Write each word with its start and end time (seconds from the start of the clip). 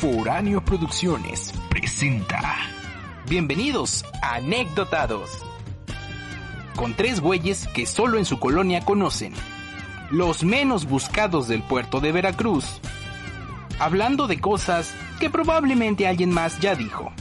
Foráneo 0.00 0.64
Producciones 0.64 1.52
presenta. 1.68 2.54
Bienvenidos 3.28 4.04
a 4.22 4.36
Anecdotados. 4.36 5.28
Con 6.76 6.94
tres 6.94 7.20
güeyes 7.20 7.66
que 7.74 7.84
solo 7.84 8.16
en 8.16 8.24
su 8.24 8.38
colonia 8.38 8.84
conocen. 8.84 9.34
Los 10.12 10.44
menos 10.44 10.84
buscados 10.84 11.48
del 11.48 11.64
puerto 11.64 11.98
de 11.98 12.12
Veracruz. 12.12 12.80
Hablando 13.80 14.28
de 14.28 14.40
cosas 14.40 14.94
que 15.18 15.30
probablemente 15.30 16.06
alguien 16.06 16.30
más 16.30 16.60
ya 16.60 16.76
dijo. 16.76 17.12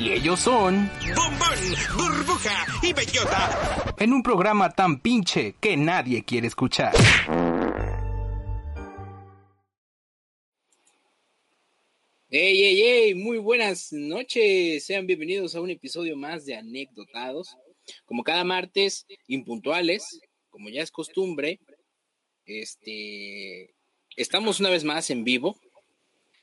Y 0.00 0.12
ellos 0.12 0.40
son... 0.40 0.90
Bombón, 1.14 1.58
burbuja 1.94 2.66
y 2.80 2.94
bellota. 2.94 3.94
En 3.98 4.14
un 4.14 4.22
programa 4.22 4.70
tan 4.70 4.96
pinche 4.96 5.56
que 5.60 5.76
nadie 5.76 6.24
quiere 6.24 6.46
escuchar. 6.46 6.94
Hey, 12.30 12.58
hey, 12.58 12.82
hey, 12.84 13.14
muy 13.14 13.38
buenas 13.38 13.90
noches. 13.90 14.84
Sean 14.84 15.06
bienvenidos 15.06 15.54
a 15.54 15.62
un 15.62 15.70
episodio 15.70 16.14
más 16.14 16.44
de 16.44 16.56
Anecdotados. 16.56 17.56
Como 18.04 18.22
cada 18.22 18.44
martes, 18.44 19.06
impuntuales, 19.28 20.20
como 20.50 20.68
ya 20.68 20.82
es 20.82 20.90
costumbre, 20.90 21.58
este, 22.44 23.74
estamos 24.14 24.60
una 24.60 24.68
vez 24.68 24.84
más 24.84 25.08
en 25.08 25.24
vivo. 25.24 25.58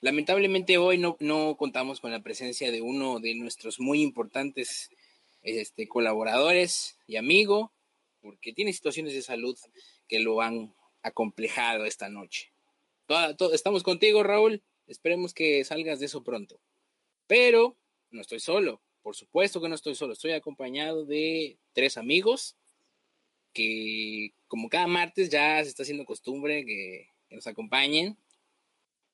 Lamentablemente 0.01 0.79
hoy 0.79 0.97
no, 0.97 1.55
contamos 1.55 1.99
con 1.99 2.09
la 2.09 2.23
presencia 2.23 2.71
de 2.71 2.81
uno 2.81 3.19
de 3.19 3.35
nuestros 3.35 3.79
muy 3.79 4.01
importantes 4.01 4.89
este, 5.43 5.87
colaboradores 5.87 6.97
y 7.05 7.17
amigo, 7.17 7.71
porque 8.23 8.53
tiene 8.53 8.73
situaciones 8.73 9.13
de 9.13 9.21
salud 9.21 9.55
que 10.07 10.19
lo 10.19 10.41
han 10.41 10.73
acomplejado 11.03 11.85
esta 11.85 12.09
noche. 12.09 12.51
Estamos 13.53 13.83
contigo, 13.83 14.23
Raúl. 14.23 14.63
Esperemos 14.87 15.33
que 15.33 15.63
salgas 15.63 15.99
de 15.99 16.07
eso 16.07 16.23
pronto. 16.23 16.59
Pero 17.27 17.77
no 18.11 18.21
estoy 18.21 18.39
solo. 18.39 18.81
Por 19.01 19.15
supuesto 19.15 19.61
que 19.61 19.69
no 19.69 19.75
estoy 19.75 19.95
solo. 19.95 20.13
Estoy 20.13 20.31
acompañado 20.31 21.05
de 21.05 21.57
tres 21.73 21.97
amigos 21.97 22.55
que, 23.53 24.33
como 24.47 24.69
cada 24.69 24.87
martes, 24.87 25.29
ya 25.29 25.63
se 25.63 25.69
está 25.69 25.83
haciendo 25.83 26.05
costumbre 26.05 26.65
que, 26.65 27.09
nos 27.29 27.47
acompañen. 27.47 28.17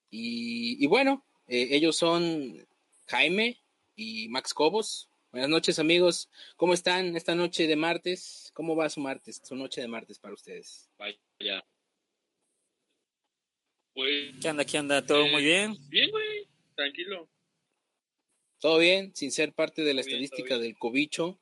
Y, 0.09 0.83
y 0.83 0.87
bueno, 0.87 1.25
eh, 1.47 1.69
ellos 1.71 1.95
son 1.95 2.67
Jaime 3.07 3.61
y 3.95 4.29
Max 4.29 4.53
Cobos. 4.53 5.09
Buenas 5.31 5.49
noches, 5.49 5.79
amigos. 5.79 6.29
¿Cómo 6.57 6.73
están 6.73 7.15
esta 7.15 7.35
noche 7.35 7.65
de 7.65 7.75
martes? 7.75 8.51
¿Cómo 8.53 8.75
va 8.75 8.89
su 8.89 8.99
martes? 8.99 9.41
Su 9.43 9.55
noche 9.55 9.81
de 9.81 9.87
martes 9.87 10.19
para 10.19 10.33
ustedes. 10.33 10.89
Vaya. 10.97 11.65
Pues, 13.93 14.35
¿Qué 14.41 14.47
anda? 14.47 14.65
¿Qué 14.65 14.77
anda? 14.77 15.05
¿Todo 15.05 15.25
Eh, 15.25 15.31
muy 15.31 15.43
bien? 15.43 15.75
bien, 15.89 16.09
güey, 16.11 16.47
tranquilo. 16.75 17.27
¿Todo 18.59 18.77
bien? 18.77 19.13
Sin 19.15 19.31
ser 19.31 19.53
parte 19.53 19.83
de 19.83 19.93
la 19.93 20.01
bien, 20.03 20.21
estadística 20.23 20.57
del 20.57 20.77
cobicho. 20.77 21.39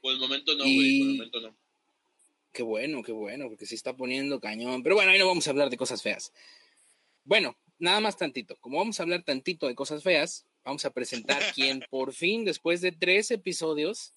Por 0.00 0.12
el 0.12 0.18
momento 0.20 0.54
no, 0.54 0.64
Y- 0.64 0.76
güey, 0.76 0.98
por 0.98 1.08
el 1.08 1.16
momento 1.16 1.40
no. 1.40 1.56
Qué 2.52 2.62
bueno, 2.62 3.02
qué 3.02 3.12
bueno, 3.12 3.48
porque 3.48 3.66
se 3.66 3.74
está 3.74 3.96
poniendo 3.96 4.40
cañón. 4.40 4.82
Pero 4.82 4.94
bueno, 4.96 5.10
ahí 5.10 5.18
no 5.18 5.26
vamos 5.26 5.46
a 5.46 5.50
hablar 5.50 5.70
de 5.70 5.76
cosas 5.76 6.02
feas. 6.02 6.32
Bueno, 7.24 7.56
nada 7.78 8.00
más 8.00 8.16
tantito. 8.16 8.56
Como 8.60 8.78
vamos 8.78 8.98
a 8.98 9.02
hablar 9.02 9.22
tantito 9.24 9.66
de 9.68 9.74
cosas 9.74 10.02
feas, 10.02 10.46
vamos 10.64 10.84
a 10.84 10.90
presentar 10.92 11.40
quien 11.54 11.84
por 11.90 12.12
fin, 12.12 12.44
después 12.44 12.80
de 12.80 12.92
tres 12.92 13.30
episodios, 13.30 14.12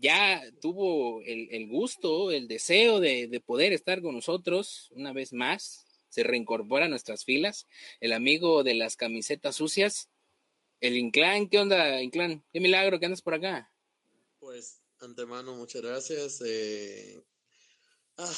ya 0.00 0.42
tuvo 0.60 1.22
el, 1.22 1.48
el 1.50 1.68
gusto, 1.68 2.30
el 2.30 2.48
deseo 2.48 3.00
de, 3.00 3.26
de 3.28 3.40
poder 3.40 3.72
estar 3.72 4.00
con 4.02 4.14
nosotros 4.14 4.88
una 4.92 5.12
vez 5.12 5.32
más. 5.32 5.84
Se 6.08 6.22
reincorpora 6.22 6.86
a 6.86 6.88
nuestras 6.88 7.24
filas. 7.24 7.66
El 8.00 8.12
amigo 8.12 8.62
de 8.64 8.74
las 8.74 8.96
camisetas 8.96 9.56
sucias, 9.56 10.08
el 10.80 10.96
Inclán. 10.96 11.48
¿Qué 11.48 11.58
onda, 11.58 12.00
Inclán? 12.02 12.44
Qué 12.52 12.60
milagro 12.60 12.98
que 12.98 13.06
andas 13.06 13.22
por 13.22 13.34
acá. 13.34 13.70
Pues, 14.38 14.80
antemano, 15.00 15.54
muchas 15.54 15.82
gracias. 15.82 16.40
eh, 16.46 17.22
ah, 18.16 18.32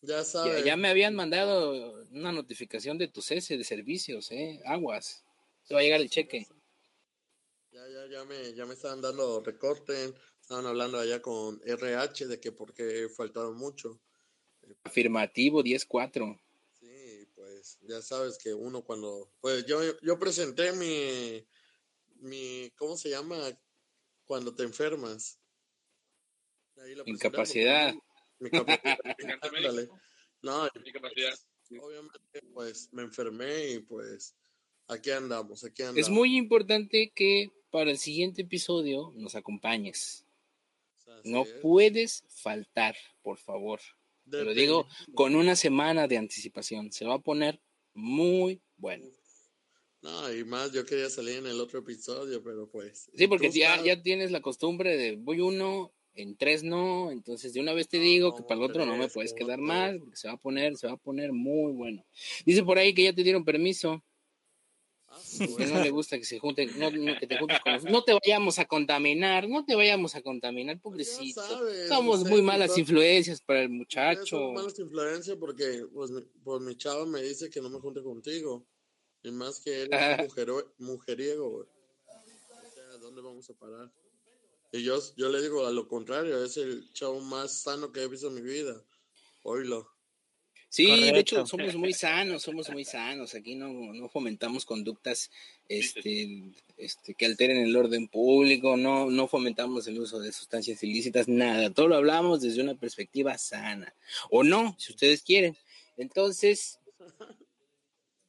ya 0.00 0.24
sabes. 0.24 0.64
ya 0.64 0.76
me 0.76 0.88
habían 0.88 1.14
mandado 1.14 2.06
una 2.10 2.32
notificación 2.32 2.96
de 2.96 3.08
tu 3.08 3.20
cese 3.20 3.58
de 3.58 3.64
servicios, 3.64 4.30
¿eh? 4.32 4.60
Aguas. 4.64 5.22
Se 5.64 5.74
va 5.74 5.80
a 5.80 5.82
llegar 5.82 6.00
el 6.00 6.08
cheque. 6.08 6.46
Ya, 7.70 7.86
ya, 7.86 8.06
ya 8.10 8.24
me, 8.24 8.54
ya 8.54 8.64
me 8.64 8.74
estaban 8.74 9.00
dando 9.02 9.40
recorte. 9.42 10.14
Estaban 10.50 10.66
hablando 10.66 10.98
allá 10.98 11.22
con 11.22 11.60
RH 11.64 12.26
de 12.26 12.40
que 12.40 12.50
por 12.50 12.74
qué 12.74 13.08
faltaron 13.08 13.56
mucho. 13.56 14.00
Afirmativo 14.82 15.62
10-4. 15.62 16.40
Sí, 16.72 17.28
pues 17.36 17.78
ya 17.82 18.02
sabes 18.02 18.36
que 18.36 18.52
uno 18.52 18.82
cuando. 18.82 19.30
Pues 19.40 19.64
yo, 19.66 19.78
yo 20.00 20.18
presenté 20.18 20.72
mi. 20.72 21.46
mi 22.16 22.68
¿Cómo 22.76 22.96
se 22.96 23.10
llama? 23.10 23.36
Cuando 24.24 24.52
te 24.52 24.64
enfermas. 24.64 25.38
Ahí 26.78 26.96
presenté 26.96 27.04
Incapacidad. 27.06 27.94
porque 28.36 28.40
Mi 28.40 28.50
capacidad. 28.50 28.98
No, 30.42 30.68
Mi 30.84 30.90
capacidad. 30.90 31.34
obviamente, 31.80 32.18
pues 32.52 32.92
me 32.92 33.02
enfermé 33.02 33.68
y 33.68 33.78
pues 33.78 34.34
aquí 34.88 35.12
andamos, 35.12 35.62
aquí 35.62 35.82
andamos. 35.82 36.00
Es 36.00 36.08
muy 36.08 36.36
importante 36.36 37.12
que 37.14 37.52
para 37.70 37.92
el 37.92 37.98
siguiente 37.98 38.42
episodio 38.42 39.12
nos 39.14 39.36
acompañes. 39.36 40.26
Así 41.18 41.30
No 41.30 41.42
es. 41.42 41.50
puedes 41.62 42.24
faltar, 42.28 42.94
por 43.22 43.38
favor. 43.38 43.80
Te 44.30 44.44
lo 44.44 44.54
digo 44.54 44.86
con 45.14 45.34
una 45.34 45.56
semana 45.56 46.06
de 46.06 46.16
anticipación. 46.16 46.92
Se 46.92 47.04
va 47.04 47.14
a 47.14 47.18
poner 47.18 47.60
muy 47.94 48.60
bueno. 48.76 49.06
No, 50.02 50.32
y 50.32 50.44
más, 50.44 50.72
yo 50.72 50.86
quería 50.86 51.10
salir 51.10 51.38
en 51.38 51.46
el 51.46 51.60
otro 51.60 51.80
episodio, 51.80 52.42
pero 52.42 52.68
pues. 52.70 53.10
Sí, 53.14 53.26
porque 53.26 53.50
ya, 53.50 53.76
sabes- 53.76 53.84
ya 53.86 54.02
tienes 54.02 54.30
la 54.30 54.40
costumbre 54.40 54.96
de 54.96 55.16
voy 55.16 55.40
uno, 55.40 55.92
en 56.14 56.36
tres 56.36 56.62
no, 56.62 57.10
entonces 57.10 57.52
de 57.52 57.60
una 57.60 57.72
vez 57.74 57.88
te 57.88 57.98
No, 57.98 58.04
digo 58.04 58.34
que 58.34 58.42
para 58.42 58.54
el 58.54 58.62
otro 58.64 58.86
no 58.86 58.96
me 58.96 59.08
puedes 59.08 59.32
quedar 59.34 59.58
más, 59.60 59.96
porque 59.98 60.16
se 60.16 60.28
va 60.28 60.34
a 60.34 60.38
poner, 60.38 60.76
se 60.76 60.86
va 60.86 60.94
a 60.94 60.96
poner 60.96 61.32
muy 61.32 61.72
bueno. 61.72 62.04
Dice 62.46 62.62
por 62.62 62.78
ahí 62.78 62.94
que 62.94 63.04
ya 63.04 63.12
te 63.12 63.22
dieron 63.22 63.44
permiso, 63.44 64.02
No 65.74 65.82
le 65.82 65.90
gusta 65.90 66.18
que 66.18 66.24
se 66.24 66.38
junten, 66.38 66.78
no, 66.78 66.90
no, 66.90 67.18
que 67.18 67.26
te 67.26 67.38
juntes 67.38 67.60
con 67.60 67.72
los- 67.74 67.84
no 67.84 68.02
te 68.04 68.12
vayamos 68.14 68.58
a 68.58 68.64
contaminar, 68.66 69.48
no 69.48 69.64
te 69.64 69.74
vayamos 69.74 70.14
a 70.14 70.22
contaminar, 70.22 70.80
pobrecito. 70.80 71.40
sabes, 71.42 71.88
Somos 71.88 72.24
muy 72.24 72.42
malas 72.42 72.76
influencias 72.78 73.40
para 73.40 73.62
el 73.62 73.68
muchacho. 73.70 74.52
malas 74.52 74.78
influencias 74.78 75.36
porque 75.38 75.84
pues 75.92 76.10
mi, 76.10 76.22
pues 76.44 76.60
mi 76.62 76.76
chava 76.76 77.06
me 77.06 77.22
dice 77.22 77.48
que 77.50 77.60
no 77.60 77.68
me 77.70 77.78
junte 77.80 78.02
contigo. 78.02 78.66
Y 79.22 79.30
más 79.30 79.60
que 79.60 79.82
él 79.82 79.88
es 79.92 80.18
un 80.18 80.26
mujero- 80.38 80.74
mujeriego, 80.78 81.50
güey. 81.50 81.66
O 81.66 82.70
sea, 82.74 82.84
¿dónde 83.00 83.20
vamos 83.20 83.48
a 83.50 83.54
parar? 83.54 83.92
Y 84.72 84.82
yo, 84.84 84.98
yo 85.16 85.28
le 85.28 85.42
digo 85.42 85.66
a 85.66 85.70
lo 85.72 85.88
contrario, 85.88 86.42
es 86.44 86.56
el 86.56 86.90
chavo 86.92 87.20
más 87.20 87.62
sano 87.62 87.92
que 87.92 88.02
he 88.02 88.08
visto 88.08 88.28
en 88.28 88.34
mi 88.34 88.40
vida. 88.42 88.82
Oílo. 89.42 89.88
Sí, 90.70 90.86
de 90.86 91.18
hecho 91.18 91.44
somos 91.46 91.74
muy 91.74 91.92
sanos, 91.92 92.44
somos 92.44 92.70
muy 92.70 92.84
sanos. 92.84 93.34
Aquí 93.34 93.56
no, 93.56 93.72
no 93.92 94.08
fomentamos 94.08 94.64
conductas 94.64 95.28
este, 95.68 96.52
este, 96.76 97.14
que 97.14 97.26
alteren 97.26 97.58
el 97.58 97.74
orden 97.74 98.06
público, 98.06 98.76
no, 98.76 99.10
no 99.10 99.26
fomentamos 99.26 99.88
el 99.88 99.98
uso 99.98 100.20
de 100.20 100.30
sustancias 100.30 100.80
ilícitas, 100.84 101.26
nada. 101.26 101.70
Todo 101.70 101.88
lo 101.88 101.96
hablamos 101.96 102.40
desde 102.40 102.62
una 102.62 102.76
perspectiva 102.76 103.36
sana. 103.36 103.92
O 104.30 104.44
no, 104.44 104.76
si 104.78 104.92
ustedes 104.92 105.24
quieren. 105.24 105.56
Entonces, 105.96 106.78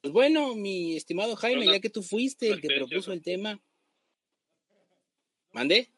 pues 0.01 0.11
bueno, 0.11 0.55
mi 0.55 0.97
estimado 0.97 1.35
Jaime, 1.35 1.67
ya 1.67 1.79
que 1.79 1.91
tú 1.91 2.01
fuiste 2.01 2.49
el 2.49 2.59
que 2.59 2.75
propuso 2.75 3.13
el 3.13 3.21
tema. 3.21 3.61
¿Mande? 5.51 5.91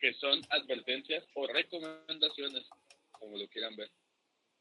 Que 0.00 0.14
son 0.14 0.40
advertencias 0.48 1.24
o 1.34 1.46
recomendaciones, 1.46 2.64
como 3.10 3.36
lo 3.36 3.46
quieran 3.46 3.76
ver. 3.76 3.90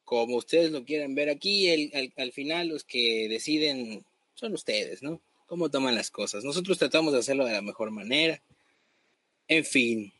Como 0.09 0.37
ustedes 0.37 0.71
lo 0.71 0.83
quieran 0.85 1.13
ver 1.13 1.29
aquí, 1.29 1.67
el, 1.67 1.91
al, 1.93 2.11
al 2.17 2.31
final 2.31 2.69
los 2.69 2.83
que 2.83 3.29
deciden 3.29 4.03
son 4.33 4.53
ustedes, 4.53 5.03
¿no? 5.03 5.21
Cómo 5.45 5.69
toman 5.69 5.93
las 5.93 6.09
cosas. 6.09 6.43
Nosotros 6.43 6.79
tratamos 6.79 7.13
de 7.13 7.19
hacerlo 7.19 7.45
de 7.45 7.51
la 7.51 7.61
mejor 7.61 7.91
manera. 7.91 8.41
En 9.47 9.63
fin. 9.63 10.11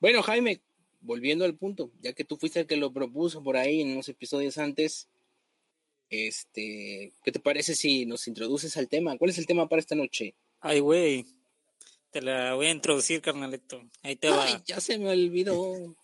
Bueno, 0.00 0.24
Jaime, 0.24 0.60
volviendo 1.02 1.44
al 1.44 1.54
punto, 1.54 1.92
ya 2.00 2.14
que 2.14 2.24
tú 2.24 2.36
fuiste 2.36 2.58
el 2.58 2.66
que 2.66 2.76
lo 2.76 2.92
propuso 2.92 3.44
por 3.44 3.56
ahí 3.56 3.80
en 3.80 3.92
unos 3.92 4.08
episodios 4.08 4.58
antes, 4.58 5.06
este, 6.10 7.12
¿qué 7.22 7.30
te 7.30 7.38
parece 7.38 7.76
si 7.76 8.06
nos 8.06 8.26
introduces 8.26 8.76
al 8.76 8.88
tema? 8.88 9.16
¿Cuál 9.18 9.30
es 9.30 9.38
el 9.38 9.46
tema 9.46 9.68
para 9.68 9.78
esta 9.78 9.94
noche? 9.94 10.34
Ay, 10.58 10.80
güey. 10.80 11.26
Te 12.10 12.22
la 12.22 12.54
voy 12.54 12.66
a 12.66 12.70
introducir, 12.72 13.20
carnalito. 13.20 13.88
Ahí 14.02 14.16
te 14.16 14.30
va. 14.30 14.46
Ay, 14.46 14.56
ya 14.66 14.80
se 14.80 14.98
me 14.98 15.10
olvidó. 15.10 15.94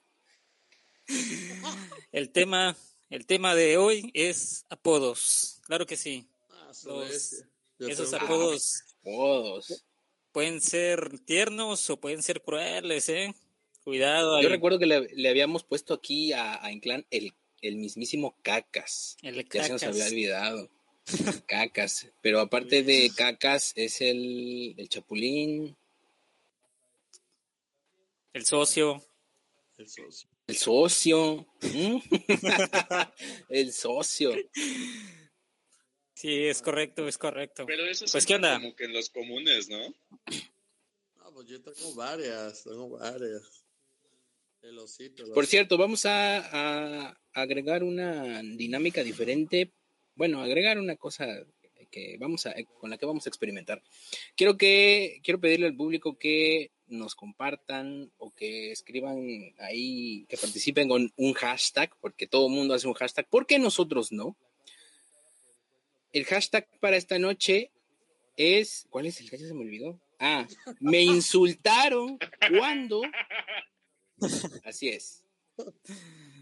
El 2.13 2.31
tema, 2.31 2.77
el 3.11 3.27
tema 3.27 3.55
de 3.55 3.77
hoy 3.77 4.11
es 4.15 4.65
apodos. 4.69 5.61
Claro 5.67 5.87
que 5.87 5.97
sí. 5.97 6.27
Ah, 6.51 6.73
Los- 6.85 7.45
Esos 7.79 8.13
apodos 8.15 8.83
Todos. 9.05 9.85
pueden 10.33 10.61
ser 10.61 11.19
tiernos 11.21 11.89
o 11.91 11.97
pueden 11.99 12.23
ser 12.23 12.43
crueles, 12.43 13.09
¿eh? 13.09 13.35
Cuidado. 13.85 14.41
Yo 14.43 14.49
recuerdo 14.49 14.79
que 14.79 14.87
le, 14.87 15.09
le 15.15 15.29
habíamos 15.29 15.65
puesto 15.65 15.95
aquí 15.95 16.33
a, 16.33 16.63
a 16.65 16.73
Inclán 16.73 17.07
el 17.11 17.35
el 17.61 17.77
mismísimo 17.77 18.37
Cacas. 18.43 19.17
El 19.23 19.49
Ya 19.49 19.65
se 19.65 19.73
nos 19.73 19.83
había 19.83 19.95
cacas. 20.05 20.13
olvidado. 20.13 20.71
Cacas. 21.47 22.07
Pero 22.23 22.39
aparte 22.41 22.83
de 22.85 23.11
Cacas 23.17 23.73
es 23.75 24.01
el, 24.01 24.75
el 24.77 24.89
Chapulín, 24.89 25.77
El 28.33 28.45
socio. 28.47 29.03
El 29.77 29.89
socio. 29.89 30.29
El 30.49 30.57
socio. 30.57 31.47
¿Mm? 31.63 31.99
el 33.51 33.73
socio. 33.73 34.35
Sí, 36.15 36.45
es 36.47 36.63
correcto, 36.63 37.07
es 37.07 37.17
correcto. 37.19 37.65
Pero 37.67 37.85
eso 37.87 38.07
Pues, 38.11 38.17
es 38.17 38.27
¿qué 38.27 38.35
onda? 38.35 38.55
como 38.59 38.75
que 38.75 38.85
en 38.85 38.93
los 38.93 39.09
comunes, 39.11 39.69
¿no? 39.69 39.95
Ah, 41.21 41.31
pues 41.33 41.47
yo 41.47 41.63
tengo 41.63 41.95
varias, 41.95 42.65
tengo 42.65 42.89
varias. 42.89 43.65
El 44.63 44.79
osito. 44.79 45.23
el 45.23 45.29
Por 45.31 45.45
osito. 45.45 45.51
cierto, 45.51 45.79
vamos 45.79 46.05
a, 46.07 47.09
a 47.11 47.17
agregar 47.33 47.85
una 47.85 48.43
dinámica 48.43 49.05
diferente. 49.05 49.73
Bueno, 50.17 50.43
agregar 50.43 50.79
una 50.79 50.97
cosa 50.97 51.27
que 51.93 52.17
vamos 52.19 52.45
a, 52.47 52.55
con 52.81 52.91
la 52.91 52.99
que 52.99 53.07
vamos 53.07 53.25
a 53.27 53.31
experimentar. 53.31 53.83
Quiero 54.37 54.57
que 54.59 55.21
quiero 55.23 55.41
pedirle 55.41 55.67
al 55.67 55.77
público 55.77 56.19
que 56.19 56.73
nos 56.89 57.15
compartan 57.15 58.11
o 58.19 58.31
que 58.31 58.73
escriban 58.73 59.19
ahí, 59.59 60.27
que 60.29 60.37
participen 60.37 60.89
con 60.89 61.13
un 61.17 61.33
hashtag, 61.35 61.95
porque 62.01 62.27
todo 62.27 62.47
el 62.47 62.53
mundo 62.53 62.75
hace 62.75 62.89
un 62.89 62.95
hashtag. 62.95 63.29
¿Por 63.29 63.47
qué 63.47 63.59
nosotros 63.59 64.13
no? 64.13 64.37
El 66.13 66.25
hashtag 66.25 66.69
para 66.81 66.97
esta 66.97 67.19
noche 67.19 67.71
es. 68.37 68.87
¿Cuál 68.91 69.07
es 69.07 69.21
el 69.21 69.31
ya 69.31 69.39
se 69.39 69.55
me 69.55 69.61
olvidó? 69.61 70.01
Ah, 70.19 70.47
me 70.81 71.03
insultaron 71.03 72.19
cuando. 72.59 73.03
Así 74.65 74.89
es. 74.89 75.23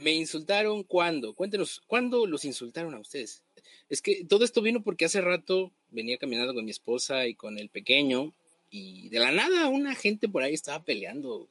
Me 0.01 0.13
insultaron 0.13 0.83
cuando. 0.83 1.35
Cuéntenos, 1.35 1.83
¿cuándo 1.87 2.27
los 2.27 2.45
insultaron 2.45 2.95
a 2.95 3.01
ustedes? 3.01 3.43
Es 3.89 4.03
que 4.03 4.25
todo 4.25 4.45
esto 4.45 4.63
vino 4.63 4.83
porque 4.83 5.05
hace 5.05 5.21
rato 5.21 5.73
venía 5.89 6.19
caminando 6.19 6.55
con 6.55 6.65
mi 6.65 6.71
esposa 6.71 7.27
y 7.27 7.35
con 7.35 7.59
el 7.59 7.69
pequeño 7.71 8.35
y 8.71 9.09
de 9.09 9.19
la 9.19 9.33
nada 9.33 9.69
una 9.69 9.95
gente 9.95 10.29
por 10.29 10.43
ahí 10.43 10.55
estaba 10.55 10.85
peleando 10.85 11.49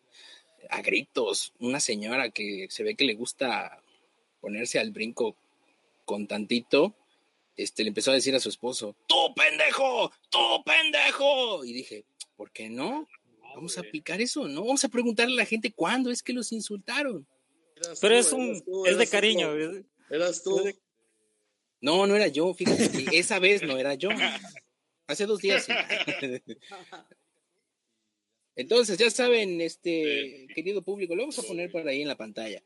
a 0.70 0.82
gritos. 0.82 1.54
Una 1.60 1.80
señora 1.80 2.30
que 2.30 2.68
se 2.70 2.84
ve 2.84 2.96
que 2.96 3.06
le 3.06 3.14
gusta 3.14 3.82
ponerse 4.42 4.80
al 4.80 4.92
brinco 4.92 5.36
con 6.06 6.28
tantito, 6.28 6.94
este, 7.58 7.84
le 7.84 7.90
empezó 7.90 8.12
a 8.12 8.16
decir 8.16 8.36
a 8.36 8.40
su 8.40 8.50
esposo, 8.50 8.96
¡Tú 9.08 9.34
pendejo! 9.36 10.12
¡Tú 10.30 10.64
pendejo! 10.66 11.66
Y 11.66 11.74
dije, 11.74 12.06
¿por 12.36 12.52
qué 12.52 12.70
no? 12.70 13.08
Vamos 13.56 13.78
a 13.78 13.82
aplicar 13.82 14.22
eso, 14.22 14.48
¿no? 14.48 14.62
Vamos 14.66 14.84
a 14.84 14.90
preguntarle 14.90 15.34
a 15.34 15.38
la 15.38 15.46
gente 15.46 15.72
cuándo 15.72 16.12
es 16.12 16.22
que 16.22 16.34
los 16.34 16.52
insultaron. 16.52 17.26
Eras 17.78 18.00
Pero 18.00 18.16
tú, 18.16 18.20
es 18.20 18.32
un, 18.34 18.62
tú, 18.62 18.86
es 18.86 18.98
de 18.98 19.06
tú, 19.06 19.12
cariño. 19.12 19.50
Eras 20.10 20.44
tú. 20.44 20.62
No, 21.82 22.06
no 22.06 22.16
era 22.16 22.28
yo, 22.28 22.54
fíjate, 22.54 23.06
que 23.06 23.18
esa 23.18 23.40
vez 23.40 23.64
no 23.64 23.78
era 23.78 23.96
yo. 23.96 24.10
Hace 25.08 25.26
dos 25.26 25.40
días. 25.40 25.66
sí. 25.66 25.74
Entonces, 28.56 28.98
ya 28.98 29.10
saben, 29.10 29.60
este 29.60 30.48
querido 30.56 30.82
público, 30.82 31.14
lo 31.16 31.24
vamos 31.24 31.38
a 31.40 31.44
poner 31.44 31.70
por 31.72 31.86
ahí 31.88 32.02
en 32.02 32.08
la 32.08 32.16
pantalla. 32.16 32.64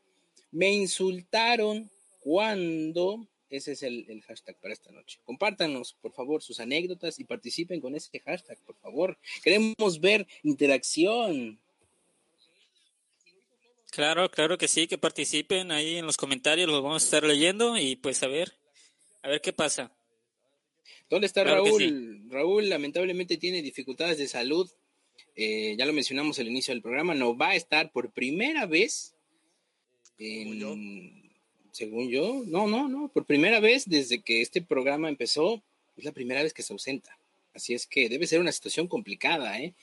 Me 0.52 0.70
insultaron 0.72 1.90
cuando. 2.20 3.26
Ese 3.48 3.72
es 3.72 3.82
el, 3.82 4.06
el 4.08 4.22
hashtag 4.22 4.56
para 4.60 4.72
esta 4.72 4.92
noche. 4.92 5.18
Compártanos, 5.24 5.94
por 6.00 6.12
favor, 6.12 6.40
sus 6.40 6.60
anécdotas 6.60 7.18
y 7.18 7.24
participen 7.24 7.80
con 7.80 7.96
ese 7.96 8.20
hashtag, 8.20 8.56
por 8.64 8.76
favor. 8.76 9.18
Queremos 9.42 10.00
ver 10.00 10.24
interacción. 10.44 11.58
Claro, 13.90 14.30
claro 14.30 14.56
que 14.56 14.68
sí, 14.68 14.86
que 14.86 14.98
participen 14.98 15.72
ahí 15.72 15.96
en 15.96 16.06
los 16.06 16.16
comentarios, 16.16 16.68
los 16.68 16.80
vamos 16.80 17.02
a 17.02 17.04
estar 17.04 17.24
leyendo 17.24 17.76
y 17.76 17.96
pues 17.96 18.22
a 18.22 18.28
ver, 18.28 18.52
a 19.22 19.28
ver 19.28 19.40
qué 19.40 19.52
pasa. 19.52 19.90
¿Dónde 21.10 21.26
está 21.26 21.42
Claro 21.42 21.64
Raúl? 21.64 22.22
Raúl 22.30 22.68
lamentablemente 22.68 23.36
tiene 23.36 23.60
dificultades 23.62 24.16
de 24.18 24.28
salud. 24.28 24.70
Eh, 25.36 25.74
ya 25.76 25.84
lo 25.86 25.92
mencionamos 25.92 26.38
al 26.38 26.48
inicio 26.48 26.72
del 26.72 26.82
programa. 26.82 27.14
No 27.14 27.36
va 27.36 27.50
a 27.50 27.56
estar 27.56 27.92
por 27.92 28.10
primera 28.12 28.64
vez. 28.66 29.14
en- 30.18 30.58
yo. 30.58 30.76
según 31.72 32.10
yo, 32.10 32.42
no, 32.46 32.66
no, 32.66 32.88
no. 32.88 33.08
Por 33.08 33.24
primera 33.26 33.58
vez 33.60 33.84
desde 33.86 34.22
que 34.22 34.40
este 34.42 34.60
programa 34.62 35.08
empezó, 35.08 35.62
es 35.96 36.04
la 36.04 36.12
primera 36.12 36.42
vez 36.42 36.52
que 36.52 36.62
se 36.62 36.72
ausenta. 36.72 37.16
Así 37.54 37.74
es 37.74 37.86
que 37.86 38.08
debe 38.08 38.26
ser 38.26 38.40
una 38.40 38.52
situación 38.52 38.86
complicada, 38.86 39.60
¿eh? 39.60 39.74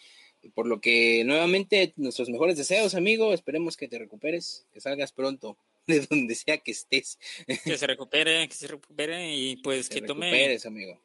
Por 0.53 0.67
lo 0.67 0.79
que 0.79 1.23
nuevamente 1.25 1.93
nuestros 1.97 2.29
mejores 2.29 2.55
deseos, 2.57 2.93
amigo. 2.95 3.33
Esperemos 3.33 3.75
que 3.75 3.87
te 3.87 3.97
recuperes, 3.97 4.65
que 4.73 4.79
salgas 4.79 5.11
pronto 5.11 5.57
de 5.87 6.01
donde 6.01 6.35
sea 6.35 6.57
que 6.59 6.71
estés. 6.71 7.17
Que 7.65 7.77
se 7.77 7.87
recupere, 7.87 8.47
que 8.47 8.53
se 8.53 8.67
recupere 8.67 9.35
y 9.35 9.55
pues 9.57 9.89
Que 9.89 10.01
que 10.01 10.07
tome 10.07 10.57
amigo. 10.65 11.01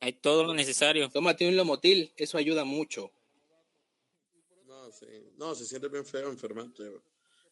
Hay 0.00 0.12
todo 0.14 0.44
lo 0.44 0.54
necesario. 0.54 1.10
Tómate 1.10 1.46
un 1.46 1.56
lomotil, 1.56 2.12
eso 2.16 2.38
ayuda 2.38 2.64
mucho. 2.64 3.12
No, 4.66 4.90
sí. 4.92 5.06
No, 5.36 5.54
se 5.54 5.66
siente 5.66 5.88
bien 5.88 6.06
feo 6.06 6.30
enfermarte. 6.30 6.84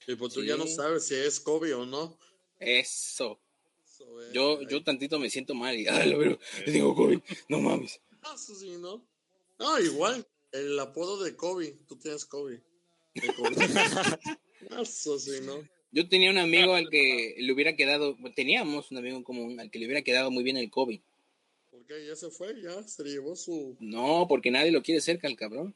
Y 0.06 0.15
pues 0.15 0.32
tú 0.32 0.43
ya 0.43 0.56
no 0.56 0.67
sabes 0.67 1.06
si 1.06 1.15
es 1.15 1.38
COVID 1.41 1.76
o 1.76 1.87
no. 1.87 2.19
Eso. 2.59 3.38
Eso 3.85 4.23
es, 4.23 4.32
Yo, 4.32 4.62
yo 4.62 4.82
tantito 4.82 5.19
me 5.19 5.29
siento 5.29 5.55
mal 5.55 5.76
y, 5.76 5.85
lo 6.06 6.38
digo 6.67 6.94
COVID, 6.94 7.20
no 7.49 7.61
mames. 7.61 8.00
Ah, 8.23 8.32
Eso 8.35 8.55
sí, 8.55 8.76
¿no? 8.79 9.05
No, 9.59 9.79
igual. 9.81 10.26
El 10.50 10.79
apodo 10.79 11.23
de 11.23 11.37
Kobe. 11.37 11.76
Tú 11.87 11.97
tienes 11.97 12.25
Kobe. 12.25 12.62
Eso 14.81 15.19
sí, 15.19 15.41
¿no? 15.43 15.69
Yo 15.91 16.09
tenía 16.09 16.31
un 16.31 16.38
amigo 16.38 16.75
al 16.75 16.88
que 16.91 17.35
le 17.38 17.53
hubiera 17.53 17.75
quedado, 17.75 18.17
teníamos 18.35 18.91
un 18.91 18.99
amigo 18.99 19.17
en 19.17 19.23
común 19.23 19.59
al 19.59 19.70
que 19.70 19.79
le 19.79 19.87
hubiera 19.87 20.03
quedado 20.03 20.31
muy 20.31 20.43
bien 20.43 20.56
el 20.56 20.70
COVID. 20.70 21.00
¿Por 21.88 21.96
qué? 21.96 22.06
Ya 22.06 22.14
se 22.17 22.31
fue, 22.31 22.61
ya 22.61 22.82
se 22.82 23.02
llevó 23.05 23.35
su. 23.35 23.76
No, 23.81 24.26
porque 24.29 24.50
nadie 24.50 24.70
lo 24.70 24.82
quiere 24.82 25.00
cerca 25.00 25.26
al 25.26 25.37
cabrón. 25.37 25.75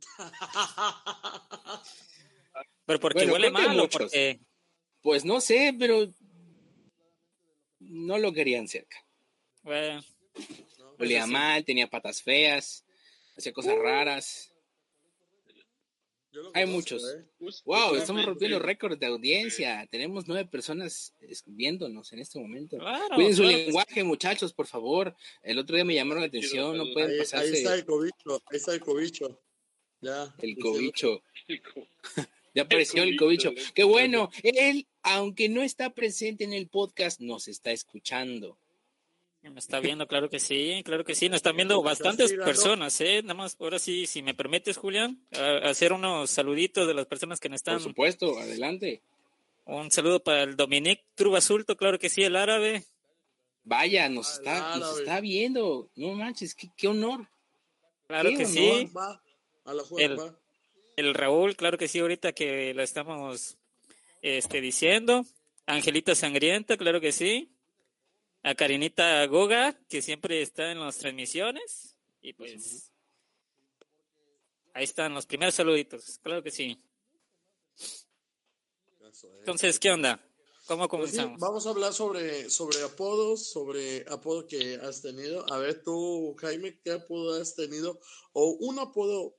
Pero 2.86 3.00
porque 3.00 3.18
Bueno, 3.18 3.32
huele 3.34 3.48
creo 3.52 3.60
que 3.60 3.68
mal 3.68 3.78
o 3.78 3.82
muchos. 3.82 4.00
porque 4.02 4.40
Pues 5.02 5.24
no 5.24 5.40
sé, 5.40 5.74
pero 5.78 6.12
no 7.78 8.18
lo 8.18 8.32
querían 8.32 8.68
cerca. 8.68 8.96
bueno, 9.62 10.02
¿no? 10.78 10.90
Olía 10.98 11.26
mal, 11.26 11.64
tenía 11.64 11.88
patas 11.88 12.22
feas, 12.22 12.84
hacía 13.36 13.52
cosas 13.52 13.76
raras. 13.78 14.49
Yo 16.32 16.50
Hay 16.54 16.66
muchos. 16.66 17.02
Wow, 17.64 17.96
estamos 17.96 18.24
rompiendo 18.24 18.58
récords 18.58 19.00
de 19.00 19.06
audiencia. 19.06 19.86
Tenemos 19.90 20.28
nueve 20.28 20.48
personas 20.48 21.12
viéndonos 21.46 22.12
en 22.12 22.20
este 22.20 22.38
momento. 22.38 22.78
claro, 22.78 23.14
Cuiden 23.14 23.34
su 23.34 23.42
claro 23.42 23.58
lenguaje, 23.58 24.04
muchachos, 24.04 24.52
por 24.52 24.66
favor. 24.66 25.16
El 25.42 25.58
otro 25.58 25.74
día 25.74 25.84
me 25.84 25.94
llamaron 25.94 26.22
la 26.22 26.28
atención, 26.28 26.76
no 26.76 26.84
pueden 26.92 27.10
Ahí, 27.10 27.14
ahí 27.14 27.20
pasarse 27.20 27.52
está 27.52 27.74
el 27.74 27.84
cobicho. 27.84 28.42
Ahí 28.46 28.56
está 28.56 28.74
el 28.74 28.80
cobicho. 28.80 29.40
Ya. 30.00 30.34
el 30.38 30.56
cobicho. 30.58 31.22
Ya 32.52 32.62
apareció 32.62 33.04
el 33.04 33.16
cobicho, 33.16 33.52
Qué 33.74 33.84
bueno. 33.84 34.28
Él, 34.42 34.88
aunque 35.02 35.48
no 35.48 35.62
está 35.62 35.90
presente 35.90 36.42
en 36.42 36.52
el 36.52 36.68
podcast, 36.68 37.20
nos 37.20 37.46
está 37.46 37.70
escuchando. 37.70 38.58
Me 39.42 39.58
está 39.58 39.80
viendo, 39.80 40.06
claro 40.06 40.28
que 40.28 40.38
sí, 40.38 40.82
claro 40.84 41.02
que 41.04 41.14
sí. 41.14 41.28
Nos 41.28 41.36
están 41.36 41.56
viendo 41.56 41.82
bastantes 41.82 42.32
personas, 42.34 43.00
¿eh? 43.00 43.22
Nada 43.22 43.34
más, 43.34 43.56
ahora 43.58 43.78
sí, 43.78 44.06
si 44.06 44.22
me 44.22 44.34
permites, 44.34 44.76
Julián, 44.76 45.26
a- 45.32 45.68
hacer 45.70 45.92
unos 45.94 46.30
saluditos 46.30 46.86
de 46.86 46.94
las 46.94 47.06
personas 47.06 47.40
que 47.40 47.48
nos 47.48 47.56
están. 47.56 47.74
Por 47.76 47.82
supuesto, 47.82 48.38
adelante. 48.38 49.02
Un 49.64 49.90
saludo 49.90 50.22
para 50.22 50.42
el 50.42 50.56
Dominic 50.56 51.00
Trubasulto, 51.14 51.76
claro 51.76 51.98
que 51.98 52.10
sí, 52.10 52.22
el 52.22 52.36
árabe. 52.36 52.84
Vaya, 53.64 54.08
nos 54.08 54.28
Ah, 54.28 54.32
está, 54.36 54.76
nos 54.76 54.98
está 55.00 55.20
viendo. 55.20 55.90
No 55.96 56.12
manches, 56.14 56.54
qué, 56.54 56.68
qué 56.76 56.88
honor. 56.88 57.26
Claro 58.08 58.30
que 58.36 58.44
sí. 58.46 58.88
Va, 58.96 59.22
a 59.64 59.74
la 59.74 59.82
juega, 59.84 60.06
El- 60.12 60.18
va. 60.20 60.38
El 60.96 61.14
Raúl, 61.14 61.56
claro 61.56 61.78
que 61.78 61.88
sí, 61.88 61.98
ahorita 62.00 62.32
que 62.32 62.74
lo 62.74 62.82
estamos 62.82 63.56
este, 64.20 64.60
diciendo. 64.60 65.24
Angelita 65.66 66.14
Sangrienta, 66.14 66.76
claro 66.76 67.00
que 67.00 67.12
sí. 67.12 67.50
A 68.42 68.54
Karinita 68.54 69.26
Goga, 69.26 69.78
que 69.88 70.00
siempre 70.02 70.40
está 70.42 70.70
en 70.72 70.80
las 70.80 70.98
transmisiones. 70.98 71.96
Y 72.22 72.32
pues. 72.32 72.90
Ahí 74.72 74.84
están 74.84 75.14
los 75.14 75.26
primeros 75.26 75.54
saluditos, 75.54 76.18
claro 76.22 76.42
que 76.42 76.50
sí. 76.50 76.80
Es. 77.78 78.06
Entonces, 79.38 79.78
¿qué 79.80 79.90
onda? 79.90 80.24
¿Cómo 80.66 80.88
Pues 80.88 81.10
sí, 81.10 81.16
comenzamos? 81.16 81.40
vamos 81.40 81.66
a 81.66 81.70
hablar 81.70 81.92
sobre, 81.92 82.48
sobre 82.48 82.82
apodos, 82.82 83.50
sobre 83.50 84.04
apodo 84.08 84.46
que 84.46 84.76
has 84.76 85.02
tenido. 85.02 85.44
A 85.52 85.58
ver 85.58 85.82
tú, 85.82 86.36
Jaime, 86.38 86.78
¿qué 86.84 86.92
apodo 86.92 87.40
has 87.40 87.56
tenido? 87.56 87.98
O 88.32 88.50
un 88.60 88.78
apodo 88.78 89.34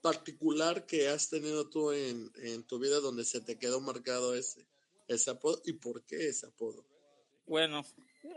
particular 0.00 0.86
que 0.86 1.08
has 1.08 1.28
tenido 1.28 1.68
tú 1.68 1.92
en, 1.92 2.32
en 2.36 2.64
tu 2.64 2.78
vida 2.78 3.00
donde 3.00 3.24
se 3.24 3.40
te 3.42 3.58
quedó 3.58 3.80
marcado 3.80 4.34
ese, 4.34 4.66
ese 5.08 5.30
apodo 5.30 5.60
y 5.66 5.74
por 5.74 6.02
qué 6.04 6.28
ese 6.28 6.46
apodo. 6.46 6.86
Bueno, 7.46 7.84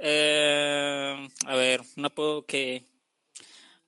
eh, 0.01 1.27
a 1.45 1.55
ver, 1.55 1.81
un 1.97 2.05
apodo 2.05 2.45
que 2.45 2.83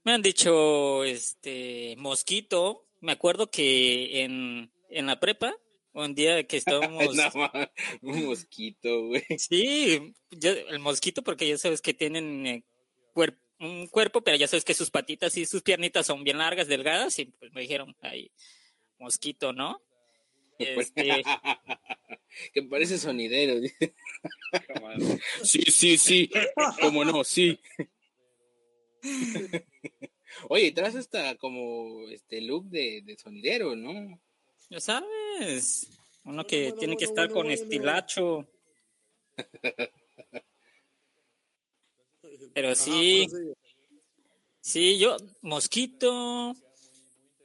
me 0.04 0.14
han 0.14 0.22
dicho, 0.22 1.04
este, 1.04 1.96
mosquito. 1.98 2.86
Me 3.02 3.12
acuerdo 3.12 3.52
que 3.52 4.22
en, 4.24 4.72
en 4.90 5.06
la 5.06 5.20
prepa, 5.20 5.54
un 5.94 6.16
día 6.16 6.46
que 6.48 6.58
estábamos... 6.58 7.16
No, 7.16 7.32
un 8.02 8.26
mosquito, 8.26 9.08
güey. 9.08 9.24
Sí, 9.38 10.14
yo- 10.32 10.52
el 10.52 10.80
mosquito 10.80 11.24
porque 11.24 11.48
ya 11.48 11.58
sabes 11.58 11.82
que 11.82 11.94
tienen 11.94 12.48
eh, 12.48 12.64
un 13.60 13.88
cuerpo, 13.88 14.22
pero 14.22 14.38
ya 14.38 14.48
sabes 14.48 14.64
que 14.64 14.74
sus 14.74 14.92
patitas 14.92 15.36
y 15.38 15.46
sus 15.46 15.62
piernitas 15.62 16.06
son 16.06 16.24
bien 16.24 16.38
largas, 16.38 16.68
delgadas, 16.68 17.18
y 17.20 17.26
pues 17.26 17.52
me 17.54 17.62
dijeron, 17.62 17.96
ahí, 18.02 18.32
mosquito, 19.00 19.52
¿no? 19.54 19.82
Este, 20.60 21.24
que 22.54 22.64
parece 22.64 22.98
sonidero. 22.98 23.62
Sí, 25.44 25.62
sí, 25.64 25.98
sí. 25.98 26.30
¿Cómo 26.82 27.06
no? 27.06 27.24
Sí. 27.24 27.60
Oye, 30.50 30.72
traes 30.72 30.96
hasta 30.96 31.36
como 31.36 32.08
este 32.10 32.42
look 32.42 32.66
de, 32.66 33.02
de 33.04 33.18
sonidero, 33.18 33.76
¿no? 33.76 34.20
ya 34.70 34.80
sabes, 34.80 35.88
uno 36.26 36.46
que 36.46 36.64
bueno, 36.64 36.78
tiene 36.78 36.98
que 36.98 37.06
estar 37.06 37.28
bueno, 37.28 37.34
con 37.34 37.48
bueno. 37.48 37.62
estilacho. 37.62 38.48
Pero 42.54 42.76
sí, 42.76 43.28
sí, 44.60 45.00
yo, 45.00 45.16
mosquito, 45.42 46.54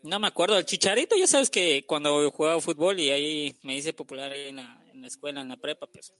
no 0.02 0.18
me 0.18 0.26
acuerdo, 0.26 0.59
el 0.59 0.64
chicharito, 0.64 1.16
ya 1.16 1.26
sabes 1.26 1.49
que 1.50 1.85
cuando 1.87 2.30
jugaba 2.30 2.61
fútbol 2.61 2.99
y 2.99 3.11
ahí 3.11 3.56
me 3.62 3.76
hice 3.76 3.92
popular 3.92 4.32
ahí 4.32 4.49
en 4.49 4.56
la, 4.56 4.85
en 4.92 5.00
la 5.00 5.06
escuela, 5.06 5.40
en 5.40 5.49
la 5.49 5.56
prepa, 5.56 5.87
pues 5.87 6.12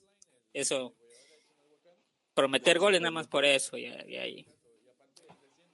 eso, 0.52 0.94
prometer 2.34 2.78
goles 2.78 3.00
nada 3.00 3.10
más 3.10 3.26
por 3.26 3.44
eso, 3.44 3.76
y, 3.76 3.86
y 3.86 4.16
ahí. 4.16 4.46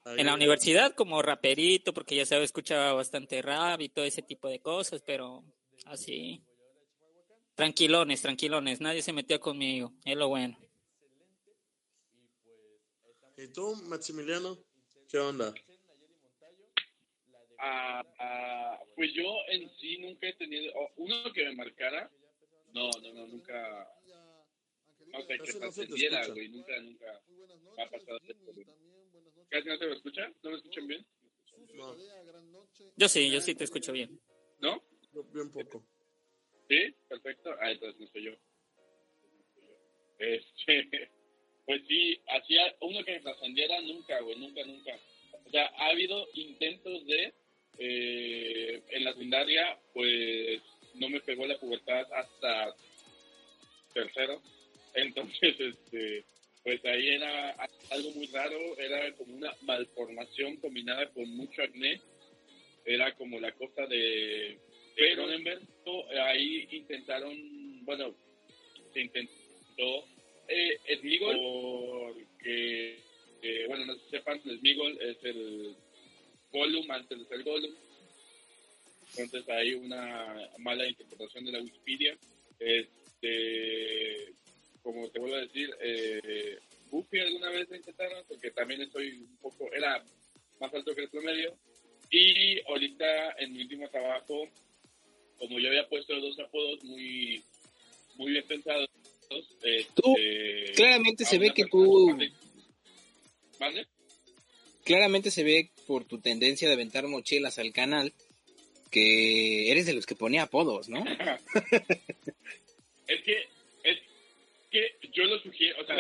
Ahí, 0.04 0.20
En 0.20 0.26
la 0.26 0.34
universidad 0.34 0.94
como 0.94 1.20
raperito, 1.20 1.92
porque 1.92 2.16
ya 2.16 2.24
sabes, 2.24 2.46
escuchaba 2.46 2.94
bastante 2.94 3.42
rap 3.42 3.80
y 3.80 3.90
todo 3.90 4.04
ese 4.04 4.22
tipo 4.22 4.48
de 4.48 4.60
cosas, 4.60 5.02
pero 5.04 5.44
así. 5.84 6.42
Tranquilones, 7.54 8.22
tranquilones, 8.22 8.80
nadie 8.80 9.02
se 9.02 9.12
metió 9.12 9.38
conmigo, 9.40 9.92
es 10.04 10.16
lo 10.16 10.28
bueno. 10.28 10.56
¿Y 13.36 13.48
tú, 13.48 13.76
Maximiliano? 13.84 14.58
¿Qué 15.08 15.18
onda? 15.18 15.52
Ah, 17.58 18.04
ah, 18.18 18.78
pues 18.94 19.12
yo 19.14 19.24
en 19.48 19.68
sí 19.78 19.98
nunca 19.98 20.28
he 20.28 20.32
tenido 20.34 20.72
oh, 20.74 20.90
uno 20.96 21.32
que 21.32 21.44
me 21.44 21.54
marcara. 21.54 22.10
No, 22.72 22.90
no, 23.02 23.12
no, 23.12 23.26
nunca. 23.26 23.88
O 25.12 25.22
sea, 25.22 25.38
que 25.38 25.52
no 25.52 25.58
trascendiera, 25.58 26.26
güey. 26.28 26.48
Nunca, 26.48 26.78
nunca 26.80 27.20
me 27.76 27.82
ha 27.82 27.90
pasado 27.90 28.18
esto. 28.28 28.52
¿Casi 29.48 29.68
no 29.68 29.78
se 29.78 29.86
me 29.86 29.94
escucha? 29.94 30.32
¿No 30.42 30.50
me 30.50 30.56
escuchan 30.56 30.86
bien? 30.86 31.06
No, 31.74 31.96
Yo 32.96 33.08
sí, 33.08 33.30
yo 33.30 33.40
sí 33.40 33.54
te 33.54 33.64
escucho 33.64 33.92
bien. 33.92 34.20
¿No? 34.60 34.82
bien 35.32 35.50
poco. 35.50 35.84
¿Sí? 36.68 36.94
Perfecto. 37.08 37.54
Ah, 37.60 37.70
entonces 37.70 38.00
no 38.00 38.06
soy 38.08 38.24
yo. 38.24 38.32
Este, 40.18 41.10
pues 41.66 41.82
sí, 41.86 42.20
hacía 42.28 42.76
uno 42.80 43.04
que 43.04 43.12
me 43.12 43.20
trascendiera 43.20 43.80
nunca, 43.82 44.20
güey, 44.20 44.38
nunca, 44.38 44.64
nunca. 44.64 44.98
O 45.44 45.50
sea, 45.50 45.66
ha 45.76 45.90
habido 45.90 46.26
intentos 46.34 47.06
de, 47.06 47.32
eh, 47.78 48.82
en 48.90 49.04
la 49.04 49.12
secundaria, 49.12 49.78
pues 49.94 50.61
no 50.94 51.08
me 51.08 51.20
pegó 51.20 51.47
la 51.47 51.58
pubertad 51.58 52.06
hasta 52.12 52.75
tercero. 53.92 54.42
Entonces, 54.94 55.54
este, 55.61 56.25
pues 56.62 56.85
ahí 56.85 57.08
era 57.08 57.50
algo 57.90 58.11
muy 58.12 58.26
raro, 58.26 58.78
era 58.78 59.12
como 59.12 59.37
una 59.37 59.54
malformación 59.62 60.56
combinada 60.56 61.08
con 61.11 61.28
mucho 61.37 61.62
acné. 61.62 62.00
Era 62.85 63.14
como 63.14 63.38
la 63.38 63.52
cosa 63.52 63.87
de 63.87 64.58
pero 64.99 65.23
Cronenberg, 65.23 65.62
ahí 66.26 66.66
intentaron, 66.73 67.85
bueno, 67.85 68.16
se 68.92 69.00
intentó 69.00 70.04
eh, 70.49 70.97
Smigol, 70.99 71.37
porque, 71.37 72.99
eh, 73.42 73.64
bueno, 73.68 73.85
no 73.87 73.94
sepan, 74.11 74.40
Smigol 74.42 74.99
es 75.00 75.16
el 75.23 75.76
Gollum 76.52 76.90
antes 76.90 77.18
de 77.18 77.24
ser 77.26 77.42
Gollum. 77.42 77.74
Entonces 79.16 79.48
hay 79.48 79.74
una 79.74 80.50
mala 80.58 80.86
interpretación 80.86 81.44
de 81.44 81.52
la 81.52 81.60
Wikipedia. 81.60 82.16
Este, 82.58 84.32
como 84.82 85.08
te 85.08 85.18
vuelvo 85.18 85.36
a 85.36 85.40
decir, 85.40 85.70
eh, 85.80 86.58
Buffy 86.90 87.18
alguna 87.20 87.50
vez 87.50 87.68
lo 87.68 87.76
intentaron, 87.76 88.24
porque 88.28 88.50
también 88.50 88.82
estoy 88.82 89.10
un 89.18 89.36
poco, 89.38 89.70
era 89.72 90.02
más 90.60 90.72
alto 90.74 90.94
que 90.94 91.02
el 91.02 91.08
promedio. 91.10 91.56
Y 92.10 92.60
ahorita 92.66 93.32
en 93.38 93.52
mi 93.52 93.62
último 93.62 93.88
trabajo, 93.90 94.48
como 95.38 95.58
yo 95.58 95.68
había 95.68 95.86
puesto 95.88 96.18
dos 96.20 96.38
apodos 96.40 96.82
muy, 96.84 97.42
muy 98.16 98.32
bien 98.32 98.44
pensados, 98.46 98.88
Tú, 99.94 100.16
este, 100.16 100.72
claramente 100.74 101.26
se 101.26 101.38
ve 101.38 101.52
que 101.52 101.66
tú- 101.66 102.16
¿Mande? 103.60 103.86
Claramente 104.84 105.30
se 105.30 105.42
ve 105.44 105.70
por 105.88 106.04
tu 106.04 106.21
tendencia 106.21 106.68
de 106.68 106.75
aventar 106.75 107.09
mochilas 107.09 107.59
al 107.59 107.73
canal 107.73 108.12
que 108.90 109.73
eres 109.73 109.87
de 109.87 109.95
los 109.95 110.04
que 110.04 110.14
pone 110.14 110.38
apodos, 110.38 110.88
¿no? 110.88 111.02
Es 113.09 113.23
que, 113.23 113.49
es 113.85 113.99
que 114.71 114.99
yo 115.14 115.25
lo 115.25 115.38
sugiero, 115.38 115.80
o 115.80 115.87
sea, 115.87 115.97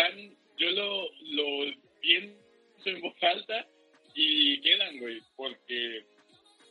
yo 0.58 0.70
lo, 0.72 1.08
lo 1.22 1.74
pienso 2.02 2.36
en 2.84 3.00
voz 3.00 3.14
alta 3.22 3.66
y 4.14 4.60
quedan, 4.60 4.98
güey, 4.98 5.22
porque 5.34 6.04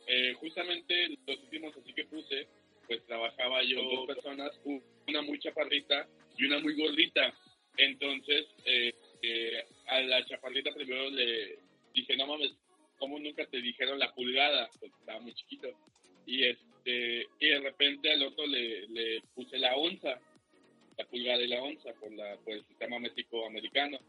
eh, 0.06 0.36
justamente 0.40 1.08
los 1.26 1.40
últimos 1.40 1.76
así 1.76 1.92
que 1.92 2.06
puse, 2.06 2.48
pues 2.86 3.04
trabajaba 3.08 3.64
yo 3.64 3.78
con 3.84 3.96
dos 3.96 4.06
personas, 4.06 4.52
una 5.08 5.24
muy 5.24 5.40
chaparrita 5.40 6.08
y 6.38 6.46
una 6.46 6.60
muy 6.60 6.76
gordita. 6.76 7.34
Entonces, 7.78 8.46
eh, 8.66 8.94
eh, 9.24 9.64
a 9.88 10.02
la 10.02 10.24
chaparrita 10.28 10.72
primero 10.72 11.10
le 11.10 11.58
dije, 11.96 12.16
no 12.16 12.28
mames, 12.28 12.52
¿cómo 12.98 13.20
nunca 13.20 13.46
te 13.46 13.62
dijeron 13.62 14.00
la 14.00 14.14
pulgada? 14.14 14.70
Pues 14.80 14.92
estaba 15.00 15.20
muy 15.20 15.34
chiquito. 15.34 15.70
Y 16.26 16.44
este 16.44 17.28
y 17.40 17.48
de 17.48 17.60
repente 17.60 18.12
al 18.12 18.24
otro 18.24 18.46
le, 18.48 18.88
le 18.88 19.22
puse 19.36 19.58
la 19.58 19.76
onza, 19.76 20.20
la 20.98 21.06
pulgada 21.06 21.42
y 21.42 21.48
la 21.48 21.62
onza 21.62 21.94
por, 21.94 22.12
la, 22.14 22.38
por 22.38 22.54
el 22.54 22.66
sistema 22.66 23.00
métrico-americano. 23.00 24.00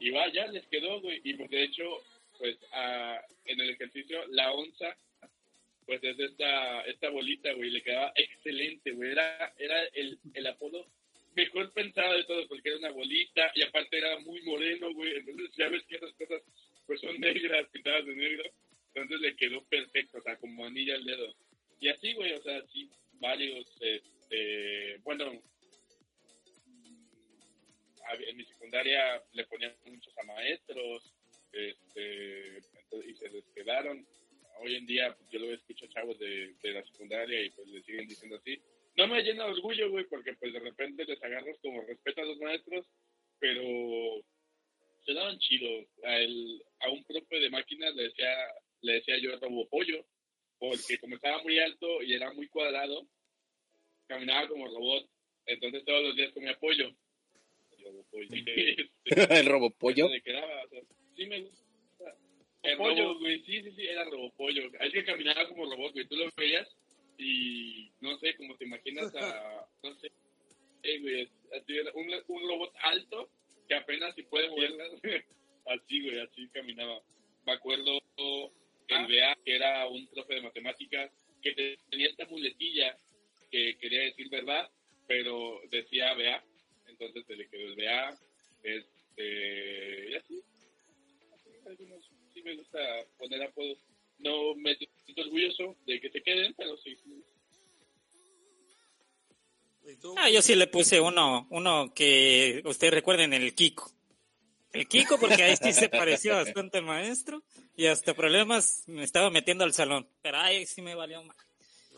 Y 0.00 0.10
va, 0.10 0.30
ya 0.32 0.46
les 0.48 0.66
quedó, 0.66 1.00
güey. 1.00 1.20
Y 1.24 1.34
pues 1.34 1.50
de 1.50 1.62
hecho, 1.64 1.84
pues 2.38 2.56
a- 2.72 3.20
en 3.44 3.60
el 3.60 3.70
ejercicio, 3.70 4.26
la 4.28 4.52
onza, 4.52 4.96
pues 5.86 6.02
es 6.02 6.18
esta, 6.18 6.80
esta 6.82 7.10
bolita, 7.10 7.52
güey, 7.52 7.70
le 7.70 7.82
quedaba 7.82 8.12
excelente, 8.16 8.90
güey. 8.92 9.10
Era, 9.12 9.54
era 9.58 9.82
el, 9.94 10.18
el 10.32 10.46
apodo 10.46 10.86
mejor 11.36 11.72
pensado 11.72 12.14
de 12.14 12.24
todos, 12.24 12.46
porque 12.46 12.70
era 12.70 12.78
una 12.78 12.90
bolita 12.92 13.50
y 13.54 13.62
aparte 13.62 13.98
era 13.98 14.18
muy 14.20 14.40
moreno, 14.42 14.92
güey. 14.94 15.14
Entonces 15.16 15.50
ya 15.56 15.68
ves 15.68 15.82
que 15.84 15.96
esas 15.96 16.12
cosas 16.14 16.42
pues 16.86 17.00
son 17.00 17.18
negras, 17.20 17.68
pintadas 17.72 18.06
de 18.06 18.14
negro. 18.14 18.44
Entonces 18.94 19.20
le 19.20 19.36
quedó 19.36 19.64
perfecto, 19.64 20.18
o 20.18 20.22
sea, 20.22 20.36
como 20.38 20.64
anilla 20.66 20.94
al 20.94 21.04
dedo. 21.04 21.34
Y 21.80 21.88
así, 21.88 22.12
güey, 22.14 22.32
o 22.32 22.42
sea, 22.42 22.62
sí, 22.72 22.88
varios, 23.14 23.66
este, 23.80 24.98
bueno, 25.02 25.32
hab- 28.08 28.28
en 28.28 28.36
mi 28.36 28.44
secundaria 28.44 29.22
le 29.32 29.44
ponían 29.46 29.74
muchos 29.86 30.16
a 30.18 30.22
maestros, 30.24 31.12
este, 31.52 32.58
y 33.06 33.14
se 33.14 33.28
les 33.30 33.44
quedaron. 33.54 34.06
Hoy 34.60 34.76
en 34.76 34.86
día, 34.86 35.14
pues, 35.16 35.28
yo 35.30 35.40
lo 35.40 35.52
escucho 35.52 35.86
a 35.86 35.88
chavos 35.88 36.18
de, 36.18 36.54
de 36.62 36.72
la 36.72 36.84
secundaria 36.84 37.42
y 37.42 37.50
pues 37.50 37.66
le 37.68 37.82
siguen 37.82 38.06
diciendo 38.06 38.36
así. 38.36 38.60
No 38.96 39.08
me 39.08 39.22
llena 39.22 39.44
de 39.46 39.50
orgullo, 39.52 39.90
güey, 39.90 40.04
porque 40.04 40.34
pues 40.34 40.52
de 40.52 40.60
repente 40.60 41.04
les 41.04 41.20
agarras 41.22 41.58
como 41.60 41.82
respeto 41.82 42.20
a 42.20 42.24
los 42.24 42.38
maestros, 42.38 42.86
pero 43.40 43.62
se 45.04 45.14
daban 45.14 45.38
chido. 45.38 45.68
A, 46.04 46.18
el, 46.18 46.62
a 46.80 46.90
un 46.90 47.04
profe 47.04 47.40
de 47.40 47.50
máquinas 47.50 47.94
le 47.94 48.04
decía, 48.04 48.34
le 48.82 48.92
decía 48.94 49.18
yo 49.18 49.36
robopollo, 49.38 50.06
porque 50.58 50.98
como 50.98 51.16
estaba 51.16 51.42
muy 51.42 51.58
alto 51.58 52.02
y 52.02 52.14
era 52.14 52.32
muy 52.32 52.48
cuadrado, 52.48 53.06
caminaba 54.06 54.48
como 54.48 54.66
robot. 54.66 55.08
Entonces 55.46 55.84
todos 55.84 56.02
los 56.02 56.16
días 56.16 56.32
comía 56.32 56.58
pollo. 56.58 56.94
Robopollo. 57.82 58.28
Este, 59.06 59.38
El 59.38 59.46
robopollo. 59.46 60.08
le 60.08 60.22
quedaba, 60.22 60.64
o 60.64 60.68
sea, 60.68 60.80
sí 61.14 61.26
me 61.26 61.42
gusta. 61.42 61.64
El 62.62 62.78
pollo, 62.78 63.18
güey, 63.18 63.42
sí, 63.44 63.62
sí, 63.62 63.72
sí, 63.72 63.86
era 63.86 64.04
robopollo. 64.04 64.70
Es 64.80 64.92
que 64.92 65.04
caminaba 65.04 65.46
como 65.48 65.70
robot, 65.70 65.92
güey, 65.92 66.06
tú 66.06 66.16
lo 66.16 66.30
veías 66.36 66.66
y 67.18 67.90
no 68.00 68.16
sé, 68.18 68.34
como 68.36 68.56
te 68.56 68.64
imaginas 68.64 69.14
a, 69.14 69.66
no 69.82 69.94
sé, 69.96 70.10
eh, 70.82 70.98
güey, 71.00 71.28
un, 71.94 72.10
un 72.28 72.48
robot 72.48 72.72
alto 72.82 73.30
que 73.68 73.74
apenas 73.74 74.14
si 74.14 74.22
puede 74.24 74.48
moverlas, 74.48 74.90
así, 75.66 76.02
güey, 76.02 76.20
así 76.20 76.48
caminaba. 76.50 77.00
Me 77.46 77.52
acuerdo 77.52 77.98
el 78.88 79.06
BA, 79.06 79.36
que 79.44 79.54
era 79.56 79.86
un 79.88 80.06
profe 80.08 80.34
de 80.34 80.42
matemáticas, 80.42 81.10
que 81.42 81.52
te- 81.52 81.78
tenía 81.90 82.08
esta 82.08 82.26
muletilla 82.26 82.98
que 83.50 83.76
quería 83.78 84.02
decir 84.02 84.28
verdad, 84.30 84.70
pero 85.06 85.60
decía 85.70 86.14
BA, 86.14 86.42
entonces 86.88 87.24
se 87.26 87.36
le 87.36 87.48
quedó 87.48 87.66
el 87.66 87.76
BA, 87.76 88.18
este, 88.62 90.10
y 90.10 90.14
así. 90.14 90.42
Algunos 91.66 92.04
sí 92.32 92.42
me 92.42 92.56
gusta 92.56 92.78
poner 93.18 93.42
apodos. 93.42 93.78
No 94.18 94.54
me 94.54 94.74
siento 94.76 95.22
orgulloso 95.22 95.76
de 95.86 96.00
que 96.00 96.10
se 96.10 96.22
queden, 96.22 96.54
pero 96.54 96.76
sí. 96.78 96.96
Ah, 100.16 100.30
yo 100.30 100.40
sí 100.40 100.54
le 100.54 100.66
puse 100.66 101.00
uno, 101.00 101.46
uno 101.50 101.92
que 101.94 102.62
ustedes 102.64 102.94
recuerden, 102.94 103.32
el 103.32 103.54
Kiko. 103.54 103.90
El 104.72 104.88
Kiko, 104.88 105.18
porque 105.18 105.42
ahí 105.42 105.56
sí 105.56 105.72
se 105.72 105.88
pareció 105.88 106.34
bastante 106.36 106.78
al 106.78 106.84
maestro 106.84 107.42
y 107.76 107.86
hasta 107.86 108.14
problemas 108.14 108.84
me 108.86 109.04
estaba 109.04 109.30
metiendo 109.30 109.64
al 109.64 109.72
salón. 109.72 110.08
Pero 110.22 110.38
ahí 110.38 110.66
sí 110.66 110.82
me 110.82 110.94
valió 110.94 111.22
más. 111.22 111.36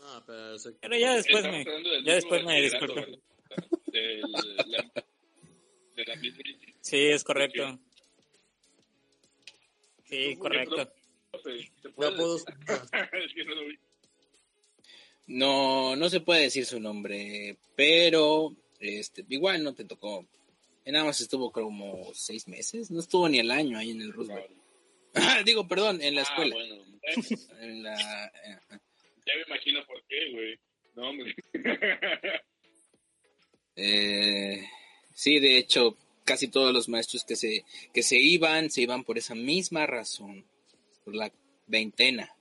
Ah, 0.03 0.23
pero, 0.25 0.97
ya 0.97 1.15
después 1.15 1.43
me, 1.43 1.65
ya 2.05 2.13
después 2.13 2.43
me 2.43 2.61
disculpé. 2.61 3.19
Sí, 6.81 6.97
es 7.07 7.23
correcto. 7.23 7.79
Sí, 10.05 10.37
correcto. 10.37 10.89
profe, 11.31 11.59
¿se 11.59 11.71
¿Qué 11.81 11.89
puede 11.89 12.13
apodos? 12.13 12.45
es 12.47 13.33
que 13.33 13.43
no 13.43 13.55
lo 13.55 13.65
vi. 13.65 13.79
No, 15.27 15.95
no 15.95 16.09
se 16.09 16.21
puede 16.21 16.41
decir 16.43 16.65
su 16.65 16.79
nombre, 16.79 17.57
pero 17.75 18.55
este, 18.79 19.25
igual 19.29 19.63
no 19.63 19.73
te 19.73 19.85
tocó. 19.85 20.25
Nada 20.85 21.03
más 21.03 21.19
estuvo 21.19 21.51
como 21.51 22.13
seis 22.13 22.47
meses, 22.47 22.89
no 22.91 23.01
estuvo 23.01 23.27
ni 23.27 23.39
el 23.39 23.51
año 23.51 23.77
ahí 23.77 23.91
en 23.91 24.01
el 24.01 24.13
Roosevelt. 24.13 24.49
Digo, 25.45 25.67
perdón, 25.67 26.01
en 26.01 26.15
la 26.15 26.21
Ah, 26.21 26.23
escuela. 26.23 26.55
bueno, 26.55 26.75
En 27.61 27.83
la, 27.83 28.25
eh, 28.27 28.57
ya 28.69 29.33
me 29.35 29.41
imagino 29.47 29.85
por 29.85 30.01
qué, 30.07 30.31
güey. 30.31 30.59
No, 30.95 31.09
hombre. 31.09 31.35
eh, 33.75 34.67
sí, 35.13 35.39
de 35.39 35.57
hecho, 35.57 35.97
casi 36.23 36.47
todos 36.47 36.73
los 36.73 36.87
maestros 36.89 37.23
que 37.25 37.35
se, 37.35 37.65
que 37.93 38.03
se 38.03 38.17
iban, 38.17 38.69
se 38.69 38.81
iban 38.81 39.03
por 39.03 39.17
esa 39.17 39.35
misma 39.35 39.85
razón, 39.85 40.45
por 41.03 41.15
la 41.15 41.31
veintena. 41.67 42.33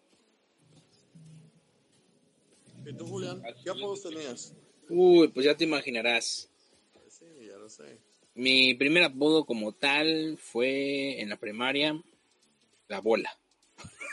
¿Y 2.86 2.94
tú, 2.94 3.04
Julián? 3.04 3.42
¿Qué 3.64 3.70
apodos 3.70 4.02
tenías? 4.02 4.54
Uy, 4.88 5.28
pues 5.28 5.44
ya 5.44 5.56
te 5.56 5.64
imaginarás. 5.64 6.48
Sí, 7.08 7.24
ya 7.44 7.56
lo 7.56 7.68
sé. 7.68 7.98
Mi 8.34 8.74
primer 8.74 9.02
apodo 9.02 9.44
como 9.44 9.72
tal 9.72 10.38
fue 10.38 11.20
en 11.20 11.28
la 11.28 11.36
primaria, 11.36 12.00
la 12.86 13.00
bola. 13.00 13.36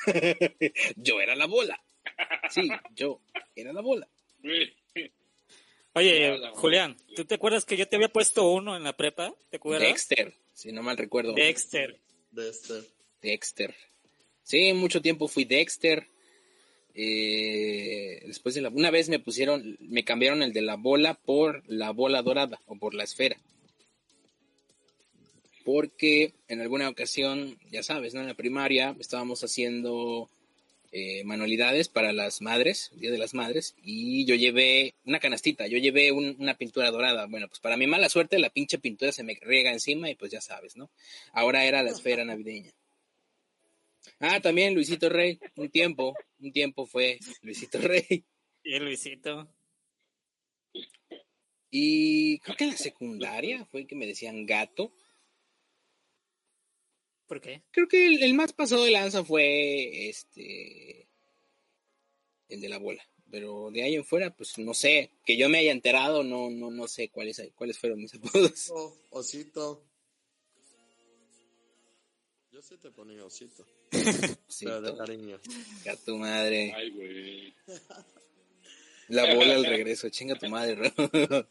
yo 0.96 1.22
era 1.22 1.36
la 1.36 1.46
bola. 1.46 1.80
Sí, 2.50 2.68
yo 2.96 3.22
era 3.56 3.74
la 3.74 3.82
bola. 3.82 4.08
Oye, 5.96 6.39
Julián, 6.53 6.98
¿tú 7.15 7.25
te 7.25 7.36
acuerdas 7.36 7.65
que 7.65 7.77
yo 7.77 7.88
te 7.88 7.98
había 7.98 8.10
puesto 8.10 8.50
uno 8.50 8.75
en 8.75 8.84
la 8.84 8.98
prepa? 8.98 9.36
¿Te 9.51 9.58
acuerdas? 9.58 9.88
Dexter, 9.88 10.34
si 10.51 10.72
no 10.72 10.82
mal 10.82 10.98
recuerdo. 10.98 11.34
Dexter. 11.34 12.00
De 12.32 12.50
este. 12.50 12.82
Dexter. 13.22 13.75
Sí, 14.42 14.74
mucho 14.74 15.00
tiempo 15.00 15.27
fui 15.27 15.46
Dexter. 15.46 16.08
Eh, 16.96 18.22
después 18.28 18.54
de 18.56 18.68
una 18.68 18.92
vez 18.92 19.10
me 19.10 19.20
pusieron, 19.20 19.78
me 19.80 20.04
cambiaron 20.04 20.44
el 20.44 20.54
de 20.54 20.62
la 20.62 20.76
bola 20.76 21.16
por 21.16 21.64
la 21.68 21.92
bola 21.92 22.22
dorada 22.22 22.60
o 22.68 22.76
por 22.78 22.94
la 22.94 23.04
esfera. 23.04 23.38
Porque 25.66 26.34
en 26.50 26.60
alguna 26.62 26.90
ocasión, 26.90 27.58
ya 27.72 27.84
sabes, 27.84 28.14
¿no? 28.14 28.22
En 28.22 28.28
la 28.28 28.34
primaria 28.34 28.96
estábamos 29.00 29.44
haciendo 29.44 30.30
eh, 30.92 31.24
manualidades 31.24 31.88
para 31.88 32.12
las 32.14 32.42
madres, 32.42 32.92
Día 32.98 33.10
de 33.12 33.18
las 33.18 33.34
Madres, 33.34 33.74
y 33.84 34.26
yo 34.26 34.36
llevé 34.36 34.94
una 35.06 35.20
canastita, 35.20 35.66
yo 35.66 35.78
llevé 35.80 36.12
un- 36.12 36.36
una 36.38 36.56
pintura 36.56 36.92
dorada. 36.92 37.26
Bueno, 37.26 37.48
pues 37.48 37.60
para 37.62 37.78
mi 37.78 37.88
mala 37.88 38.10
suerte 38.10 38.38
la 38.38 38.50
pinche 38.52 38.78
pintura 38.78 39.12
se 39.12 39.24
me 39.24 39.36
riega 39.42 39.72
encima 39.72 40.10
y 40.10 40.16
pues 40.16 40.32
ya 40.32 40.42
sabes, 40.42 40.76
¿no? 40.76 40.92
Ahora 41.32 41.66
era 41.66 41.82
la 41.82 41.90
esfera 41.92 42.24
navideña. 42.26 42.70
Ah, 44.20 44.40
también 44.42 44.74
Luisito 44.74 45.10
Rey, 45.10 45.40
un 45.56 45.70
tiempo, 45.70 46.16
un 46.40 46.52
tiempo 46.52 46.86
fue 46.86 47.20
Luisito 47.42 47.80
Rey. 47.80 48.26
Y 48.64 48.80
Luisito. 48.80 49.54
Y 51.70 52.40
creo 52.40 52.56
que 52.56 52.64
en 52.66 52.70
la 52.70 52.78
secundaria 52.78 53.66
fue 53.66 53.86
que 53.88 53.96
me 53.96 54.06
decían 54.06 54.46
gato. 54.46 54.94
¿Por 57.28 57.42
qué? 57.42 57.63
Creo 57.72 57.88
que 57.88 58.06
el, 58.06 58.24
el 58.24 58.34
más 58.34 58.54
pasado 58.54 58.84
de 58.84 58.92
lanza 58.92 59.24
fue 59.24 60.08
este 60.10 61.08
el 62.50 62.62
de 62.62 62.70
la 62.70 62.78
bola. 62.78 63.04
Pero 63.32 63.72
de 63.72 63.84
ahí 63.84 63.96
en 63.96 64.06
fuera, 64.06 64.36
pues 64.36 64.58
no 64.60 64.76
sé, 64.76 65.10
que 65.26 65.36
yo 65.38 65.50
me 65.50 65.58
haya 65.58 65.72
enterado, 65.72 66.24
no, 66.24 66.52
no, 66.52 66.70
no 66.70 66.88
sé 66.88 67.10
cuáles 67.10 67.42
cuáles 67.56 67.80
fueron 67.80 68.00
mis 68.00 68.13
apodos. 68.13 68.72
Osito. 69.10 69.84
Sí 72.63 72.78
te 72.78 72.91
ponía 72.91 73.26
osito. 73.26 73.65
Sí, 74.47 74.65
pero 74.65 74.82
de 74.82 74.95
cariño. 74.95 75.39
a 75.91 75.95
tu 75.97 76.17
madre. 76.17 76.73
ay, 76.76 76.89
güey. 76.91 77.54
La 79.10 79.36
bola 79.36 79.56
al 79.56 79.65
regreso, 79.65 80.10
chinga 80.10 80.36
tu 80.36 80.47
madre. 80.47 80.93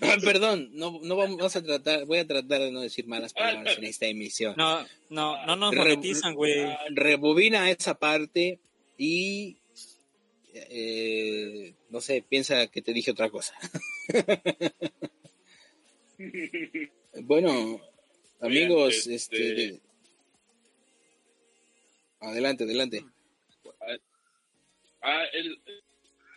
Ah, 0.00 0.16
perdón, 0.20 0.70
no, 0.72 0.98
no 1.00 1.14
vamos, 1.14 1.54
a 1.54 1.62
tratar, 1.62 2.06
voy 2.06 2.18
a 2.18 2.26
tratar 2.26 2.60
de 2.60 2.72
no 2.72 2.80
decir 2.80 3.06
malas 3.06 3.32
palabras 3.32 3.78
en 3.78 3.84
esta 3.84 4.06
emisión. 4.06 4.54
No, 4.56 4.84
no, 5.10 5.46
no 5.46 5.54
nos 5.54 5.76
monetizan, 5.76 6.34
güey. 6.34 6.76
Rebobina 6.90 7.70
esa 7.70 7.94
parte 7.94 8.58
y 8.98 9.58
eh, 10.54 11.74
no 11.90 12.00
sé, 12.00 12.24
piensa 12.28 12.66
que 12.66 12.82
te 12.82 12.92
dije 12.92 13.12
otra 13.12 13.30
cosa. 13.30 13.54
bueno, 17.22 17.80
amigos, 18.42 19.06
Oigan, 19.06 19.14
este, 19.14 19.48
este- 19.48 19.80
adelante, 22.20 22.64
adelante. 22.64 23.04
Ah, 25.00 25.24
él, 25.32 25.60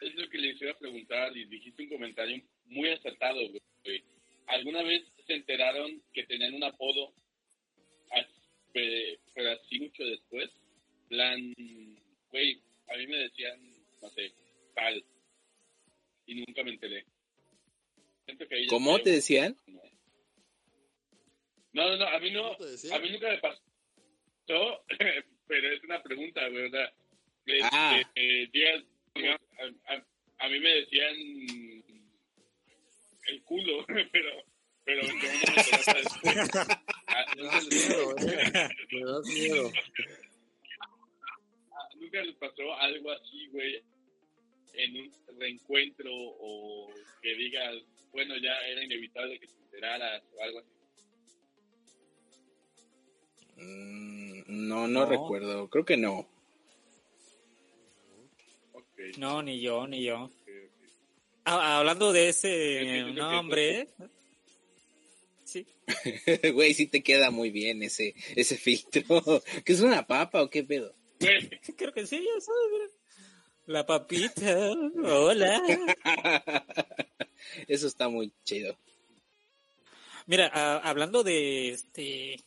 es 0.02 0.16
lo 0.16 0.30
que 0.30 0.38
les 0.38 0.62
iba 0.62 0.72
a 0.72 0.78
preguntar 0.78 1.36
y 1.38 1.46
dijiste 1.46 1.84
un 1.84 1.90
comentario 1.90 2.42
muy 2.66 2.90
acertado, 2.90 3.40
güey. 3.84 4.04
¿Alguna 4.48 4.84
vez 4.84 5.04
se 5.26 5.34
enteraron 5.34 6.02
que 6.14 6.24
tenían 6.24 6.54
un 6.54 6.64
apodo, 6.64 7.14
pero 8.74 9.52
así 9.52 9.80
mucho 9.80 10.04
después? 10.04 10.50
Plan, 11.10 11.54
güey, 12.32 12.62
a 12.88 12.98
mí 12.98 13.08
me 13.08 13.18
decían, 13.18 13.60
no 14.02 14.10
sé, 14.10 14.34
tal, 14.74 15.04
y 16.26 16.36
nunca 16.36 16.64
me 16.64 16.72
enteré. 16.72 17.06
Que 18.26 18.66
¿Cómo 18.68 19.00
te 19.00 19.12
decían? 19.12 19.56
No, 19.68 19.82
no, 21.76 21.98
no, 21.98 22.06
a 22.08 22.20
mí 22.20 22.32
no, 22.32 22.54
a 22.54 23.00
mí 23.00 23.10
nunca 23.12 23.30
me 23.30 23.38
pasó, 23.40 23.62
pero 25.48 25.72
es 25.72 25.84
una 25.84 26.02
pregunta, 26.02 26.48
güey, 26.50 26.66
o 26.66 26.70
sea, 26.72 26.92
Ah. 27.72 28.02
eh, 28.16 28.48
días, 28.52 28.84
digamos, 29.14 29.42
a, 29.88 29.94
a- 29.94 30.06
a 30.40 30.50
mí 30.50 30.60
me 30.60 30.70
decían 30.70 31.16
el 33.28 33.42
culo, 33.44 33.86
pero, 34.12 34.44
pero 34.84 35.02
yo 35.04 35.14
no 35.14 35.16
me. 35.16 35.30
Ah, 37.08 37.26
Me 37.36 37.44
nunca 37.44 37.56
das 37.56 37.68
les- 37.68 37.90
miedo, 37.90 38.16
eh. 38.18 38.70
Me 38.92 39.02
das 39.06 39.26
miedo. 39.28 39.72
nunca 42.00 42.22
les 42.24 42.36
pasó 42.36 42.74
algo 42.80 43.12
así, 43.12 43.48
güey, 43.48 43.82
en 44.74 44.98
un 44.98 45.12
reencuentro 45.40 46.12
o 46.14 46.92
que 47.22 47.36
digas, 47.36 47.76
bueno, 48.12 48.36
ya 48.38 48.54
era 48.68 48.84
inevitable 48.84 49.40
que 49.40 49.48
te 49.48 49.54
enteraras 49.66 50.24
o 50.36 50.44
algo 50.44 50.60
así. 50.60 50.70
Mm, 53.56 54.44
no, 54.48 54.88
no, 54.88 55.02
No. 55.02 55.06
recuerdo, 55.06 55.70
creo 55.70 55.86
que 55.86 55.98
no. 55.98 56.28
No, 59.18 59.42
ni 59.44 59.62
yo, 59.62 59.88
ni 59.88 60.04
yo. 60.04 60.30
Ah, 61.46 61.78
hablando 61.80 62.12
de 62.12 62.30
ese 62.30 63.04
nombre. 63.14 63.90
Sí. 65.44 65.66
Güey, 66.54 66.74
sí 66.74 66.88
te 66.88 67.04
queda 67.04 67.30
muy 67.30 67.52
bien 67.52 67.84
ese, 67.84 68.16
ese 68.36 68.58
filtro. 68.58 69.04
¿Qué 69.66 69.74
es 69.74 69.82
una 69.82 70.06
papa 70.08 70.42
o 70.42 70.50
qué 70.50 70.64
pedo? 70.64 70.96
Creo 71.78 71.94
que 71.94 72.08
sí, 72.08 72.18
ya 72.18 72.42
sabes. 72.42 72.72
mira. 72.72 72.86
La 73.68 73.86
papita, 73.86 74.72
hola. 75.04 75.62
Eso 77.68 77.88
está 77.88 78.10
muy 78.10 78.32
chido. 78.44 78.78
Mira, 80.28 80.50
ah, 80.54 80.82
hablando 80.84 81.24
de 81.24 81.70
este 81.70 82.40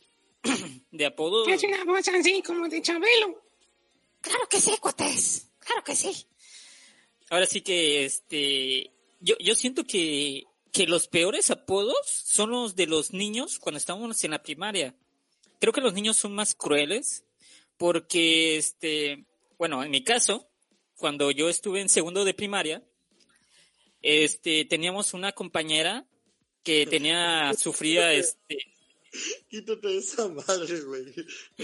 de 0.91 1.05
apodos. 1.05 1.47
una 1.47 1.83
voz 1.85 2.07
así 2.07 2.41
como 2.41 2.67
de 2.67 2.81
Chabelo. 2.81 3.43
Claro 4.21 4.47
que 4.49 4.59
sí, 4.59 4.75
cuates. 4.79 5.49
Claro 5.59 5.83
que 5.83 5.95
sí. 5.95 6.27
Ahora 7.29 7.45
sí 7.45 7.61
que 7.61 8.05
este 8.05 8.91
yo, 9.19 9.35
yo 9.39 9.55
siento 9.55 9.83
que, 9.83 10.45
que 10.71 10.87
los 10.87 11.07
peores 11.07 11.51
apodos 11.51 11.97
son 12.05 12.51
los 12.51 12.75
de 12.75 12.87
los 12.87 13.13
niños 13.13 13.59
cuando 13.59 13.77
estamos 13.77 14.23
en 14.23 14.31
la 14.31 14.41
primaria. 14.41 14.95
Creo 15.59 15.73
que 15.73 15.81
los 15.81 15.93
niños 15.93 16.17
son 16.17 16.33
más 16.33 16.55
crueles 16.55 17.25
porque 17.77 18.57
este, 18.57 19.25
bueno, 19.57 19.83
en 19.83 19.91
mi 19.91 20.03
caso, 20.03 20.49
cuando 20.95 21.31
yo 21.31 21.49
estuve 21.49 21.81
en 21.81 21.89
segundo 21.89 22.25
de 22.25 22.33
primaria, 22.33 22.83
este 24.01 24.65
teníamos 24.65 25.13
una 25.13 25.33
compañera 25.33 26.05
que 26.63 26.85
tenía 26.85 27.53
sufría 27.53 28.13
este 28.13 28.57
Quítate 29.49 29.97
esa 29.97 30.27
madre, 30.27 30.81
güey. 30.81 31.05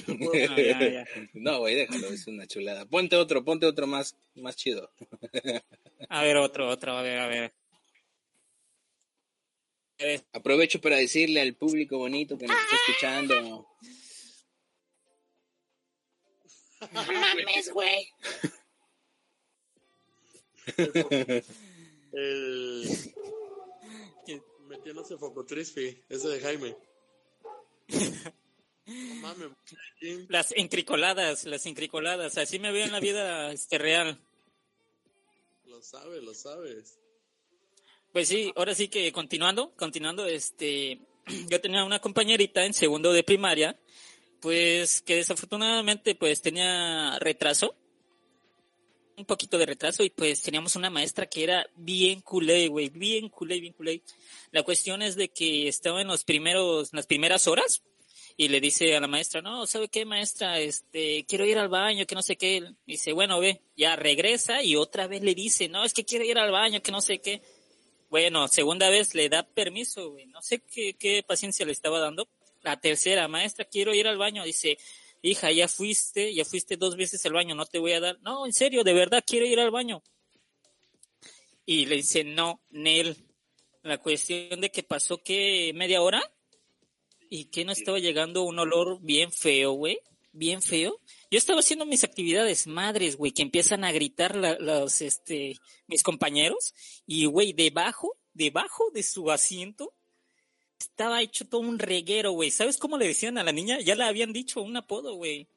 No 0.08 0.18
puedo- 0.18 0.48
no, 0.50 0.58
ya, 0.58 0.90
ya. 0.90 1.06
No, 1.34 1.60
güey, 1.60 1.76
déjalo, 1.76 2.08
es 2.08 2.28
una 2.28 2.48
chulada. 2.48 2.86
Ponte 2.86 3.16
otro, 3.16 3.44
ponte 3.44 3.66
otro 3.66 3.88
más, 3.88 4.16
más 4.36 4.56
chido. 4.56 4.92
A 6.10 6.24
ver, 6.24 6.38
otro, 6.38 6.68
otro, 6.70 6.94
a 6.98 7.02
ver, 7.02 7.20
a 7.20 7.28
ver. 7.28 7.54
Aprovecho 10.34 10.82
para 10.82 10.98
decirle 10.98 11.40
al 11.42 11.56
público 11.56 11.98
bonito 11.98 12.38
que 12.38 12.48
nos 12.48 12.58
está 12.58 12.76
escuchando. 12.76 13.68
No 16.92 17.04
mames, 17.04 17.72
güey. 17.72 18.08
El... 22.12 22.90
Metiéndose 24.68 25.18
Focotrisfi, 25.18 26.04
ese 26.10 26.28
de 26.28 26.40
Jaime. 26.42 26.76
No 27.88 29.16
mames, 29.16 29.50
Jim, 30.00 30.28
Las 30.30 30.52
encricoladas, 30.56 31.46
las 31.46 31.66
encricoladas. 31.66 32.38
Así 32.38 32.60
me 32.60 32.72
veo 32.72 32.86
en 32.86 32.92
la 32.92 33.00
vida 33.00 33.52
este, 33.52 33.78
real. 33.78 34.20
lo 35.66 35.82
sabes, 35.82 36.24
lo 36.24 36.34
sabes. 36.34 37.00
Pues 38.12 38.28
sí, 38.28 38.54
ahora 38.56 38.76
sí 38.76 38.88
que 38.88 39.12
continuando, 39.12 39.74
continuando, 39.76 40.26
este, 40.26 41.00
yo 41.50 41.60
tenía 41.60 41.84
una 41.84 42.00
compañerita 42.00 42.66
en 42.66 42.74
segundo 42.74 43.12
de 43.12 43.24
primaria, 43.24 43.78
pues 44.40 45.02
que 45.02 45.16
desafortunadamente 45.16 46.16
pues 46.16 46.42
tenía 46.42 47.18
retraso, 47.20 47.76
un 49.18 49.26
poquito 49.26 49.58
de 49.58 49.66
retraso 49.66 50.04
y 50.04 50.10
pues 50.10 50.42
teníamos 50.42 50.76
una 50.76 50.90
maestra 50.90 51.26
que 51.28 51.44
era 51.44 51.68
bien 51.76 52.22
culé, 52.22 52.68
güey, 52.68 52.90
bien 52.90 53.30
culé, 53.30 53.60
bien 53.60 53.74
culé. 53.74 54.02
La 54.52 54.64
cuestión 54.64 55.02
es 55.02 55.16
de 55.16 55.30
que 55.30 55.68
estaba 55.68 56.02
en 56.02 56.08
los 56.08 56.24
primeros, 56.24 56.94
las 56.94 57.06
primeras 57.06 57.48
horas 57.48 57.84
y 58.38 58.50
le 58.50 58.60
dice 58.60 58.96
a 58.96 59.00
la 59.00 59.08
maestra, 59.08 59.42
no, 59.42 59.66
¿sabe 59.66 59.88
qué 59.88 60.04
maestra? 60.04 60.60
Este, 60.60 61.26
quiero 61.26 61.46
ir 61.46 61.58
al 61.58 61.70
baño, 61.70 62.06
que 62.06 62.16
no 62.16 62.22
sé 62.22 62.36
qué. 62.36 62.74
Dice, 62.86 63.14
bueno, 63.14 63.40
ve, 63.40 63.62
ya 63.78 63.96
regresa 63.96 64.62
y 64.62 64.76
otra 64.76 65.08
vez 65.08 65.24
le 65.24 65.34
dice, 65.34 65.70
no, 65.70 65.86
es 65.86 65.94
que 65.94 66.04
quiero 66.04 66.26
ir 66.26 66.38
al 66.38 66.52
baño, 66.52 66.82
que 66.82 66.92
no 66.92 67.00
sé 67.00 67.20
qué. 67.20 67.42
Bueno, 68.10 68.48
segunda 68.50 68.90
vez 68.90 69.16
le 69.16 69.30
da 69.30 69.44
permiso, 69.44 70.12
güey. 70.12 70.26
No 70.28 70.42
sé 70.42 70.60
qué, 70.60 70.96
qué 70.96 71.24
paciencia 71.24 71.66
le 71.66 71.72
estaba 71.72 72.00
dando. 72.00 72.28
La 72.62 72.80
tercera, 72.80 73.28
maestra, 73.28 73.66
quiero 73.66 73.94
ir 73.94 74.08
al 74.08 74.18
baño. 74.18 74.44
Dice, 74.44 74.78
hija, 75.30 75.52
ya 75.52 75.68
fuiste, 75.68 76.34
ya 76.34 76.46
fuiste 76.46 76.78
dos 76.78 76.96
veces 76.96 77.26
al 77.26 77.34
baño, 77.34 77.56
no 77.56 77.66
te 77.66 77.80
voy 77.80 77.94
a 77.94 78.00
dar. 78.00 78.20
No, 78.22 78.46
en 78.46 78.54
serio, 78.54 78.84
de 78.84 78.94
verdad 78.94 79.24
quiero 79.26 79.46
ir 79.46 79.60
al 79.60 79.72
baño. 79.72 80.04
Y 81.66 81.88
le 81.88 81.96
dice, 81.98 82.24
no, 82.24 82.62
Nel. 82.70 83.18
La 83.82 84.00
cuestión 84.00 84.62
de 84.62 84.72
que 84.72 84.84
pasó 84.84 85.22
que 85.22 85.72
media 85.76 86.02
hora 86.02 86.22
y 87.30 87.46
que 87.46 87.66
no 87.66 87.72
estaba 87.72 88.00
llegando 88.00 88.44
un 88.44 88.60
olor 88.60 89.00
bien 89.02 89.32
feo, 89.32 89.74
güey. 89.74 90.00
Bien 90.32 90.62
feo. 90.62 91.00
Yo 91.32 91.38
estaba 91.38 91.60
haciendo 91.60 91.86
mis 91.86 92.04
actividades 92.04 92.68
madres, 92.68 93.16
güey, 93.16 93.32
que 93.32 93.42
empiezan 93.42 93.84
a 93.84 93.92
gritar 93.92 94.36
los, 94.36 95.02
este, 95.02 95.56
mis 95.88 96.04
compañeros. 96.04 96.74
Y, 97.08 97.26
güey, 97.26 97.54
debajo, 97.54 98.18
debajo 98.34 98.92
de 98.92 99.02
su 99.02 99.32
asiento, 99.32 99.94
estaba 100.80 101.22
hecho 101.22 101.46
todo 101.46 101.62
un 101.62 101.80
reguero, 101.80 102.32
güey. 102.32 102.52
¿Sabes 102.52 102.78
cómo 102.78 102.98
le 102.98 103.08
decían 103.08 103.38
a 103.38 103.44
la 103.44 103.52
niña? 103.52 103.80
Ya 103.80 103.96
le 103.96 104.04
habían 104.04 104.34
dicho 104.34 104.62
un 104.62 104.78
apodo, 104.78 105.16
güey. 105.16 105.48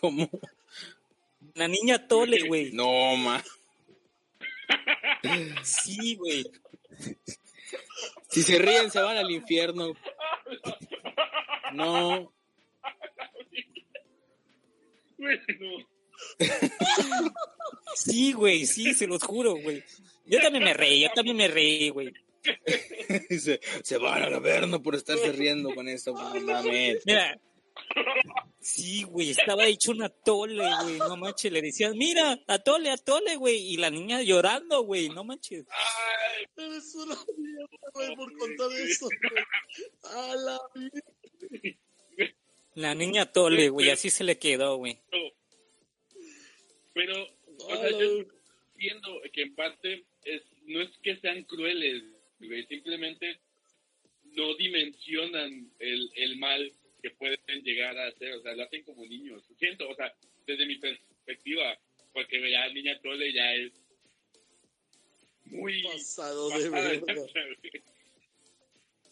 ¿Cómo? 0.00 0.28
La 1.54 1.68
niña 1.68 2.06
Tole, 2.06 2.46
güey. 2.46 2.72
No, 2.72 3.16
ma. 3.16 3.42
Sí, 5.62 6.16
güey. 6.16 6.44
Si 8.28 8.42
se 8.42 8.58
ríen, 8.58 8.90
se 8.90 9.00
van 9.00 9.16
al 9.16 9.30
infierno. 9.30 9.92
No. 11.72 12.32
Sí, 17.94 18.32
güey, 18.32 18.66
sí, 18.66 18.94
se 18.94 19.06
los 19.06 19.22
juro, 19.22 19.56
güey. 19.56 19.82
Yo 20.26 20.40
también 20.40 20.64
me 20.64 20.74
reí, 20.74 21.02
yo 21.02 21.10
también 21.14 21.36
me 21.36 21.48
reí, 21.48 21.88
güey. 21.90 22.12
se, 23.40 23.60
se 23.82 23.98
van 23.98 24.22
al 24.22 24.34
averno 24.34 24.82
por 24.82 24.94
estarse 24.94 25.32
riendo 25.32 25.74
con 25.74 25.88
esto. 25.88 26.12
No 26.12 26.40
mames. 26.40 27.02
Mira. 27.04 27.40
Sí, 28.58 29.04
güey, 29.04 29.30
estaba 29.30 29.66
hecho 29.66 29.92
una 29.92 30.08
tole, 30.08 30.64
güey, 30.82 30.98
no 30.98 31.16
manches, 31.16 31.52
le 31.52 31.62
decían, 31.62 31.96
mira, 31.96 32.36
atole, 32.48 32.90
atole, 32.90 33.36
güey, 33.36 33.58
y 33.58 33.76
la 33.76 33.90
niña 33.90 34.22
llorando, 34.22 34.82
güey, 34.82 35.08
no 35.08 35.22
manches. 35.22 35.66
Eres 36.56 36.94
una 36.96 37.16
mierda, 37.36 37.90
güey, 37.92 38.16
por 38.16 38.36
contar 38.38 38.72
eso, 38.72 39.06
güey. 39.06 39.44
A 40.02 40.34
la 40.34 40.58
mierda. 40.74 42.30
La 42.74 42.94
niña 42.94 43.30
tole, 43.30 43.68
güey, 43.68 43.90
así 43.90 44.10
se 44.10 44.24
le 44.24 44.38
quedó, 44.38 44.76
güey. 44.76 44.98
Pero, 46.92 47.14
o 47.58 47.76
sea, 47.76 47.90
yo 47.90 48.24
entiendo 48.72 49.20
que 49.32 49.42
en 49.42 49.54
parte 49.54 50.04
es, 50.24 50.42
no 50.64 50.82
es 50.82 50.90
que 51.02 51.16
sean 51.20 51.44
crueles, 51.44 52.02
güey, 52.40 52.66
simplemente 52.66 53.40
no 54.24 54.54
dimensionan 54.56 55.72
el, 55.78 56.10
el 56.14 56.38
mal 56.38 56.72
que 57.02 57.10
pueden 57.10 57.62
llegar 57.62 57.96
a 57.98 58.08
hacer, 58.08 58.34
o 58.34 58.42
sea, 58.42 58.54
lo 58.54 58.64
hacen 58.64 58.82
como 58.84 59.04
niños. 59.06 59.42
Siento, 59.58 59.88
o 59.88 59.94
sea, 59.94 60.14
desde 60.46 60.66
mi 60.66 60.76
perspectiva, 60.76 61.78
porque 62.12 62.50
ya 62.50 62.68
niña 62.72 63.00
Tole 63.00 63.32
ya 63.32 63.54
es 63.54 63.72
muy 65.44 65.82
Pasado 65.82 66.48
de 66.50 66.68
verga. 66.70 67.14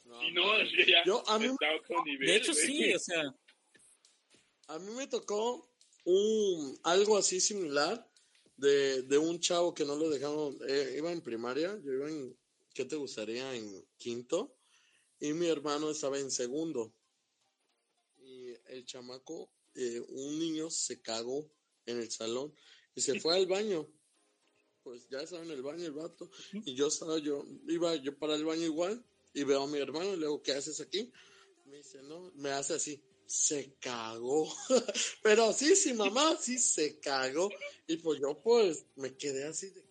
No, 0.05 0.23
Y 0.23 0.33
no, 0.33 0.63
ya 0.87 1.05
Yo, 1.07 1.29
a 1.29 1.39
mí, 1.39 1.49
nivel, 2.05 2.27
De 2.27 2.37
hecho, 2.37 2.53
güey. 2.53 2.67
sí, 2.67 2.95
o 2.95 2.99
sea, 2.99 3.35
a 4.69 4.79
mí 4.79 4.93
me 4.93 5.07
tocó 5.07 5.71
un, 6.05 6.79
algo 6.85 7.17
así 7.17 7.41
similar 7.41 8.07
de, 8.57 9.03
de 9.03 9.19
un 9.19 9.41
chavo 9.41 9.75
que 9.75 9.85
no 9.85 9.97
lo 9.97 10.11
dejaron, 10.11 10.59
eh, 10.69 10.95
iba 10.99 11.11
en 11.11 11.23
primaria, 11.23 11.79
yo 11.83 11.93
iba 11.93 12.09
en, 12.09 12.37
¿qué 12.75 12.85
te 12.85 12.97
gustaría? 12.97 13.55
En 13.55 13.87
quinto, 13.97 14.59
y 15.21 15.33
mi 15.33 15.47
hermano 15.47 15.91
estaba 15.91 16.19
en 16.19 16.31
segundo. 16.31 16.93
Y 18.19 18.53
el 18.67 18.85
chamaco, 18.85 19.51
eh, 19.75 20.01
un 20.09 20.39
niño 20.39 20.69
se 20.71 21.01
cagó 21.01 21.51
en 21.87 21.99
el 21.99 22.11
salón 22.11 22.55
y 22.95 23.01
se 23.01 23.19
fue 23.21 23.37
al 23.37 23.47
baño. 23.47 23.89
Pues 24.83 25.09
ya 25.09 25.23
estaba 25.23 25.43
en 25.43 25.51
el 25.51 25.63
baño 25.63 25.87
el 25.87 25.93
vato, 25.93 26.31
y 26.53 26.75
yo 26.75 26.89
estaba 26.89 27.19
yo, 27.19 27.43
iba 27.69 27.95
yo 27.97 28.19
para 28.19 28.35
el 28.35 28.45
baño 28.45 28.65
igual, 28.65 29.03
y 29.33 29.43
veo 29.45 29.63
a 29.63 29.67
mi 29.67 29.79
hermano 29.79 30.13
y 30.13 30.17
le 30.17 30.27
digo, 30.27 30.43
¿qué 30.43 30.53
haces 30.53 30.79
aquí? 30.81 31.11
Me 31.65 31.79
dice, 31.79 32.03
no, 32.03 32.31
me 32.35 32.51
hace 32.51 32.75
así, 32.75 33.03
se 33.27 33.77
cagó. 33.81 34.55
Pero 35.23 35.53
sí, 35.53 35.75
sí, 35.75 35.95
mamá, 35.95 36.37
sí 36.39 36.59
se 36.59 37.01
cagó. 37.01 37.51
Y 37.87 37.97
pues 37.97 38.21
yo 38.21 38.41
pues 38.43 38.85
me 38.97 39.17
quedé 39.17 39.45
así 39.45 39.71
de. 39.71 39.84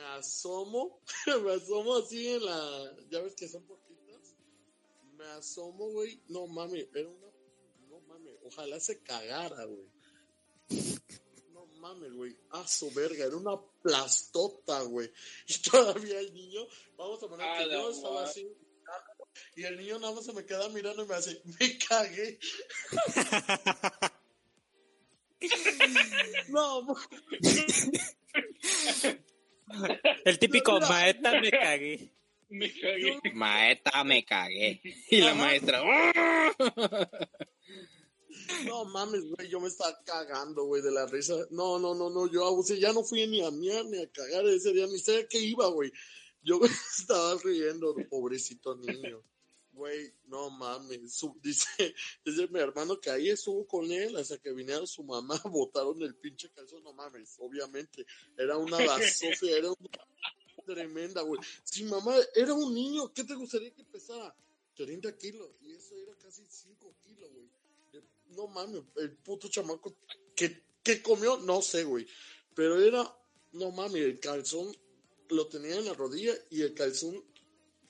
Me 0.00 0.06
asomo, 0.06 0.98
me 1.44 1.52
asomo 1.52 1.96
así 1.96 2.26
en 2.26 2.42
la, 2.46 2.96
ya 3.10 3.20
ves 3.20 3.34
que 3.34 3.46
son 3.46 3.62
poquitas. 3.66 4.34
Me 5.12 5.26
asomo, 5.26 5.90
güey. 5.90 6.22
No 6.28 6.46
mames, 6.46 6.88
era 6.94 7.06
una, 7.06 7.26
no 7.90 8.00
mames, 8.08 8.32
ojalá 8.42 8.80
se 8.80 9.02
cagara, 9.02 9.62
güey. 9.66 9.86
No 11.52 11.66
mames, 11.66 12.14
güey. 12.14 12.34
A 12.48 12.66
su 12.66 12.90
verga, 12.92 13.26
era 13.26 13.36
una 13.36 13.60
plastota, 13.82 14.80
güey. 14.84 15.12
Y 15.46 15.58
todavía 15.70 16.18
el 16.20 16.32
niño, 16.32 16.66
vamos 16.96 17.22
a 17.22 17.28
poner 17.28 17.46
A 17.46 17.58
que 17.58 17.70
yo 17.70 17.90
estaba 17.90 18.24
así. 18.24 18.50
Y 19.54 19.64
el 19.64 19.76
niño 19.76 19.98
nada 19.98 20.14
más 20.14 20.24
se 20.24 20.32
me 20.32 20.46
queda 20.46 20.66
mirando 20.70 21.04
y 21.04 21.08
me 21.08 21.14
hace, 21.14 21.42
me 21.44 21.76
cagué. 21.76 22.38
no, 26.48 26.82
mo- 26.82 26.96
el 30.24 30.38
típico 30.38 30.80
maeta 30.80 31.40
me 31.40 31.50
cagué. 31.50 32.12
Me 32.48 32.72
cagué. 32.72 33.20
Maestra, 33.34 34.04
me 34.04 34.24
cagué. 34.24 34.80
Y 35.10 35.20
la 35.20 35.34
maestra. 35.34 35.82
"Ah". 35.84 36.52
no 38.66 38.84
mames, 38.86 39.24
güey, 39.24 39.48
yo 39.48 39.60
me 39.60 39.68
estaba 39.68 39.96
cagando, 40.04 40.64
güey, 40.64 40.82
de 40.82 40.90
la 40.90 41.06
risa. 41.06 41.34
No, 41.50 41.78
no, 41.78 41.94
no, 41.94 42.10
no, 42.10 42.30
yo 42.30 42.52
o 42.52 42.62
sea, 42.62 42.76
ya 42.76 42.92
no 42.92 43.04
fui 43.04 43.26
ni 43.26 43.44
a 43.44 43.50
miar 43.50 43.84
ni 43.86 44.02
a 44.02 44.10
cagar 44.10 44.44
ese 44.46 44.72
día, 44.72 44.86
ni 44.86 44.98
sé 44.98 45.18
a 45.20 45.28
qué 45.28 45.38
iba, 45.38 45.68
güey. 45.68 45.92
Yo 46.42 46.60
estaba 46.98 47.38
riendo, 47.44 47.94
pobrecito 48.08 48.76
niño. 48.76 49.22
Güey, 49.72 50.12
no 50.26 50.50
mames. 50.50 51.12
Su- 51.14 51.38
dice, 51.42 51.94
dice 52.24 52.48
mi 52.48 52.60
hermano 52.60 53.00
que 53.00 53.10
ahí 53.10 53.30
estuvo 53.30 53.66
con 53.66 53.90
él 53.90 54.16
hasta 54.16 54.38
que 54.38 54.52
vinieron 54.52 54.86
su 54.86 55.02
mamá, 55.04 55.40
botaron 55.50 56.00
el 56.02 56.14
pinche 56.16 56.50
calzón. 56.50 56.82
No 56.82 56.92
mames, 56.92 57.36
obviamente. 57.38 58.04
Era 58.36 58.56
una 58.56 58.76
basofia, 58.86 59.56
era 59.56 59.68
una 59.70 59.88
tremenda, 60.66 61.22
güey. 61.22 61.40
Si 61.64 61.84
mamá 61.84 62.14
era 62.34 62.54
un 62.54 62.74
niño, 62.74 63.12
¿qué 63.12 63.24
te 63.24 63.34
gustaría 63.34 63.72
que 63.74 63.84
pesara? 63.84 64.34
30 64.74 65.16
kilos. 65.16 65.48
Y 65.60 65.72
eso 65.72 65.94
era 65.96 66.14
casi 66.16 66.44
5 66.48 66.94
kilos, 67.04 67.30
güey. 67.32 67.48
No 68.28 68.46
mames, 68.46 68.82
el 68.96 69.16
puto 69.16 69.48
chamaco 69.48 69.96
que, 70.36 70.62
que 70.84 71.02
comió, 71.02 71.36
no 71.38 71.60
sé, 71.62 71.82
güey. 71.82 72.06
Pero 72.54 72.80
era, 72.80 73.02
no 73.52 73.72
mames, 73.72 74.02
el 74.02 74.20
calzón 74.20 74.72
lo 75.28 75.48
tenía 75.48 75.76
en 75.76 75.84
la 75.86 75.94
rodilla 75.94 76.32
y 76.50 76.62
el 76.62 76.72
calzón. 76.74 77.24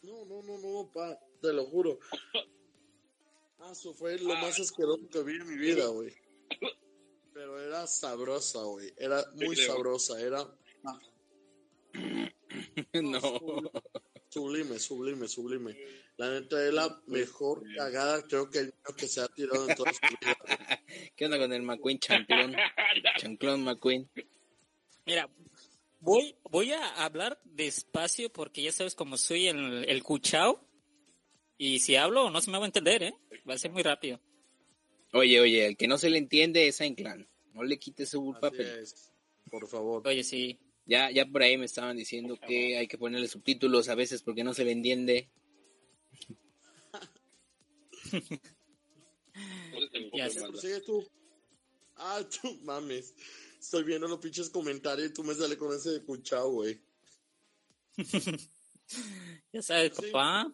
No, 0.02 0.24
no, 0.24 0.42
no, 0.42 0.58
no, 0.58 0.90
pa, 0.90 1.18
te 1.40 1.52
lo 1.52 1.64
juro. 1.66 1.98
Ah, 3.62 3.72
eso 3.72 3.92
fue 3.92 4.18
lo 4.18 4.34
más 4.36 4.58
asqueroso 4.58 5.06
que 5.12 5.22
vi 5.22 5.34
en 5.34 5.46
mi 5.46 5.54
vida, 5.54 5.86
güey. 5.88 6.10
Pero 7.34 7.60
era 7.60 7.86
sabrosa, 7.86 8.62
güey. 8.62 8.90
Era 8.96 9.22
muy 9.34 9.54
creo. 9.54 9.74
sabrosa. 9.74 10.18
Era 10.18 10.48
no. 12.94 13.20
Sublime, 14.28 14.78
sublime, 14.78 15.28
sublime. 15.28 15.76
La 16.16 16.30
neta 16.30 16.64
es 16.66 16.72
la 16.72 17.02
mejor 17.06 17.62
cagada, 17.74 18.22
creo 18.22 18.48
que 18.48 18.58
el 18.60 18.66
niño 18.66 18.96
que 18.96 19.06
se 19.08 19.20
ha 19.20 19.28
tirado 19.28 19.68
en 19.68 19.74
toda 19.74 19.92
su 19.92 20.00
vida. 20.00 20.36
¿Qué 21.16 21.24
onda 21.24 21.38
con 21.38 21.52
el 21.52 21.62
McQueen 21.62 21.98
chanclón? 21.98 22.54
Chanclón 23.18 23.64
McQueen. 23.64 24.08
Mira, 25.04 25.28
voy, 25.98 26.36
voy 26.44 26.72
a 26.72 27.04
hablar 27.04 27.40
despacio 27.44 28.32
porque 28.32 28.62
ya 28.62 28.72
sabes 28.72 28.94
cómo 28.94 29.16
soy 29.16 29.48
el, 29.48 29.84
el 29.88 30.02
cuchao. 30.02 30.64
Y 31.62 31.78
si 31.80 31.94
hablo, 31.94 32.30
no 32.30 32.40
se 32.40 32.50
me 32.50 32.56
va 32.56 32.64
a 32.64 32.68
entender, 32.68 33.02
¿eh? 33.02 33.14
Va 33.46 33.52
a 33.52 33.58
ser 33.58 33.70
muy 33.70 33.82
rápido. 33.82 34.18
Oye, 35.12 35.38
oye, 35.40 35.66
el 35.66 35.76
que 35.76 35.88
no 35.88 35.98
se 35.98 36.08
le 36.08 36.16
entiende 36.16 36.66
es 36.66 36.80
a 36.80 36.86
Inclán. 36.86 37.28
No 37.52 37.62
le 37.64 37.78
quites 37.78 38.08
su 38.08 38.34
papel. 38.40 38.62
es. 38.82 39.12
Por 39.50 39.68
favor. 39.68 40.08
Oye, 40.08 40.24
sí. 40.24 40.58
Ya, 40.86 41.10
ya 41.10 41.26
por 41.26 41.42
ahí 41.42 41.58
me 41.58 41.66
estaban 41.66 41.98
diciendo 41.98 42.38
que 42.48 42.78
hay 42.78 42.88
que 42.88 42.96
ponerle 42.96 43.28
subtítulos 43.28 43.90
a 43.90 43.94
veces 43.94 44.22
porque 44.22 44.42
no 44.42 44.54
se 44.54 44.64
le 44.64 44.72
entiende. 44.72 45.28
Ya 50.14 50.28
Pues 50.28 50.60
Sigue 50.60 50.80
tú. 50.80 51.06
Ah, 51.96 52.22
tú 52.42 52.58
mames. 52.62 53.14
Estoy 53.60 53.84
viendo 53.84 54.08
los 54.08 54.18
pinches 54.18 54.48
comentarios 54.48 55.10
y 55.10 55.12
tú 55.12 55.22
me 55.22 55.34
sales 55.34 55.58
con 55.58 55.76
ese 55.76 55.90
de 55.90 56.02
cuchao, 56.02 56.50
güey. 56.52 56.80
Ya 59.52 59.62
sabes, 59.62 59.92
Sí. 59.94 60.02
papá. 60.10 60.52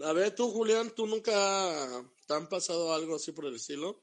A 0.00 0.12
ver, 0.12 0.34
tú, 0.34 0.50
Julián, 0.50 0.92
¿tú 0.94 1.06
nunca 1.06 1.32
te 2.26 2.34
han 2.34 2.48
pasado 2.48 2.92
algo 2.94 3.16
así 3.16 3.32
por 3.32 3.46
el 3.46 3.56
estilo? 3.56 4.00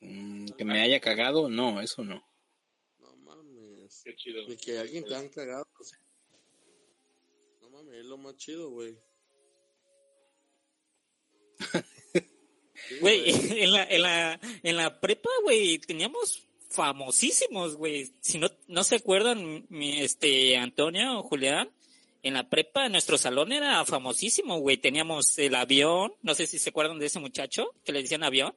Mm, 0.00 0.46
que 0.48 0.64
me 0.64 0.82
haya 0.82 1.00
cagado, 1.00 1.48
no, 1.48 1.80
eso 1.80 2.04
no. 2.04 2.22
No 2.98 3.16
mames. 3.16 4.02
Qué 4.04 4.14
chido. 4.16 4.46
Ni 4.48 4.56
que 4.56 4.78
alguien 4.78 5.04
te 5.04 5.14
han 5.14 5.28
cagado. 5.28 5.66
así. 5.80 5.96
No 7.60 7.70
mames, 7.70 7.94
es 7.94 8.04
lo 8.04 8.18
más 8.18 8.36
chido, 8.36 8.70
güey. 8.70 8.98
Sí, 12.88 12.98
Güey, 13.00 13.30
en 13.62 13.72
la, 13.72 13.84
en 13.84 14.02
la, 14.02 14.40
en 14.62 14.76
la 14.76 15.00
prepa, 15.00 15.30
güey, 15.44 15.78
teníamos 15.78 16.42
famosísimos, 16.68 17.76
güey. 17.76 18.12
Si 18.20 18.38
no, 18.38 18.50
no 18.66 18.84
se 18.84 18.96
acuerdan, 18.96 19.66
mi, 19.68 20.00
este, 20.00 20.56
Antonio 20.56 21.20
o 21.20 21.22
Julián, 21.22 21.70
en 22.22 22.34
la 22.34 22.48
prepa, 22.48 22.88
nuestro 22.88 23.18
salón 23.18 23.52
era 23.52 23.84
famosísimo, 23.84 24.58
güey. 24.58 24.76
Teníamos 24.76 25.36
el 25.38 25.54
avión, 25.54 26.14
no 26.22 26.34
sé 26.34 26.46
si 26.46 26.58
se 26.58 26.70
acuerdan 26.70 26.98
de 26.98 27.06
ese 27.06 27.18
muchacho 27.18 27.74
que 27.84 27.92
le 27.92 28.02
decían 28.02 28.22
avión. 28.22 28.54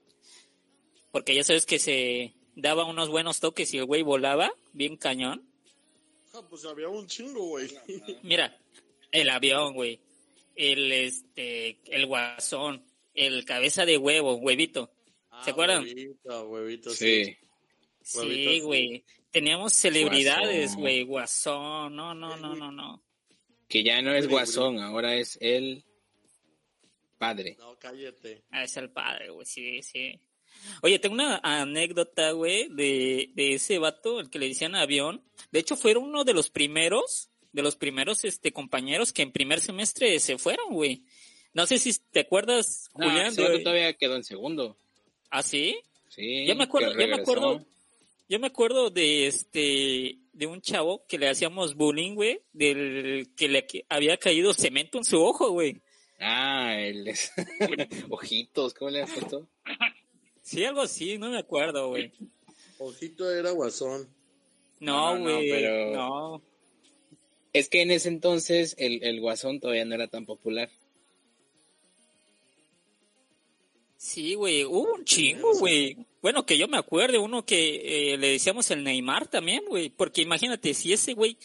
Porque 1.11 1.33
ya 1.33 1.43
sabes 1.43 1.65
que 1.65 1.79
se 1.79 2.33
daba 2.55 2.85
unos 2.85 3.09
buenos 3.09 3.39
toques 3.39 3.73
y 3.73 3.77
el 3.77 3.85
güey 3.85 4.01
volaba, 4.03 4.53
bien 4.73 4.97
cañón. 4.97 5.47
Ah, 6.33 6.41
pues 6.49 6.65
había 6.65 6.89
un 6.89 7.07
chingo, 7.07 7.41
güey. 7.47 7.69
Mira, 8.23 8.57
el 9.11 9.29
avión, 9.29 9.73
güey. 9.73 9.99
El, 10.55 10.91
este, 10.91 11.79
el 11.85 12.05
guasón. 12.05 12.83
El 13.13 13.45
cabeza 13.45 13.85
de 13.85 13.97
huevo, 13.97 14.35
huevito. 14.35 14.91
¿Se 15.43 15.51
acuerdan? 15.51 15.83
Ah, 15.83 15.85
Huevito, 15.85 16.47
huevito, 16.49 16.89
sí. 16.91 17.35
Sí. 18.01 18.59
Güey. 18.59 19.03
Teníamos 19.31 19.73
celebridades, 19.73 20.67
Guasón. 20.67 20.81
güey. 20.81 21.03
Guasón. 21.03 21.95
No, 21.95 22.13
no, 22.13 22.37
no, 22.37 22.55
no, 22.55 22.71
no. 22.71 23.04
Que 23.67 23.83
ya 23.83 24.01
no 24.01 24.13
es 24.13 24.27
guasón, 24.27 24.79
ahora 24.79 25.15
es 25.15 25.37
el 25.41 25.83
padre. 27.17 27.55
No, 27.59 27.77
cállate. 27.79 28.43
Ah, 28.51 28.63
es 28.63 28.77
el 28.77 28.89
padre, 28.91 29.29
güey. 29.29 29.45
Sí, 29.45 29.81
sí. 29.81 30.19
Oye, 30.81 30.99
tengo 30.99 31.15
una 31.15 31.39
anécdota, 31.43 32.31
güey, 32.31 32.67
de, 32.69 33.29
de 33.33 33.53
ese 33.53 33.77
vato, 33.79 34.19
el 34.19 34.29
que 34.29 34.39
le 34.39 34.47
decían 34.47 34.75
avión. 34.75 35.23
De 35.51 35.59
hecho, 35.59 35.75
fue 35.75 35.95
uno 35.97 36.23
de 36.23 36.33
los 36.33 36.49
primeros, 36.49 37.29
de 37.51 37.61
los 37.61 37.75
primeros, 37.75 38.23
este, 38.23 38.51
compañeros 38.51 39.11
que 39.11 39.21
en 39.23 39.31
primer 39.31 39.59
semestre 39.61 40.19
se 40.19 40.37
fueron, 40.37 40.73
güey. 40.73 41.03
No 41.53 41.65
sé 41.65 41.77
si 41.79 41.93
te 42.11 42.21
acuerdas, 42.21 42.89
No, 42.95 43.07
Julián. 43.07 43.27
ese 43.27 43.41
vato 43.41 43.59
todavía 43.59 43.93
quedó 43.93 44.15
en 44.15 44.23
segundo. 44.23 44.77
¿Ah, 45.29 45.41
sí? 45.43 45.77
Sí. 46.09 46.45
Yo 46.45 46.55
me 46.55 46.65
acuerdo, 46.65 46.91
yo 46.97 47.07
me 47.07 47.15
acuerdo, 47.15 47.65
yo 48.29 48.39
me 48.39 48.47
acuerdo 48.47 48.89
de 48.89 49.27
este, 49.27 50.17
de 50.35 50.47
un 50.47 50.61
chavo 50.61 51.05
que 51.07 51.17
le 51.17 51.29
hacíamos 51.29 51.75
bullying, 51.75 52.13
güey, 52.15 52.41
del 52.53 53.29
que 53.35 53.47
le 53.47 53.65
había 53.89 54.17
caído 54.17 54.53
cemento 54.53 54.97
en 54.97 55.05
su 55.05 55.21
ojo, 55.23 55.49
güey. 55.51 55.81
Ah, 56.19 56.75
el 56.77 57.13
ojitos, 58.09 58.73
¿cómo 58.73 58.91
le 58.91 59.01
has 59.01 59.11
puesto? 59.11 59.47
Sí, 60.41 60.63
algo 60.65 60.81
así, 60.81 61.17
no 61.17 61.29
me 61.29 61.39
acuerdo, 61.39 61.89
güey. 61.89 62.11
Ojito 62.77 63.31
era 63.31 63.51
guasón. 63.51 64.07
No, 64.79 65.17
No, 65.17 65.19
no, 65.19 65.35
güey, 65.35 65.49
pero- 65.49 65.95
no. 65.95 66.41
Es 67.53 67.69
que 67.69 67.81
en 67.81 67.91
ese 67.91 68.09
entonces 68.09 68.75
el, 68.77 69.01
el 69.03 69.21
guasón 69.21 69.61
todavía 69.61 69.85
no 69.85 69.95
era 69.95 70.07
tan 70.09 70.25
popular. 70.25 70.69
Sí, 73.97 74.35
güey, 74.35 74.65
hubo 74.65 74.93
un 74.93 75.05
chingo, 75.05 75.57
güey. 75.59 75.97
Bueno, 76.25 76.43
que 76.43 76.57
yo 76.57 76.67
me 76.67 76.79
acuerdo, 76.79 77.21
uno 77.21 77.45
que 77.45 78.13
eh, 78.13 78.17
le 78.17 78.31
decíamos 78.31 78.71
el 78.71 78.83
Neymar 78.83 79.27
también, 79.27 79.63
güey. 79.67 79.89
Porque 79.89 80.23
imagínate, 80.23 80.73
si 80.73 80.91
ese 80.91 81.13
güey, 81.13 81.37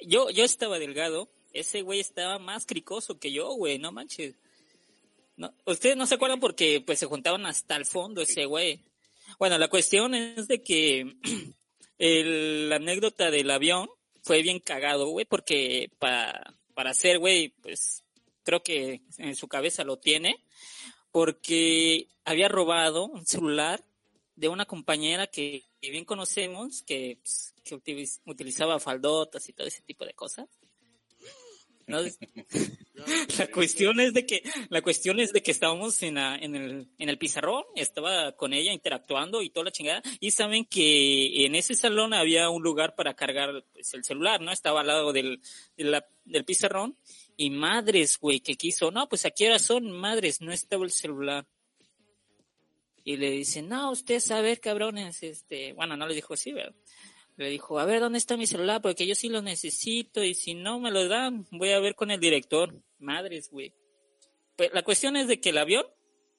yo, 0.00 0.30
yo 0.30 0.42
estaba 0.42 0.78
delgado, 0.78 1.28
ese 1.52 1.82
güey 1.82 2.00
estaba 2.00 2.38
más 2.38 2.64
cricoso 2.64 3.18
que 3.18 3.30
yo, 3.30 3.52
güey, 3.52 3.78
no 3.78 3.92
manches. 3.92 4.34
No, 5.36 5.52
ustedes 5.66 5.98
no 5.98 6.06
se 6.06 6.14
acuerdan 6.14 6.40
porque 6.40 6.80
pues 6.80 6.98
se 6.98 7.04
juntaban 7.04 7.44
hasta 7.44 7.76
el 7.76 7.84
fondo 7.84 8.22
ese 8.22 8.46
güey. 8.46 8.80
Bueno, 9.38 9.58
la 9.58 9.68
cuestión 9.68 10.14
es 10.14 10.48
de 10.48 10.62
que 10.62 11.14
el, 11.98 12.70
la 12.70 12.76
anécdota 12.76 13.30
del 13.30 13.50
avión 13.50 13.86
fue 14.22 14.40
bien 14.40 14.60
cagado, 14.60 15.08
güey, 15.08 15.26
porque 15.26 15.90
para, 15.98 16.54
para 16.72 16.92
hacer, 16.92 17.18
güey, 17.18 17.50
pues 17.60 18.02
creo 18.44 18.62
que 18.62 19.02
en 19.18 19.36
su 19.36 19.46
cabeza 19.46 19.84
lo 19.84 19.98
tiene, 19.98 20.42
porque 21.12 22.08
había 22.24 22.48
robado 22.48 23.04
un 23.04 23.26
celular 23.26 23.84
de 24.36 24.48
una 24.48 24.66
compañera 24.66 25.26
que, 25.26 25.64
que 25.80 25.90
bien 25.90 26.04
conocemos, 26.04 26.82
que, 26.82 27.18
pues, 27.22 27.54
que 27.64 27.74
utiliz- 27.74 28.20
utilizaba 28.26 28.78
faldotas 28.78 29.48
y 29.48 29.52
todo 29.52 29.66
ese 29.66 29.82
tipo 29.82 30.04
de 30.04 30.14
cosas. 30.14 30.46
¿No? 31.88 31.98
La 33.38 33.46
cuestión 33.52 34.00
es 34.00 34.12
de 34.14 34.26
que, 34.26 34.42
la 34.70 34.82
cuestión 34.82 35.20
es 35.20 35.32
de 35.32 35.42
que 35.42 35.50
estábamos 35.52 36.02
en, 36.02 36.14
la- 36.16 36.34
en 36.36 36.56
el, 36.56 36.88
en 36.98 37.08
el 37.08 37.18
pizarrón, 37.18 37.62
estaba 37.76 38.32
con 38.32 38.52
ella 38.54 38.72
interactuando 38.72 39.40
y 39.42 39.50
toda 39.50 39.64
la 39.64 39.70
chingada, 39.70 40.02
y 40.18 40.30
saben 40.32 40.64
que 40.64 41.44
en 41.44 41.54
ese 41.54 41.74
salón 41.74 42.12
había 42.14 42.48
un 42.50 42.62
lugar 42.62 42.94
para 42.96 43.14
cargar 43.14 43.64
pues, 43.72 43.92
el 43.94 44.02
celular, 44.02 44.40
¿no? 44.40 44.50
Estaba 44.50 44.80
al 44.80 44.86
lado 44.88 45.12
del, 45.12 45.40
de 45.76 45.84
la- 45.84 46.06
del 46.24 46.44
pizarrón, 46.44 46.96
y 47.36 47.50
madres, 47.50 48.18
güey, 48.18 48.40
que 48.40 48.56
quiso, 48.56 48.90
no, 48.90 49.08
pues 49.08 49.24
aquí 49.26 49.44
ahora 49.44 49.58
son 49.60 49.90
madres, 49.92 50.40
no 50.40 50.52
estaba 50.52 50.84
el 50.84 50.90
celular. 50.90 51.46
Y 53.08 53.18
le 53.18 53.30
dice, 53.30 53.62
no, 53.62 53.92
usted 53.92 54.18
saber, 54.18 54.58
cabrones, 54.58 55.22
este, 55.22 55.72
bueno, 55.74 55.96
no 55.96 56.08
le 56.08 56.14
dijo 56.16 56.34
así, 56.34 56.50
¿verdad? 56.50 56.74
Le 57.36 57.48
dijo, 57.50 57.78
a 57.78 57.84
ver, 57.84 58.00
¿dónde 58.00 58.18
está 58.18 58.36
mi 58.36 58.48
celular? 58.48 58.82
Porque 58.82 59.06
yo 59.06 59.14
sí 59.14 59.28
lo 59.28 59.42
necesito 59.42 60.24
y 60.24 60.34
si 60.34 60.54
no 60.54 60.80
me 60.80 60.90
lo 60.90 61.06
dan, 61.06 61.46
voy 61.52 61.70
a 61.70 61.78
ver 61.78 61.94
con 61.94 62.10
el 62.10 62.18
director. 62.18 62.74
Madres, 62.98 63.48
güey. 63.48 63.72
Pues 64.56 64.70
la 64.74 64.82
cuestión 64.82 65.16
es 65.16 65.28
de 65.28 65.38
que 65.38 65.50
el 65.50 65.58
avión 65.58 65.86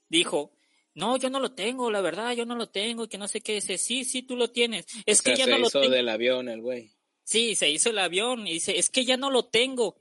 dijo, 0.09 0.51
no, 0.93 1.15
yo 1.15 1.29
no 1.29 1.39
lo 1.39 1.53
tengo, 1.53 1.89
la 1.89 2.01
verdad, 2.01 2.33
yo 2.33 2.45
no 2.45 2.55
lo 2.55 2.67
tengo, 2.67 3.05
y 3.05 3.07
que 3.07 3.17
no 3.17 3.29
sé 3.29 3.39
qué. 3.39 3.53
Dice, 3.53 3.77
sí, 3.77 4.03
sí, 4.03 4.23
tú 4.23 4.35
lo 4.35 4.49
tienes. 4.49 4.87
Es 5.05 5.21
O 5.21 5.23
sea, 5.23 5.33
que 5.33 5.39
ya 5.39 5.45
se 5.45 5.51
no 5.51 5.59
lo 5.59 5.67
hizo 5.67 5.79
tengo. 5.79 5.95
del 5.95 6.09
avión 6.09 6.49
el 6.49 6.59
güey. 6.59 6.91
Sí, 7.23 7.55
se 7.55 7.69
hizo 7.69 7.91
el 7.91 7.99
avión 7.99 8.45
y 8.45 8.55
dice, 8.55 8.77
es 8.77 8.89
que 8.89 9.05
ya 9.05 9.15
no 9.15 9.31
lo 9.31 9.45
tengo. 9.45 9.95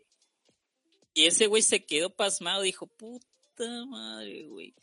Y 1.15 1.27
ese 1.27 1.47
güey 1.47 1.63
se 1.63 1.85
quedó 1.85 2.11
pasmado, 2.11 2.63
dijo, 2.63 2.89
puta 2.89 3.85
madre, 3.87 4.49
güey. 4.49 4.75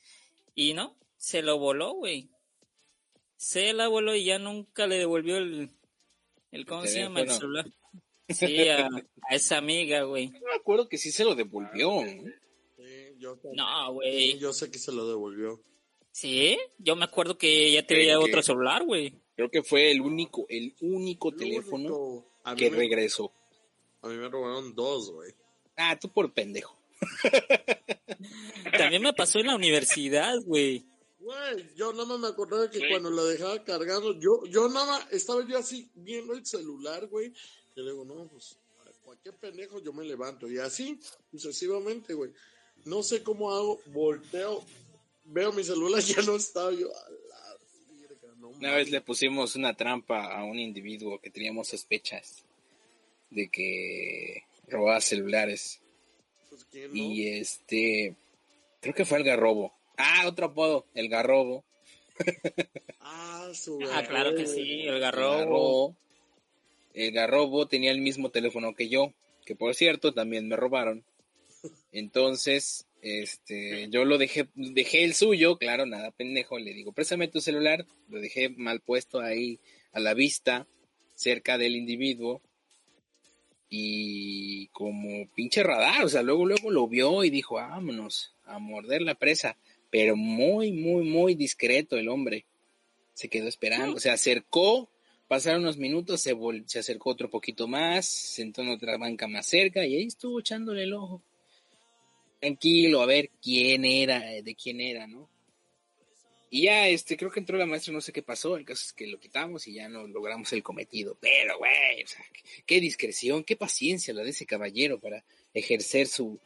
Y 0.56 0.74
no, 0.74 0.96
se 1.24 1.42
lo 1.42 1.58
voló, 1.58 1.94
güey. 1.94 2.30
Se 3.38 3.72
la 3.72 3.88
voló 3.88 4.14
y 4.14 4.26
ya 4.26 4.40
nunca 4.40 4.88
le 4.88 4.98
devolvió 4.98 5.38
el, 5.38 5.70
el 6.52 6.66
¿cómo 6.66 6.86
se 6.86 7.00
llama? 7.00 7.22
El 7.22 7.30
celular. 7.30 7.66
Sí, 8.30 8.68
a, 8.70 8.88
a 8.88 9.36
esa 9.36 9.58
amiga, 9.58 10.04
güey. 10.04 10.28
Yo 10.28 10.40
me 10.48 10.56
acuerdo 10.56 10.88
que 10.90 10.98
sí 10.98 11.12
se 11.12 11.24
lo 11.26 11.36
devolvió. 11.36 12.02
Sí, 12.78 13.16
yo, 13.20 13.38
No, 13.54 13.88
sí, 13.88 13.94
güey. 13.94 14.40
yo 14.40 14.54
sé 14.54 14.72
que 14.72 14.80
se 14.80 14.92
lo 14.94 15.06
devolvió. 15.08 15.62
Sí, 16.12 16.58
yo 16.78 16.96
me 16.96 17.04
acuerdo 17.06 17.38
que 17.38 17.72
ya 17.72 17.86
tenía 17.86 18.20
otro 18.20 18.42
celular, 18.42 18.84
güey. 18.86 19.14
Creo 19.36 19.50
que 19.52 19.62
fue 19.62 19.92
el 19.92 20.02
único, 20.02 20.46
el 20.50 20.74
único 20.82 21.34
teléfono 21.36 21.96
único- 21.96 22.56
que 22.58 22.72
me, 22.72 22.78
regresó. 22.78 23.32
a 24.02 24.08
mí 24.08 24.16
me 24.16 24.30
robaron 24.30 24.74
dos, 24.74 25.12
güey. 25.12 25.34
Ah, 25.76 25.98
tú 26.00 26.10
por 26.10 26.34
pendejo. 26.34 26.78
También 28.78 29.02
me 29.02 29.14
pasó 29.14 29.40
en 29.40 29.48
la 29.48 29.56
universidad, 29.56 30.36
güey. 30.46 30.86
Güey, 31.24 31.74
yo 31.78 31.94
nada 31.94 32.06
más 32.06 32.20
me 32.20 32.28
acordaba 32.28 32.70
que 32.70 32.80
Sí. 32.80 32.86
cuando 32.90 33.10
lo 33.10 33.24
dejaba 33.26 33.64
cargando, 33.64 34.20
yo, 34.20 34.44
yo 34.50 34.68
nada 34.68 34.86
más 34.86 35.14
estaba 35.14 35.48
yo 35.48 35.58
así 35.58 35.90
viendo 35.96 36.34
el 36.34 36.46
celular, 36.46 37.08
güey. 37.08 37.32
Y 37.76 37.82
le 37.82 37.92
digo, 37.92 38.04
no, 38.04 38.28
pues, 38.28 38.58
cualquier 39.06 39.36
pendejo 39.36 39.82
yo 39.82 39.94
me 39.94 40.04
levanto. 40.04 40.52
Y 40.52 40.58
así, 40.60 41.00
sucesivamente, 41.32 42.14
güey. 42.14 42.32
No 42.84 43.02
sé 43.04 43.24
cómo 43.24 43.52
hago, 43.52 43.80
volteo, 43.86 44.66
veo 45.24 45.54
mi 45.54 45.64
celular, 45.64 46.02
ya 46.04 46.22
no 46.24 46.36
estaba 46.36 46.74
yo. 46.74 46.90
A 46.94 47.10
la 47.10 47.58
verga, 48.02 48.36
no 48.40 48.50
Una 48.50 48.76
vez 48.76 48.92
le 48.92 49.00
pusimos 49.00 49.56
una 49.56 49.74
trampa 49.78 50.26
a 50.38 50.44
un 50.44 50.60
individuo 50.60 51.22
que 51.22 51.30
teníamos 51.30 51.70
sospechas 51.70 52.44
de 53.30 53.48
que 53.48 54.44
robaba 54.68 55.00
celulares. 55.00 55.80
Pues, 56.50 56.66
¿quién 56.66 56.90
no? 56.90 56.98
Y 56.98 57.30
este, 57.30 58.18
creo 58.82 58.94
que 58.94 59.06
fue 59.06 59.20
el 59.20 59.24
garrobo. 59.24 59.74
Ah, 59.97 60.23
otro 60.27 60.47
apodo, 60.47 60.86
el 60.93 61.10
garrobo. 61.10 61.63
Ah, 62.99 63.49
su 63.53 63.79
Ah, 63.91 64.03
claro 64.08 64.36
que 64.36 64.45
sí, 64.47 64.82
el 64.82 64.95
El 64.95 64.99
garrobo. 64.99 65.38
garrobo. 65.38 65.95
El 66.93 67.12
garrobo 67.12 67.67
tenía 67.67 67.91
el 67.91 68.01
mismo 68.01 68.29
teléfono 68.29 68.73
que 68.75 68.88
yo, 68.89 69.13
que 69.45 69.56
por 69.56 69.73
cierto 69.75 70.13
también 70.13 70.47
me 70.47 70.56
robaron. 70.56 71.03
Entonces, 71.91 72.86
este, 73.01 73.88
yo 73.89 74.06
lo 74.06 74.17
dejé, 74.17 74.47
dejé 74.56 75.03
el 75.03 75.13
suyo, 75.13 75.58
claro, 75.58 75.86
nada 75.86 76.12
pendejo, 76.12 76.60
le 76.60 76.73
digo, 76.73 76.91
préstame 76.91 77.27
tu 77.27 77.41
celular, 77.41 77.86
lo 78.10 78.19
dejé 78.19 78.49
mal 78.49 78.79
puesto 78.79 79.19
ahí 79.21 79.60
a 79.91 79.99
la 79.99 80.13
vista, 80.13 80.67
cerca 81.15 81.58
del 81.58 81.75
individuo. 81.75 82.41
Y 83.69 84.67
como 84.67 85.27
pinche 85.34 85.63
radar, 85.63 86.03
o 86.06 86.10
sea, 86.10 86.21
luego, 86.21 86.45
luego 86.45 86.69
lo 86.69 86.88
vio 86.88 87.23
y 87.23 87.32
dijo, 87.32 87.56
vámonos 87.56 88.36
a 88.45 88.60
morder 88.60 89.01
la 89.01 89.15
presa. 89.15 89.58
Pero 89.93 90.15
muy, 90.15 90.71
muy, 90.71 91.03
muy 91.06 91.36
discreto 91.36 91.97
el 91.97 92.10
hombre. 92.10 92.47
Se 93.13 93.29
quedó 93.29 93.47
esperando, 93.47 93.99
se 93.99 94.10
acercó, 94.10 94.89
pasaron 95.27 95.62
unos 95.62 95.77
minutos, 95.77 96.19
se, 96.19 96.34
vol- 96.36 96.63
se 96.65 96.79
acercó 96.79 97.12
otro 97.12 97.29
poquito 97.29 97.67
más, 97.67 98.08
se 98.08 98.38
sentó 98.41 98.63
en 98.63 98.69
otra 98.69 98.97
banca 98.97 99.27
más 99.27 99.45
cerca 99.45 99.86
y 99.86 99.95
ahí 99.95 100.08
estuvo 100.08 100.39
echándole 100.39 100.82
el 100.86 100.93
ojo. 100.93 101.21
Tranquilo, 102.39 103.03
a 103.03 103.06
ver 103.06 103.29
quién 103.39 103.86
era, 103.86 104.34
eh, 104.34 104.41
de 104.41 104.56
quién 104.56 104.82
era, 104.82 105.06
¿no? 105.06 105.29
Y 106.49 106.63
ya, 106.63 106.88
este, 106.88 107.15
creo 107.15 107.29
que 107.32 107.39
entró 107.39 107.56
la 107.58 107.67
maestra, 107.67 107.93
no 107.93 108.01
sé 108.01 108.12
qué 108.12 108.23
pasó, 108.23 108.58
el 108.58 108.65
caso 108.65 108.84
es 108.88 108.93
que 108.93 109.06
lo 109.06 109.19
quitamos 109.19 109.67
y 109.67 109.73
ya 109.73 109.89
no 109.89 110.08
logramos 110.08 110.51
el 110.53 110.63
cometido. 110.63 111.15
Pero, 111.21 111.60
güey, 111.60 112.01
o 112.03 112.08
sea, 112.08 112.25
qué- 112.34 112.63
qué 112.65 112.79
discreción, 112.79 113.43
qué 113.43 113.56
paciencia 113.56 114.12
la 114.15 114.23
de 114.23 114.32
ese 114.32 114.47
caballero 114.47 114.99
para 114.99 115.23
ejercer 115.53 116.08
su, 116.08 116.39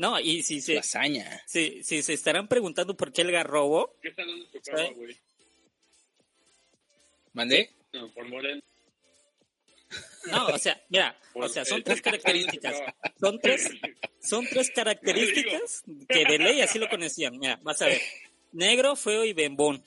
No, 0.00 0.18
y 0.18 0.42
si 0.42 0.62
se, 0.62 0.78
hazaña. 0.78 1.42
si, 1.46 1.82
si 1.82 2.02
se 2.02 2.14
estarán 2.14 2.48
preguntando 2.48 2.96
por 2.96 3.12
qué 3.12 3.20
el 3.20 3.32
garrobo, 3.32 3.98
¿Qué 4.00 4.10
salón 4.14 4.40
les 4.40 4.50
tocaba, 4.50 4.86
Sí. 4.88 4.94
güey? 4.94 5.16
¿Mandé? 7.34 7.70
No, 7.92 8.08
por 8.14 8.26
Morel. 8.26 8.64
no, 10.30 10.46
o 10.46 10.58
sea, 10.58 10.82
mira, 10.88 11.18
o 11.34 11.46
sea, 11.48 11.66
son 11.66 11.82
tres 11.82 12.00
características. 12.00 12.80
Son 13.20 13.38
tres, 13.40 13.68
son 14.22 14.46
tres 14.46 14.70
características 14.70 15.82
que 16.08 16.24
de 16.24 16.38
ley 16.38 16.62
así 16.62 16.78
lo 16.78 16.88
conocían. 16.88 17.38
Mira, 17.38 17.58
vas 17.62 17.82
a 17.82 17.86
ver. 17.86 18.00
Negro, 18.52 18.96
feo 18.96 19.26
y 19.26 19.34
bembón. 19.34 19.84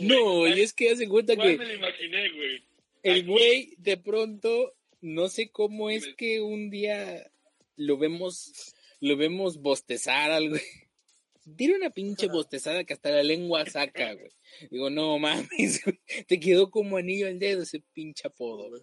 No, 0.00 0.48
y 0.48 0.60
es 0.62 0.72
que 0.72 0.90
hace 0.90 1.08
cuenta 1.08 1.36
¿Cuál 1.36 1.52
que 1.52 1.58
me 1.58 1.66
lo 1.66 1.74
imaginé, 1.74 2.30
güey? 2.30 2.64
el 3.04 3.24
güey 3.26 3.74
de 3.78 3.96
pronto, 3.98 4.74
no 5.00 5.28
sé 5.28 5.50
cómo 5.50 5.90
es 5.90 6.14
que 6.16 6.40
un 6.40 6.70
día 6.70 7.30
lo 7.76 7.98
vemos, 7.98 8.74
lo 9.00 9.16
vemos 9.16 9.58
bostezar 9.58 10.30
al 10.30 10.50
güey. 10.50 10.62
Tiene 11.56 11.76
una 11.76 11.90
pinche 11.90 12.28
bostezada 12.28 12.84
que 12.84 12.92
hasta 12.92 13.10
la 13.10 13.22
lengua 13.22 13.64
saca, 13.66 14.12
güey. 14.14 14.30
Digo, 14.70 14.90
no 14.90 15.18
mames, 15.18 15.84
güey. 15.84 16.00
Te 16.26 16.38
quedó 16.38 16.70
como 16.70 16.96
anillo 16.96 17.26
al 17.26 17.38
dedo 17.38 17.62
ese 17.62 17.82
pinche 17.92 18.28
apodo, 18.28 18.68
güey. 18.68 18.82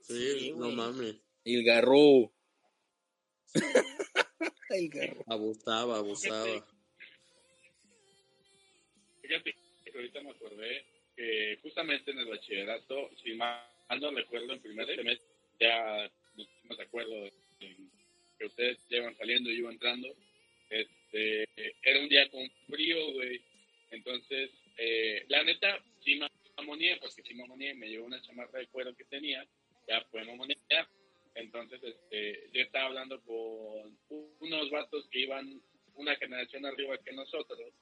Sí, 0.00 0.38
Sí, 0.38 0.52
no 0.52 0.70
mames. 0.70 1.16
El 1.44 1.64
garro. 1.64 2.32
el 4.70 4.88
garro. 4.90 5.24
Abusaba, 5.26 5.98
abusaba. 5.98 6.66
Fíjate 9.22 9.68
ahorita 9.98 10.20
me 10.22 10.30
acordé 10.30 10.84
que 11.16 11.58
justamente 11.62 12.10
en 12.10 12.18
el 12.18 12.26
bachillerato, 12.26 13.10
si 13.22 13.34
mal 13.34 13.60
no 14.00 14.10
recuerdo, 14.12 14.52
en 14.52 14.60
primer 14.60 14.86
semestre, 14.86 15.26
ya 15.58 16.10
nos 16.36 16.46
pusimos 16.46 16.78
de 16.78 16.84
acuerdo 16.84 17.26
en 17.60 17.90
que 18.38 18.46
ustedes 18.46 18.78
llevan 18.88 19.16
saliendo 19.16 19.50
y 19.50 19.58
yo 19.58 19.70
entrando. 19.70 20.08
Este, 20.70 21.48
era 21.82 22.00
un 22.00 22.08
día 22.08 22.30
con 22.30 22.48
frío, 22.68 23.12
güey. 23.12 23.40
Entonces, 23.90 24.50
eh, 24.76 25.24
la 25.28 25.42
neta, 25.44 25.82
sí 26.04 26.16
me 26.16 26.28
mamoneé, 26.56 26.96
porque 26.98 27.22
sí 27.22 27.34
me 27.34 27.42
mamoneé, 27.42 27.74
me 27.74 27.88
llevó 27.88 28.06
una 28.06 28.22
chamarra 28.22 28.58
de 28.58 28.66
cuero 28.68 28.94
que 28.94 29.04
tenía, 29.04 29.44
ya 29.86 30.00
fue 30.10 30.24
mamonear. 30.24 30.88
Entonces, 31.34 31.80
este, 31.82 32.48
yo 32.52 32.62
estaba 32.62 32.86
hablando 32.86 33.20
con 33.22 33.98
unos 34.40 34.70
vatos 34.70 35.08
que 35.10 35.20
iban 35.20 35.60
una 35.94 36.14
generación 36.16 36.64
arriba 36.64 36.98
que 36.98 37.12
nosotros, 37.12 37.72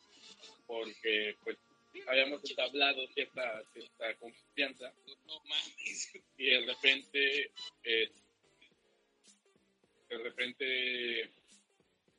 porque 0.67 1.37
pues 1.45 1.59
habíamos 2.07 2.49
entablado 2.49 3.07
cierta, 3.09 3.63
cierta 3.73 4.15
confianza 4.17 4.93
y 6.37 6.47
de 6.47 6.61
repente 6.67 7.51
eh, 7.85 8.11
de 10.09 10.19
repente 10.19 11.31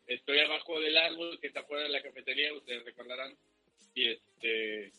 estoy 0.07 0.39
abajo 0.39 0.79
del 0.79 0.97
árbol 0.97 1.39
que 1.39 1.47
está 1.47 1.63
fuera 1.63 1.83
de 1.83 1.89
la 1.89 2.01
cafetería 2.01 2.53
ustedes 2.53 2.83
recordarán 2.85 3.35
y 3.93 4.09
este 4.09 4.91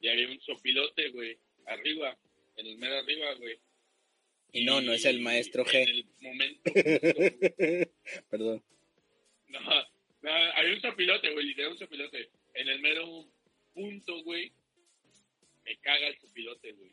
y 0.00 0.08
había 0.08 0.28
un 0.28 0.40
sopilote 0.40 1.10
güey 1.10 1.38
arriba 1.66 2.16
en 2.56 2.66
el 2.66 2.78
mero 2.78 2.98
arriba 2.98 3.34
güey 3.34 3.58
Y 4.52 4.64
no, 4.64 4.80
no 4.80 4.92
es 4.92 5.04
el 5.04 5.20
maestro 5.20 5.64
G. 5.64 5.82
en 5.82 5.88
el 5.88 6.06
momento 6.20 6.72
Perdón. 8.30 8.62
No, 9.48 9.60
no, 10.22 10.30
había 10.30 10.74
un 10.74 10.80
sopilote, 10.80 11.30
güey, 11.32 11.46
literal 11.46 11.72
un 11.72 11.78
sopilote. 11.78 12.30
En 12.54 12.68
el 12.68 12.80
mero 12.80 13.24
punto, 13.78 14.22
güey, 14.24 14.50
me 15.64 15.76
caga 15.78 16.08
el 16.08 16.18
sopilote, 16.18 16.72
güey. 16.72 16.90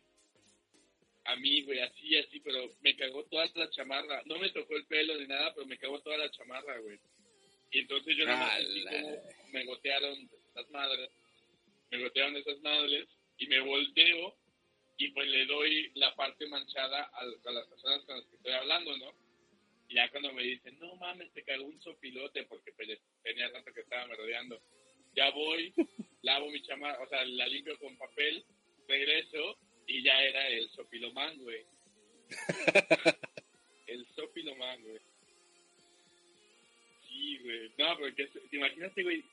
A 1.23 1.35
mí, 1.37 1.63
güey, 1.63 1.79
así, 1.79 2.15
así, 2.17 2.39
pero 2.41 2.69
me 2.81 2.95
cagó 2.95 3.23
toda 3.25 3.49
la 3.55 3.69
chamarra. 3.71 4.21
No 4.25 4.37
me 4.37 4.51
tocó 4.51 4.75
el 4.75 4.85
pelo 4.85 5.17
ni 5.19 5.25
nada, 5.25 5.51
pero 5.55 5.65
me 5.65 5.79
cagó 5.79 5.99
toda 6.01 6.17
la 6.17 6.29
chamarra, 6.29 6.77
güey. 6.79 6.99
Y 7.71 7.79
entonces 7.79 8.15
yo 8.15 8.27
no 8.27 8.51
sentí 8.51 8.83
como 8.85 9.23
me 9.51 9.65
gotearon 9.65 10.29
las 10.53 10.69
madres. 10.69 11.09
Me 11.89 12.03
gotearon 12.03 12.35
esas 12.37 12.59
madres 12.59 13.07
y 13.39 13.47
me 13.47 13.59
volteo 13.61 14.37
y 14.97 15.07
pues 15.09 15.27
le 15.27 15.45
doy 15.47 15.91
la 15.95 16.15
parte 16.15 16.47
manchada 16.47 17.09
a, 17.11 17.19
a 17.19 17.51
las 17.51 17.67
personas 17.67 18.03
con 18.05 18.17
las 18.17 18.27
que 18.27 18.35
estoy 18.35 18.53
hablando, 18.53 18.95
¿no? 18.97 19.11
Y 19.87 19.95
ya 19.95 20.09
cuando 20.11 20.31
me 20.33 20.43
dicen, 20.43 20.77
no 20.79 20.95
mames, 20.97 21.31
te 21.33 21.43
cagó 21.43 21.65
un 21.65 21.81
sopilote 21.81 22.43
porque 22.43 22.71
pues, 22.73 22.99
tenía 23.23 23.49
rato 23.49 23.73
que 23.73 23.81
estaba 23.81 24.05
merodeando. 24.07 24.61
Ya 25.15 25.31
voy, 25.31 25.73
lavo 26.25 26.49
mi 26.49 26.61
chamarra, 26.63 27.01
o 27.03 27.07
sea, 27.07 27.23
la 27.23 27.47
limpio 27.47 27.77
con 27.79 27.95
papel, 27.97 28.43
regreso 28.87 29.57
y 29.87 30.03
ya 30.03 30.21
era 30.23 30.47
el 30.49 30.67
sopilomán, 30.71 31.37
güey. 31.37 31.63
el 33.87 34.05
sopilomán, 34.15 34.81
güey. 34.81 34.99
Sí, 37.07 37.39
güey. 37.43 37.71
No, 37.77 37.97
porque 37.97 38.25
te 38.25 38.55
imagínate, 38.57 39.03
güey, 39.03 39.23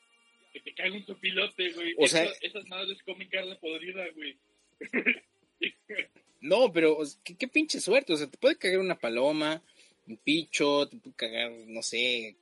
que 0.53 0.61
te 0.61 0.75
caga 0.75 0.95
un 0.95 1.07
sopilote, 1.07 1.73
güey. 1.73 1.95
O 1.97 2.07
sea- 2.07 2.31
esas 2.43 2.69
madres 2.69 3.03
comen 3.05 3.29
carne 3.29 3.57
podrida, 3.57 4.07
güey. 4.15 4.37
No, 6.45 6.73
pero 6.73 6.99
¿qué, 7.23 7.37
qué 7.37 7.47
pinche 7.47 7.81
suerte. 7.81 8.13
O 8.13 8.17
sea, 8.17 8.29
te 8.29 8.37
puede 8.37 8.59
cagar 8.59 8.81
una 8.81 8.99
paloma, 8.99 9.63
un 10.09 10.17
picho, 10.17 10.89
te 10.89 10.97
puede 10.97 11.15
cagar, 11.15 11.53
no 11.69 11.83
sé, 11.83 12.35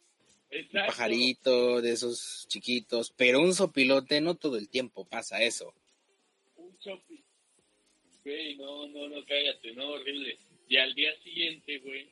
Exacto. 0.50 0.86
pajarito 0.86 1.80
de 1.80 1.92
esos 1.92 2.46
chiquitos, 2.48 3.12
pero 3.16 3.40
un 3.40 3.54
sopilote 3.54 4.20
no 4.20 4.34
todo 4.34 4.56
el 4.56 4.68
tiempo 4.68 5.04
pasa 5.04 5.42
eso. 5.42 5.72
un 6.56 6.76
shopping. 6.78 7.22
Güey, 8.24 8.56
no, 8.56 8.86
no, 8.88 9.08
no, 9.08 9.24
cállate, 9.24 9.72
no, 9.72 9.90
horrible. 9.90 10.38
Y 10.68 10.76
al 10.76 10.94
día 10.94 11.16
siguiente, 11.22 11.78
güey, 11.78 12.08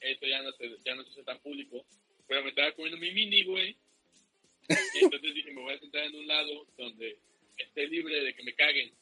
esto 0.00 0.26
ya 0.26 0.42
no 0.42 0.52
se, 0.52 0.70
ya 0.84 0.94
no 0.94 1.04
se 1.04 1.10
hace 1.10 1.22
tan 1.22 1.38
público, 1.40 1.84
pero 2.26 2.42
me 2.42 2.50
estaba 2.50 2.72
comiendo 2.72 2.98
mi 2.98 3.12
mini, 3.12 3.44
güey. 3.44 3.76
Y 4.68 5.04
entonces 5.04 5.34
dije, 5.34 5.52
me 5.52 5.62
voy 5.62 5.74
a 5.74 5.78
sentar 5.78 6.04
en 6.04 6.14
un 6.16 6.26
lado 6.26 6.66
donde 6.76 7.18
esté 7.56 7.86
libre 7.86 8.22
de 8.22 8.34
que 8.34 8.42
me 8.42 8.54
caguen. 8.54 8.92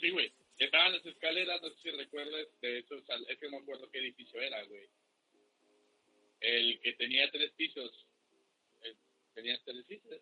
Sí, 0.00 0.10
güey. 0.10 0.32
Estaban 0.58 0.92
las 0.92 1.04
escaleras, 1.06 1.62
no 1.62 1.70
sé 1.70 1.76
si 1.82 1.90
recuerdas, 1.90 2.46
de 2.60 2.78
hecho, 2.78 2.96
es 2.96 3.38
que 3.38 3.46
no 3.46 3.52
me 3.52 3.62
acuerdo 3.62 3.90
qué 3.90 3.98
edificio 3.98 4.40
era, 4.40 4.62
güey. 4.64 4.86
El 6.40 6.80
que 6.80 6.92
tenía 6.94 7.30
tres 7.30 7.52
pisos. 7.52 8.06
El- 8.82 8.96
tenía 9.34 9.58
tres 9.64 9.84
pisos. 9.86 10.20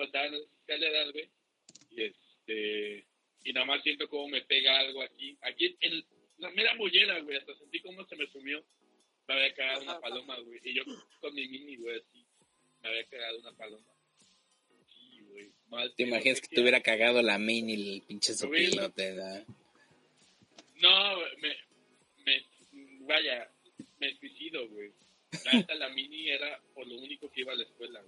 Estaban 0.00 0.32
las 0.32 0.42
escaleras, 0.60 1.12
güey 1.12 1.28
y 1.90 2.02
este 2.02 3.06
y 3.44 3.52
nada 3.52 3.66
más 3.66 3.82
siento 3.82 4.08
como 4.08 4.28
me 4.28 4.42
pega 4.42 4.78
algo 4.78 5.02
aquí 5.02 5.36
aquí 5.42 5.76
en 5.80 6.04
la 6.38 6.50
mera 6.50 6.74
mollera 6.74 7.18
güey 7.20 7.36
hasta 7.36 7.56
sentí 7.58 7.80
como 7.80 8.04
se 8.06 8.16
me 8.16 8.26
sumió 8.28 8.64
me 9.26 9.34
había 9.34 9.54
cagado 9.54 9.82
una 9.82 10.00
paloma 10.00 10.38
güey 10.40 10.60
y 10.64 10.74
yo 10.74 10.82
con 11.20 11.34
mi 11.34 11.46
mini 11.48 11.76
güey 11.76 11.98
así 11.98 12.24
me 12.82 12.88
había 12.88 13.04
cagado 13.06 13.38
una 13.38 13.52
paloma 13.56 13.86
sí 14.88 15.20
güey 15.28 15.50
mal 15.68 15.92
¿Te 15.94 16.02
imaginas 16.04 16.40
que 16.40 16.48
te 16.48 16.60
hubiera 16.60 16.80
cagado 16.82 17.22
la 17.22 17.38
mini 17.38 17.74
el 17.74 18.02
pinche 18.02 18.34
sopilote? 18.34 19.12
¿verdad? 19.12 19.44
no 20.76 21.16
me, 21.38 21.56
me 22.24 22.44
vaya 23.06 23.50
me 23.98 24.14
suicido 24.16 24.68
güey 24.68 24.92
la 25.78 25.88
mini 25.90 26.30
era 26.30 26.60
por 26.74 26.86
lo 26.86 26.96
único 26.96 27.30
que 27.30 27.40
iba 27.40 27.52
a 27.52 27.56
la 27.56 27.64
escuela 27.64 28.02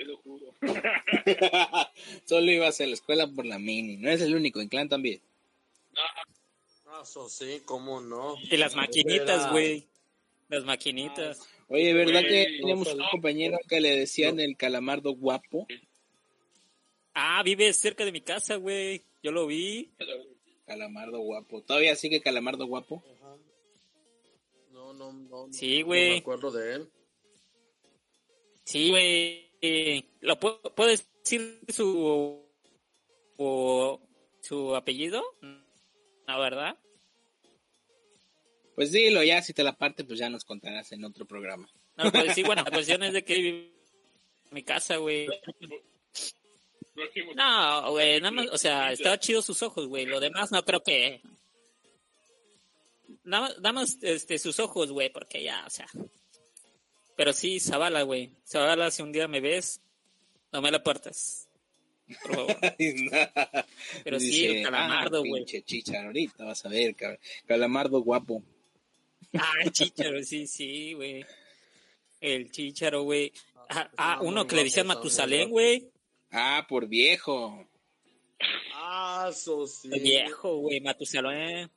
te 0.00 0.06
lo 0.06 0.16
juro. 0.16 0.54
Solo 2.24 2.50
ibas 2.50 2.80
a 2.80 2.86
la 2.86 2.94
escuela 2.94 3.26
por 3.26 3.44
la 3.44 3.58
mini. 3.58 3.98
No 3.98 4.10
es 4.10 4.22
el 4.22 4.34
único, 4.34 4.62
en 4.62 4.68
clan 4.68 4.88
también. 4.88 5.20
Ah, 6.86 7.02
eso 7.02 7.28
sí, 7.28 7.60
cómo 7.66 8.00
no. 8.00 8.36
Y 8.50 8.56
las 8.56 8.74
maquinitas, 8.74 9.50
güey. 9.52 9.86
Las 10.48 10.64
maquinitas. 10.64 11.46
Oye, 11.68 11.92
¿verdad 11.92 12.22
que 12.22 12.46
teníamos 12.58 12.86
no, 12.88 12.92
un 12.94 12.98
no. 13.00 13.10
compañero 13.10 13.58
que 13.68 13.82
le 13.82 13.94
decían 13.94 14.40
el 14.40 14.56
calamardo 14.56 15.12
guapo? 15.12 15.66
Ah, 17.12 17.42
vive 17.44 17.70
cerca 17.74 18.06
de 18.06 18.12
mi 18.12 18.22
casa, 18.22 18.56
güey. 18.56 19.04
Yo 19.22 19.32
lo 19.32 19.46
vi. 19.46 19.92
Calamardo 20.64 21.18
guapo. 21.18 21.62
¿Todavía 21.62 21.94
sigue 21.94 22.22
calamardo 22.22 22.66
guapo? 22.66 23.04
Ajá. 23.18 23.36
No, 23.36 23.49
no, 25.00 25.12
no. 25.12 25.46
no, 25.46 25.52
Sí, 25.52 25.80
No 25.80 25.86
güey. 25.86 26.10
me 26.10 26.18
acuerdo 26.18 26.50
de 26.50 26.74
él. 26.74 26.90
Sí, 28.64 28.90
güey. 28.90 29.50
¿Lo 30.20 30.38
puedo, 30.38 30.60
puedo 30.74 30.90
decir 30.90 31.60
su 31.68 32.42
o 33.36 34.00
su 34.42 34.76
apellido? 34.76 35.22
La 36.26 36.38
verdad. 36.38 36.78
Pues 38.74 38.92
dilo 38.92 39.22
ya, 39.22 39.42
si 39.42 39.52
te 39.52 39.62
la 39.64 39.76
parte, 39.76 40.04
pues 40.04 40.18
ya 40.18 40.30
nos 40.30 40.44
contarás 40.44 40.92
en 40.92 41.04
otro 41.04 41.26
programa. 41.26 41.68
No, 41.96 42.10
pues 42.10 42.34
sí, 42.34 42.42
bueno, 42.42 42.62
la 42.64 42.70
cuestión 42.70 43.02
es 43.02 43.12
de 43.12 43.24
que 43.24 43.34
vive 43.34 43.72
en 44.48 44.54
mi 44.54 44.62
casa, 44.62 44.96
güey. 44.96 45.26
No, 47.34 47.90
güey, 47.92 48.20
nada 48.20 48.30
más, 48.30 48.46
o 48.50 48.58
sea, 48.58 48.92
estaba 48.92 49.18
chido 49.18 49.42
sus 49.42 49.62
ojos, 49.62 49.86
güey. 49.86 50.06
Lo 50.06 50.20
demás 50.20 50.52
no 50.52 50.62
creo 50.64 50.82
que. 50.82 51.20
Más 53.30 53.98
este, 54.02 54.38
sus 54.38 54.58
ojos, 54.58 54.90
güey, 54.90 55.10
porque 55.12 55.42
ya, 55.42 55.64
o 55.66 55.70
sea. 55.70 55.86
Pero 57.16 57.32
sí, 57.32 57.60
Zavala, 57.60 58.02
güey. 58.02 58.32
Zavala, 58.46 58.90
si 58.90 59.02
un 59.02 59.12
día 59.12 59.28
me 59.28 59.40
ves, 59.40 59.80
no 60.52 60.60
me 60.60 60.70
la 60.70 60.82
puertas. 60.82 61.48
Por 62.22 62.34
favor. 62.34 62.56
Pero 64.04 64.20
sí, 64.20 64.46
el 64.46 64.64
calamardo, 64.64 65.18
ah, 65.18 65.20
güey. 65.20 65.44
Pinche 65.44 65.62
chichar, 65.62 66.06
ahorita 66.06 66.44
vas 66.44 66.64
a 66.64 66.68
ver, 66.68 66.96
calamardo 67.46 68.02
guapo. 68.02 68.42
Ah, 69.34 69.52
el 69.62 69.70
chícharo, 69.70 70.22
sí, 70.24 70.46
sí, 70.46 70.94
güey. 70.94 71.24
El 72.20 72.50
chícharo, 72.50 73.02
güey. 73.02 73.32
Ah, 73.68 73.90
ah, 73.96 74.18
no, 74.20 74.28
uno 74.28 74.46
que 74.46 74.56
le 74.56 74.64
decían 74.64 74.86
Matusalén, 74.86 75.50
güey. 75.50 75.88
Ah, 76.32 76.66
por 76.68 76.88
viejo. 76.88 77.68
Ah, 78.74 79.30
sí. 79.32 79.88
Viejo, 79.88 80.56
güey, 80.56 80.80
Matusalén. 80.80 81.70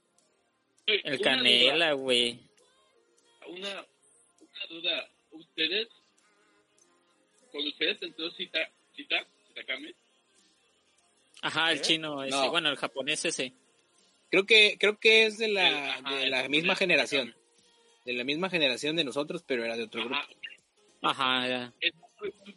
Oye, 0.88 1.02
El 1.04 1.14
una 1.16 1.24
canela, 1.24 1.94
güey. 1.94 2.40
Una, 3.48 3.70
una 4.40 4.66
duda. 4.70 5.10
¿Ustedes, 5.32 5.88
con 7.52 7.66
ustedes 7.68 8.02
entró 8.02 8.30
cita, 8.32 8.60
cita, 8.96 9.26
Citakame? 9.48 9.96
Ajá, 11.42 11.72
el 11.72 11.80
¿Eh? 11.80 11.82
chino 11.82 12.24
ese, 12.24 12.36
No. 12.36 12.52
bueno, 12.52 12.70
el 12.70 12.78
japonés 12.78 13.26
ese. 13.26 13.54
Creo 14.30 14.46
que 14.46 14.78
creo 14.80 15.00
que 15.00 15.26
es 15.26 15.38
de 15.38 15.48
la, 15.48 15.96
Ajá, 15.96 16.16
de 16.18 16.30
la 16.30 16.48
misma 16.50 16.76
generación. 16.76 17.36
De 18.06 18.14
la 18.14 18.24
misma 18.24 18.50
generación 18.50 18.96
de 18.96 19.04
nosotros, 19.04 19.44
pero 19.46 19.64
era 19.66 19.76
de 19.76 19.84
otro 19.84 20.02
grupo. 20.06 20.22
Ajá. 21.02 21.48
Ya. 21.48 21.74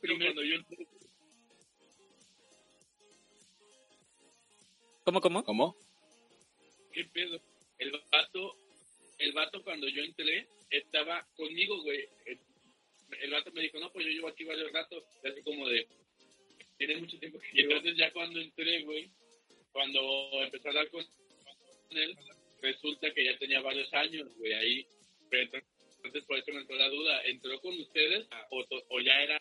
Cuando 0.00 0.42
yo. 0.42 0.56
¿Cómo, 5.04 5.20
cómo? 5.20 5.44
¿Cómo? 5.44 5.76
¿Qué 6.92 7.04
pedo? 7.06 7.40
El 7.78 7.92
vato, 8.10 8.56
el 9.18 9.32
vato 9.32 9.62
cuando 9.62 9.88
yo 9.88 10.02
entré, 10.02 10.46
estaba 10.70 11.26
conmigo, 11.36 11.82
güey. 11.82 12.08
El, 12.26 12.38
el 13.22 13.30
vato 13.30 13.52
me 13.52 13.62
dijo, 13.62 13.78
no, 13.78 13.92
pues 13.92 14.04
yo 14.06 14.12
llevo 14.12 14.28
aquí 14.28 14.44
varios 14.44 14.72
ratos. 14.72 15.02
Y 15.22 15.28
así 15.28 15.42
como 15.42 15.68
de, 15.68 15.86
tiene 16.78 16.96
mucho 16.96 17.18
tiempo 17.18 17.38
que 17.38 17.52
llevo. 17.52 17.72
Entonces 17.72 17.96
ya 17.96 18.12
cuando 18.12 18.40
entré, 18.40 18.82
güey, 18.82 19.10
cuando 19.72 20.42
empecé 20.42 20.68
a 20.68 20.70
hablar 20.70 20.88
con, 20.90 21.04
con 21.88 21.98
él, 21.98 22.16
resulta 22.62 23.12
que 23.12 23.24
ya 23.24 23.38
tenía 23.38 23.60
varios 23.60 23.92
años, 23.94 24.28
güey, 24.38 24.52
ahí. 24.54 24.86
Pero 25.30 25.42
entonces, 25.44 25.68
entonces 25.96 26.24
por 26.24 26.38
eso 26.38 26.52
me 26.52 26.60
entró 26.60 26.76
la 26.76 26.88
duda, 26.88 27.22
¿entró 27.24 27.60
con 27.60 27.78
ustedes 27.78 28.26
o, 28.50 28.64
to- 28.64 28.84
o 28.90 29.00
ya 29.00 29.20
era 29.22 29.40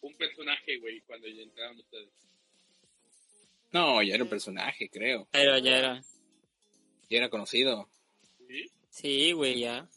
un 0.00 0.16
personaje, 0.16 0.78
güey, 0.78 1.00
cuando 1.02 1.28
ya 1.28 1.42
entraron 1.42 1.78
ustedes? 1.78 2.08
No, 3.72 4.02
ya 4.02 4.14
era 4.14 4.24
un 4.24 4.30
personaje, 4.30 4.88
creo. 4.88 5.28
Pero 5.30 5.58
ya 5.58 5.78
era. 5.78 6.02
Ya 7.10 7.18
era 7.18 7.30
conocido. 7.30 7.88
¿Sí? 8.46 8.70
Sí, 8.90 9.32
güey, 9.32 9.60
ya. 9.60 9.88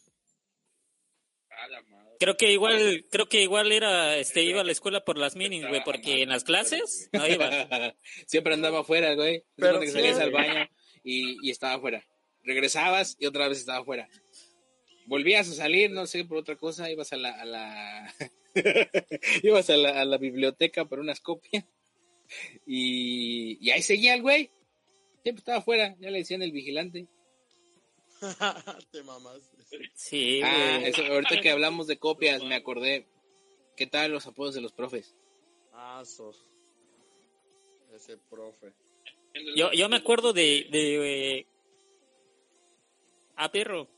A 1.50 1.68
la 1.68 1.82
madre. 1.82 2.16
Creo 2.18 2.36
que 2.36 2.52
igual, 2.52 3.04
creo 3.10 3.28
que 3.28 3.42
igual 3.42 3.72
era, 3.72 4.16
este, 4.16 4.42
iba 4.42 4.60
a 4.60 4.64
la 4.64 4.72
escuela 4.72 5.04
por 5.04 5.18
las 5.18 5.34
minis, 5.36 5.66
güey, 5.66 5.82
porque 5.84 6.22
en 6.22 6.28
las 6.28 6.44
clases 6.44 7.08
no 7.12 7.26
iba. 7.26 7.50
Siempre 8.26 8.54
andaba 8.54 8.80
afuera, 8.80 9.14
güey. 9.14 9.44
Pero 9.56 9.78
Pero 9.78 9.80
que 9.80 9.90
salías 9.90 10.16
sí. 10.16 10.22
al 10.22 10.30
baño 10.30 10.68
y, 11.02 11.46
y 11.46 11.50
estaba 11.50 11.74
afuera. 11.74 12.06
Regresabas 12.44 13.16
y 13.18 13.26
otra 13.26 13.48
vez 13.48 13.58
estaba 13.58 13.78
afuera. 13.78 14.08
Volvías 15.06 15.48
a 15.50 15.54
salir, 15.54 15.90
no 15.90 16.06
sé, 16.06 16.24
por 16.24 16.38
otra 16.38 16.56
cosa, 16.56 16.90
ibas 16.90 17.12
a 17.12 17.16
la, 17.16 17.30
a 17.32 17.44
la... 17.44 18.14
ibas 19.42 19.68
a 19.70 19.76
la, 19.76 20.00
a 20.00 20.04
la 20.04 20.18
biblioteca 20.18 20.84
por 20.84 21.00
unas 21.00 21.20
copias 21.20 21.64
y, 22.66 23.58
y 23.60 23.70
ahí 23.70 23.82
seguía 23.82 24.14
el 24.14 24.22
güey. 24.22 24.50
Siempre 25.22 25.40
estaba 25.40 25.58
afuera, 25.58 25.94
ya 26.00 26.10
le 26.10 26.18
decían 26.18 26.42
el 26.42 26.52
vigilante. 26.52 27.06
Te 28.90 29.02
mamaste. 29.02 29.56
Sí, 29.94 30.40
Ah, 30.42 30.80
eso, 30.84 31.04
ahorita 31.04 31.40
que 31.40 31.50
hablamos 31.50 31.86
de 31.86 31.98
copias, 31.98 32.42
me 32.44 32.54
acordé. 32.54 33.06
¿Qué 33.76 33.86
tal 33.86 34.12
los 34.12 34.26
apodos 34.26 34.54
de 34.54 34.60
los 34.60 34.72
profes? 34.72 35.14
Ah, 35.72 36.00
eso. 36.02 36.32
Ese 37.94 38.16
profe. 38.30 38.72
Yo, 39.56 39.72
yo 39.72 39.88
me 39.88 39.96
acuerdo 39.96 40.32
de, 40.32 40.66
de, 40.70 41.38
eh, 41.38 41.46
ah, 43.36 43.50
perro. 43.50 43.88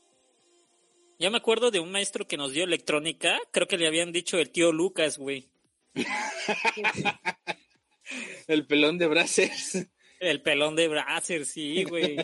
Yo 1.19 1.31
me 1.31 1.37
acuerdo 1.37 1.71
de 1.71 1.79
un 1.79 1.91
maestro 1.91 2.27
que 2.27 2.37
nos 2.37 2.51
dio 2.51 2.63
electrónica, 2.63 3.39
creo 3.51 3.67
que 3.67 3.77
le 3.77 3.87
habían 3.87 4.11
dicho 4.11 4.37
el 4.37 4.49
tío 4.49 4.71
Lucas, 4.71 5.17
güey. 5.17 5.47
El 8.47 8.67
pelón 8.67 8.97
de 8.97 9.07
Braces. 9.07 9.87
El 10.19 10.41
pelón 10.41 10.75
de 10.75 10.87
Bracer, 10.87 11.45
sí, 11.45 11.83
güey. 11.83 12.17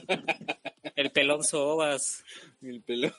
El 0.96 1.12
pelón 1.12 1.44
Sobas. 1.44 2.24
El 2.62 2.82
pelón. 2.82 3.14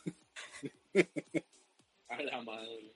A 2.09 2.23
la 2.23 2.41
madre. 2.43 2.95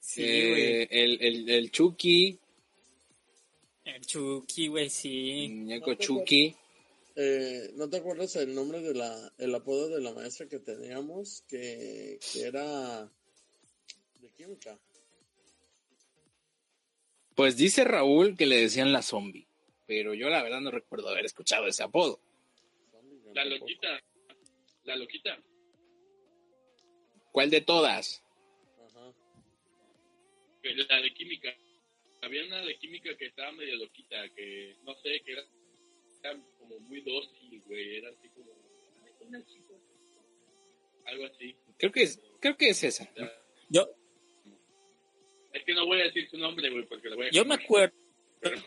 Sí, 0.00 0.22
Eh, 0.24 0.86
güey. 0.88 1.02
el, 1.02 1.22
el, 1.22 1.50
el 1.50 1.70
Chucky, 1.70 2.38
El 3.84 4.04
Chucky, 4.06 4.68
güey, 4.68 4.90
sí. 4.90 5.48
muñeco 5.50 5.94
Chucky. 5.94 6.54
Eh, 7.16 7.70
¿No 7.74 7.88
te 7.88 7.98
acuerdas 7.98 8.34
el 8.36 8.54
nombre 8.54 8.80
de 8.80 8.92
la, 8.94 9.32
el 9.38 9.54
apodo 9.54 9.88
de 9.88 10.00
la 10.00 10.12
maestra 10.12 10.48
que 10.48 10.58
teníamos? 10.58 11.42
Que, 11.48 12.18
que 12.32 12.42
era 12.42 13.04
de 14.20 14.30
química. 14.36 14.78
Pues 17.34 17.56
dice 17.56 17.84
Raúl 17.84 18.36
que 18.36 18.46
le 18.46 18.60
decían 18.60 18.92
la 18.92 19.02
zombie, 19.02 19.46
pero 19.86 20.14
yo 20.14 20.28
la 20.28 20.42
verdad 20.42 20.60
no 20.60 20.70
recuerdo 20.70 21.08
haber 21.08 21.24
escuchado 21.24 21.66
ese 21.66 21.82
apodo. 21.82 22.20
La 23.34 23.44
loquita. 23.44 24.00
La 24.84 24.96
loquita. 24.96 25.38
¿Cuál 27.32 27.50
de 27.50 27.60
todas? 27.60 28.22
Ajá. 28.86 29.12
que 30.62 30.74
La 30.74 31.00
de 31.00 31.12
química. 31.12 31.54
Había 32.22 32.44
una 32.46 32.62
de 32.62 32.76
química 32.78 33.14
que 33.16 33.26
estaba 33.26 33.52
medio 33.52 33.76
loquita, 33.76 34.28
que 34.30 34.76
no 34.84 34.94
sé, 35.02 35.20
que 35.20 35.32
era, 35.32 35.42
era 36.22 36.38
como 36.58 36.78
muy 36.80 37.00
dócil, 37.00 37.62
güey. 37.66 37.96
Era 37.96 38.08
así 38.10 38.28
como. 38.28 38.52
Algo 41.06 41.26
así. 41.26 41.54
Creo 41.76 41.92
que 41.92 42.02
es, 42.02 42.20
creo 42.40 42.56
que 42.56 42.68
es 42.70 42.84
esa. 42.84 43.10
Yo, 43.68 43.86
es 45.52 45.64
que 45.64 45.74
no 45.74 45.86
voy 45.86 46.00
a 46.00 46.04
decir 46.04 46.28
su 46.30 46.38
nombre, 46.38 46.70
güey, 46.70 46.84
porque 46.86 47.08
lo 47.08 47.16
voy 47.16 47.26
a. 47.26 47.30
yo 47.30 47.44
me 47.44 47.54
acuerdo, 47.54 47.94
Pero- 48.40 48.60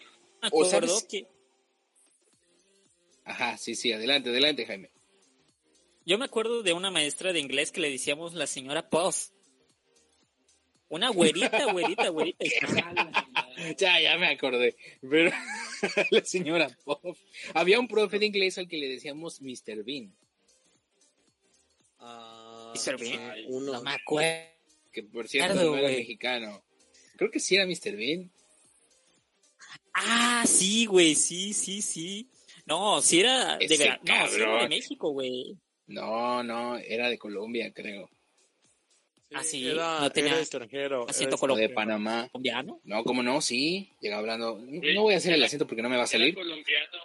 O 0.54 0.66
sabes- 0.66 1.04
que, 1.10 1.28
Ajá, 3.24 3.58
sí, 3.58 3.76
sí, 3.76 3.92
adelante, 3.92 4.30
adelante, 4.30 4.66
Jaime. 4.66 4.90
yo 6.06 6.18
me 6.18 6.26
acuerdo 6.26 6.64
de 6.64 6.74
una 6.74 6.90
maestra 6.92 7.34
de 7.34 7.40
inglés 7.40 7.72
que 7.72 7.82
le 7.82 7.90
decíamos 7.92 8.34
la 8.34 8.48
señora 8.48 8.90
Puff. 8.90 9.30
Una 10.90 11.10
güerita, 11.10 11.72
güerita, 11.72 12.10
güerita. 12.10 12.46
Ya, 13.80 14.00
ya 14.00 14.16
me 14.20 14.28
acordé. 14.30 14.76
Pero 15.02 15.32
la 16.12 16.24
señora 16.24 16.70
Pop. 16.86 17.18
Había 17.56 17.80
un 17.80 17.88
profe 17.88 18.20
de 18.20 18.28
inglés 18.28 18.58
al 18.60 18.68
que 18.68 18.78
le 18.78 18.88
decíamos 18.88 19.42
Mr. 19.42 19.84
Bean, 19.84 20.16
Ah, 22.00 22.72
Mr. 22.76 22.98
Bean. 23.00 23.34
sí, 23.36 23.46
uno. 23.48 23.74
No 23.74 23.82
me 23.82 23.92
acuerdo. 23.92 24.48
que 24.92 25.04
por 25.04 25.28
cierto 25.28 25.56
no 25.56 25.76
era 25.76 25.90
mexicano. 25.90 26.64
Creo 27.18 27.32
que 27.32 27.40
sí 27.40 27.56
era 27.56 27.66
Mr. 27.66 27.96
Bean. 27.98 28.32
Ah, 30.00 30.44
sí, 30.46 30.86
güey, 30.86 31.16
sí, 31.16 31.54
sí, 31.54 31.82
sí. 31.82 32.30
No, 32.66 33.02
sí 33.02 33.20
era 33.22 33.58
de 33.58 33.68
Vera- 33.68 34.00
No, 34.04 34.28
sí 34.28 34.36
era 34.42 34.62
de. 34.64 34.70
México, 34.70 35.10
güey. 35.12 35.58
No, 35.88 36.44
no, 36.44 36.78
era 36.78 37.10
de 37.10 37.18
Colombia, 37.18 37.72
creo. 37.74 38.10
Ah, 39.34 39.44
sí, 39.44 39.68
Era, 39.68 40.00
no 40.00 40.10
tenía 40.12 40.32
era 40.34 40.40
extranjero. 40.42 41.04
acento 41.10 41.24
era 41.24 41.36
O 41.36 41.36
de 41.36 41.40
colombiano. 41.40 41.76
Panamá. 41.76 42.30
colombiano. 42.32 42.80
No, 42.84 43.04
como 43.04 43.24
no, 43.24 43.42
sí. 43.42 43.92
Llega 44.00 44.18
hablando. 44.20 44.58
No 44.60 45.02
voy 45.02 45.16
a 45.16 45.18
hacer 45.18 45.34
el 45.34 45.44
acento 45.44 45.66
porque 45.68 45.82
no 45.82 45.90
me 45.90 45.96
va 45.98 46.04
a 46.04 46.06
Era 46.06 46.12
salir. 46.12 46.34
colombiano. 46.36 46.98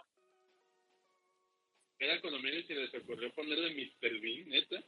Era 1.99 2.21
colombiano 2.21 2.59
y 2.59 2.63
se 2.65 2.75
les 2.75 2.95
ocurrió 2.95 3.33
ponerle 3.33 3.71
Mr. 3.75 4.21
Bean, 4.21 4.49
neta. 4.49 4.83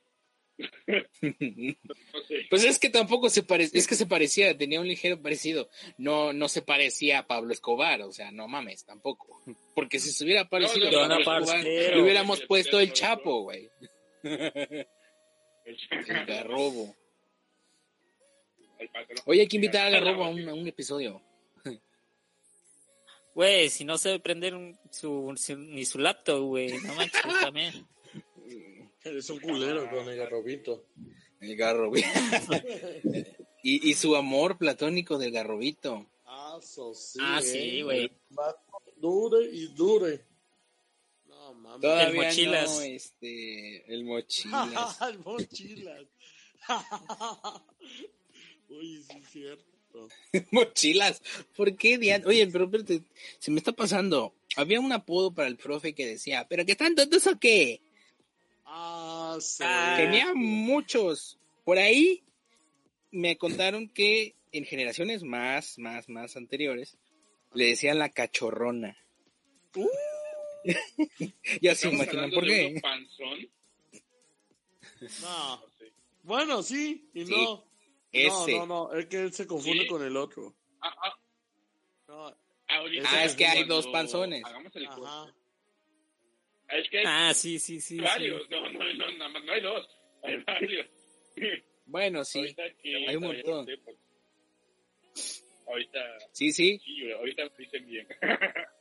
Pues 2.51 2.65
es 2.65 2.79
que 2.79 2.89
tampoco 2.91 3.29
se 3.31 3.43
parecía, 3.43 3.79
es 3.79 3.87
que 3.87 3.95
se 3.97 4.07
parecía, 4.07 4.57
tenía 4.57 4.81
un 4.81 4.87
ligero 4.89 5.21
parecido. 5.21 5.69
No, 5.99 6.33
no 6.33 6.49
se 6.49 6.63
parecía 6.63 7.21
a 7.21 7.27
Pablo 7.27 7.53
Escobar, 7.53 8.03
o 8.03 8.13
sea, 8.13 8.31
no 8.31 8.47
mames, 8.49 8.85
tampoco. 8.85 9.41
Porque 9.75 9.99
si 9.99 10.11
se 10.13 10.25
hubiera 10.25 10.49
parecido 10.49 10.91
No, 10.91 11.15
a 11.15 11.19
Pablo 11.25 11.45
Escobar, 11.45 11.65
le 11.65 12.03
hubiéramos 12.03 12.41
puesto 12.43 12.79
el 12.81 12.93
Chapo, 12.93 13.43
güey. 13.43 13.69
El, 14.23 14.87
El 15.91 16.27
garrobo. 16.27 16.95
Oye, 19.27 19.41
hay 19.43 19.49
que 19.49 19.57
invitar 19.57 19.87
a 19.87 19.91
garrobo 19.91 20.25
a 20.25 20.29
un, 20.29 20.49
a 20.49 20.55
un 20.55 20.69
episodio. 20.69 21.23
Güey, 23.35 23.69
si 23.71 23.85
no 23.85 23.99
sabe 23.99 24.21
prender 24.21 24.55
un- 24.55 24.79
su, 24.93 25.33
su- 25.37 25.57
ni 25.57 25.85
su 25.85 25.99
laptop, 25.99 26.41
güey. 26.43 26.69
No 26.79 26.95
manches, 26.95 27.21
también. 27.41 27.87
Eres 29.05 29.31
un 29.31 29.41
culero 29.41 29.89
con 29.91 30.09
el 30.09 30.17
garrobito. 30.17 30.87
El 31.41 31.57
garrobo. 31.57 31.97
y, 33.63 33.91
y 33.91 33.95
su 33.95 34.17
amor 34.17 34.57
platónico 34.57 35.19
del 35.19 35.31
garrobito. 35.31 36.07
Ah, 36.25 36.59
so 36.63 36.95
sí. 36.95 37.19
Ah, 37.21 37.41
eh. 37.41 37.43
sí, 37.43 37.83
güey. 37.83 38.11
Va 38.37 38.57
Dure 38.97 39.45
y 39.45 39.67
dure. 39.69 40.25
No, 41.27 41.53
mames. 41.53 41.81
Todavía 41.83 42.23
mochilas. 42.23 42.75
no, 42.75 42.81
este, 42.81 43.95
el 43.95 44.05
mochilas. 44.05 45.01
el 45.09 45.19
mochilas. 45.19 46.07
Oye, 48.71 49.03
sí 49.03 49.19
es 49.19 49.29
cierto. 49.31 50.09
mochilas. 50.51 51.23
¿Por 51.55 51.77
qué, 51.77 51.99
Diana? 51.99 52.27
Oye, 52.27 52.47
pero 52.47 52.65
espérate, 52.65 53.03
se 53.39 53.51
me 53.51 53.59
está 53.59 53.73
pasando. 53.73 54.33
Había 54.57 54.81
un 54.81 54.93
apodo 54.93 55.35
para 55.35 55.49
el 55.49 55.57
profe 55.59 55.95
que 55.95 56.07
decía, 56.07 56.47
¿pero 56.49 56.65
qué 56.65 56.73
están 56.73 56.95
tontos 56.95 57.27
o 57.27 57.39
qué? 57.39 57.83
Ah, 58.77 59.37
sí. 59.41 59.63
Tenía 59.97 60.35
muchos. 60.35 61.39
Por 61.65 61.79
ahí 61.79 62.25
me 63.13 63.37
contaron 63.39 63.89
que 63.89 64.35
en 64.51 64.65
generaciones 64.65 65.23
más, 65.23 65.79
más, 65.79 66.09
más 66.09 66.37
anteriores 66.37 66.99
le 67.53 67.67
decían 67.67 67.99
la 68.01 68.09
cachorrona. 68.09 68.97
ya 71.61 71.75
se 71.75 71.89
imaginan 71.89 72.31
por 72.31 72.45
qué. 72.45 72.79
panzón. 72.83 73.49
No. 75.23 75.63
Bueno, 76.23 76.63
sí 76.63 77.09
y 77.15 77.27
Sí, 77.27 77.31
no. 77.33 77.45
No, 77.47 77.65
ese. 78.13 78.53
no, 78.59 78.67
no. 78.67 78.93
Es 78.95 79.07
que 79.07 79.17
él 79.21 79.33
se 79.33 79.47
confunde 79.47 79.83
Sí. 79.83 79.87
con 79.89 80.03
el 80.05 80.17
otro. 80.17 80.55
Ah, 80.81 80.95
ah, 81.03 81.15
No, 82.09 82.37
Ah, 82.69 83.25
es 83.25 83.35
que 83.37 83.47
hay 83.47 83.65
dos 83.65 83.87
panzones. 83.89 84.43
hagamos 84.45 84.75
el 84.75 84.87
corte. 84.87 85.03
ajá. 85.07 85.35
Es 86.75 86.89
que 86.91 86.99
hay 86.99 87.05
Ah, 87.07 87.33
sí, 87.35 87.59
sí, 87.59 87.81
sí. 87.81 87.97
sí. 87.97 88.01
varios. 88.01 88.49
No, 88.51 88.69
no, 88.71 88.79
no, 88.95 89.13
nada 89.13 89.29
más 89.31 89.45
no 89.45 89.53
hay 89.53 89.61
dos. 89.61 89.89
Hay 90.23 90.37
varios. 90.47 90.87
Bueno, 91.87 92.25
sí. 92.25 92.55
Hay 93.09 93.17
un 93.17 93.23
montón. 93.23 93.67
Ahorita, 95.67 96.01
Sí, 96.33 96.53
sí. 96.53 96.79
sí, 96.85 97.11
ahorita 97.13 97.45
me 97.45 97.51
dicen 97.59 97.87
bien. 97.87 98.07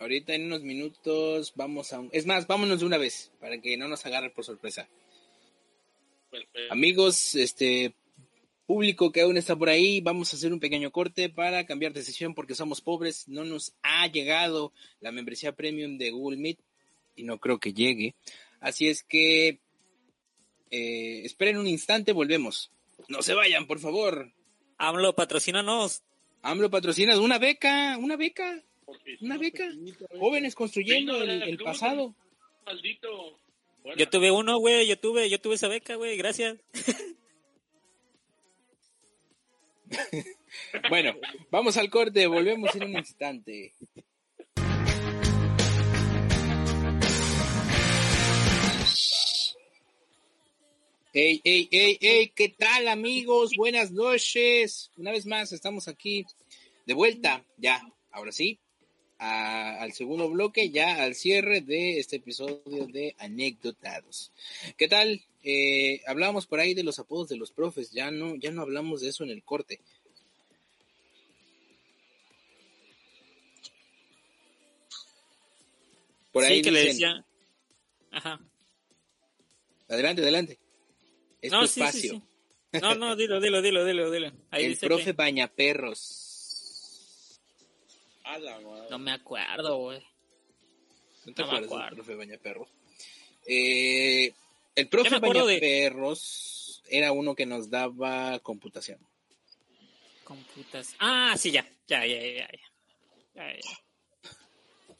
Ahorita 0.00 0.32
en 0.34 0.44
unos 0.44 0.62
minutos 0.62 1.52
vamos 1.56 1.92
a 1.92 1.98
un... 1.98 2.08
Es 2.12 2.24
más, 2.24 2.46
vámonos 2.46 2.80
de 2.80 2.86
una 2.86 2.98
vez 2.98 3.32
para 3.40 3.60
que 3.60 3.76
no 3.76 3.88
nos 3.88 4.06
agarre 4.06 4.30
por 4.30 4.44
sorpresa. 4.44 4.88
Perfecto. 6.30 6.72
Amigos, 6.72 7.34
este 7.34 7.94
público 8.66 9.10
que 9.10 9.22
aún 9.22 9.36
está 9.36 9.56
por 9.56 9.68
ahí, 9.68 10.00
vamos 10.00 10.32
a 10.32 10.36
hacer 10.36 10.52
un 10.52 10.60
pequeño 10.60 10.92
corte 10.92 11.28
para 11.30 11.66
cambiar 11.66 11.92
de 11.92 12.02
sesión 12.02 12.34
porque 12.34 12.54
somos 12.54 12.80
pobres, 12.80 13.26
no 13.28 13.42
nos 13.44 13.72
ha 13.82 14.06
llegado 14.06 14.72
la 15.00 15.10
membresía 15.10 15.56
premium 15.56 15.98
de 15.98 16.10
Google 16.10 16.36
Meet 16.38 16.60
y 17.18 17.24
no 17.24 17.38
creo 17.38 17.58
que 17.58 17.72
llegue. 17.72 18.14
Así 18.60 18.88
es 18.88 19.02
que 19.02 19.60
eh, 20.70 21.22
esperen 21.24 21.58
un 21.58 21.66
instante, 21.66 22.12
volvemos. 22.12 22.70
No 23.08 23.22
se 23.22 23.34
vayan, 23.34 23.66
por 23.66 23.78
favor. 23.78 24.32
AMLO, 24.78 25.14
patrocínanos. 25.14 26.02
AMLO 26.42 26.70
patrocina 26.70 27.18
una 27.20 27.38
beca, 27.38 27.96
una 27.98 28.16
beca, 28.16 28.62
una 29.20 29.38
beca. 29.38 29.68
Jóvenes 30.18 30.54
construyendo 30.54 31.20
Sí, 31.20 31.26
no, 31.26 31.32
el, 31.32 31.58
pasado. 31.58 32.14
maldito. 32.64 33.38
Bueno, 33.82 33.98
Yo 33.98 34.08
tuve 34.08 34.30
uno, 34.30 34.58
güey. 34.58 34.86
Yo 34.86 34.98
tuve, 34.98 35.28
yo 35.28 35.40
tuve 35.40 35.56
esa 35.56 35.68
beca, 35.68 35.96
güey. 35.96 36.16
Gracias. 36.16 36.56
Bueno, 40.88 41.14
vamos 41.50 41.76
al 41.76 41.90
corte, 41.90 42.26
volvemos 42.26 42.74
en 42.74 42.84
un 42.84 42.98
instante. 42.98 43.74
Ey, 51.12 51.40
ey, 51.42 51.68
ey, 51.72 51.98
ey, 52.00 52.28
¿qué 52.34 52.48
tal 52.50 52.86
amigos? 52.88 53.52
Buenas 53.56 53.90
noches. 53.90 54.90
Una 54.96 55.10
vez 55.10 55.26
más 55.26 55.52
estamos 55.52 55.88
aquí 55.88 56.24
de 56.86 56.94
vuelta, 56.94 57.44
ya, 57.56 57.80
ahora 58.10 58.30
sí, 58.32 58.58
a- 59.18 59.80
al 59.80 59.92
segundo 59.92 60.28
bloque, 60.28 60.70
ya 60.70 61.02
al 61.02 61.14
cierre 61.14 61.60
de 61.60 61.98
este 61.98 62.16
episodio 62.16 62.86
de 62.86 63.14
Anécdotados. 63.18 64.32
¿Qué 64.76 64.86
tal? 64.88 65.22
Eh, 65.44 66.02
hablamos 66.06 66.46
por 66.46 66.60
ahí 66.60 66.74
de 66.74 66.84
los 66.84 66.98
apodos 66.98 67.28
de 67.28 67.36
los 67.36 67.52
profes, 67.52 67.90
ya 67.90 68.10
no, 68.10 68.36
ya 68.36 68.50
no 68.50 68.62
hablamos 68.62 69.00
de 69.00 69.08
eso 69.08 69.24
en 69.24 69.30
el 69.30 69.42
corte. 69.42 69.80
Por 76.32 76.44
ahí 76.44 76.56
sí, 76.56 76.62
que 76.62 76.70
le 76.70 76.84
decían. 76.84 77.24
Ajá. 78.10 78.40
Adelante, 79.88 80.22
adelante. 80.22 80.58
Es 81.42 81.52
No, 81.52 81.60
tu 81.62 81.66
sí, 81.68 81.74
sí, 81.74 81.80
espacio. 81.80 82.12
sí. 82.12 82.22
No, 82.82 82.94
no, 82.94 83.16
dilo, 83.16 83.40
dilo, 83.60 83.62
dilo, 83.62 83.84
dilo, 83.84 84.10
dilo. 84.10 84.32
Ahí 84.50 84.64
El 84.64 84.70
dice 84.72 84.86
profe 84.86 85.04
que- 85.06 85.12
Bañaperros. 85.12 87.40
a 88.24 88.38
la 88.38 88.60
madre. 88.60 88.86
No 88.90 88.98
me 88.98 89.12
acuerdo, 89.12 89.76
güey. 89.78 90.02
¿No 91.24 91.32
te 91.34 91.42
No 91.42 91.48
me 91.48 91.52
acuerdas 91.58 91.70
del 91.70 91.78
acuerdo. 91.78 91.96
profe 91.96 92.14
Bañaperros? 92.14 92.68
Eh, 93.46 94.32
el 94.74 94.88
profe 94.88 95.14
acuerdo 95.14 95.46
de- 95.46 95.54
Bañaperros 95.60 96.82
era 96.90 97.12
uno 97.12 97.34
que 97.34 97.46
nos 97.46 97.70
daba 97.70 98.38
computación. 98.40 98.98
Computas. 100.24 100.94
Ah, 100.98 101.34
sí, 101.38 101.50
ya. 101.50 101.66
Ya, 101.86 102.04
ya, 102.04 102.20
ya, 102.20 102.32
ya. 102.32 102.48
ya, 103.34 103.52
ya. 103.54 103.60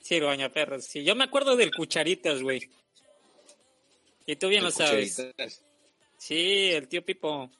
Sí, 0.00 0.20
bañaperros. 0.20 0.86
Sí, 0.86 1.04
yo 1.04 1.14
me 1.14 1.24
acuerdo 1.24 1.54
del 1.56 1.70
cucharitas, 1.74 2.42
güey. 2.42 2.70
Y 4.24 4.36
tú 4.36 4.48
bien 4.48 4.60
El 4.60 4.66
lo 4.66 4.70
sabes. 4.70 5.16
Cucharitas. 5.16 5.62
Sí, 6.18 6.70
el 6.72 6.88
tío 6.88 7.04
Pipo. 7.04 7.50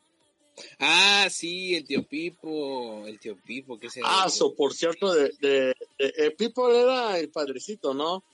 Ah, 0.80 1.28
sí, 1.30 1.76
el 1.76 1.84
tío 1.86 2.06
Pipo. 2.06 3.06
El 3.06 3.18
tío 3.20 3.36
Pipo, 3.44 3.78
¿qué 3.78 3.88
será? 3.88 4.24
Ah, 4.24 4.28
so, 4.28 4.54
por 4.54 4.74
cierto, 4.74 5.14
de, 5.14 5.30
de, 5.40 5.74
de- 5.98 6.14
eh, 6.16 6.30
People 6.36 6.76
era 6.78 7.18
el 7.18 7.30
padrecito, 7.30 7.94
¿no? 7.94 8.24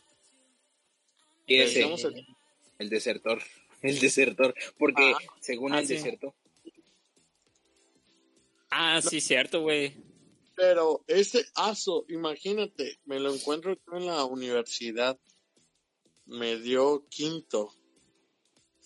Ese, 1.46 1.82
el- 1.82 2.26
el 2.78 2.88
desertor. 2.88 3.42
El 3.82 4.00
desertor. 4.00 4.54
Porque 4.78 5.12
Ah. 5.14 5.18
según 5.40 5.74
Ah, 5.74 5.80
el 5.80 5.86
sí. 5.86 5.94
deserto. 5.94 6.34
Ah, 8.70 9.00
sí, 9.02 9.20
cierto, 9.20 9.60
güey. 9.60 9.94
Pero 10.56 11.04
ese 11.06 11.44
aso, 11.54 12.04
imagínate, 12.08 12.98
me 13.04 13.20
lo 13.20 13.34
encuentro 13.34 13.76
en 13.92 14.06
la 14.06 14.24
universidad. 14.24 15.18
Me 16.26 16.56
dio 16.58 17.06
quinto. 17.10 17.74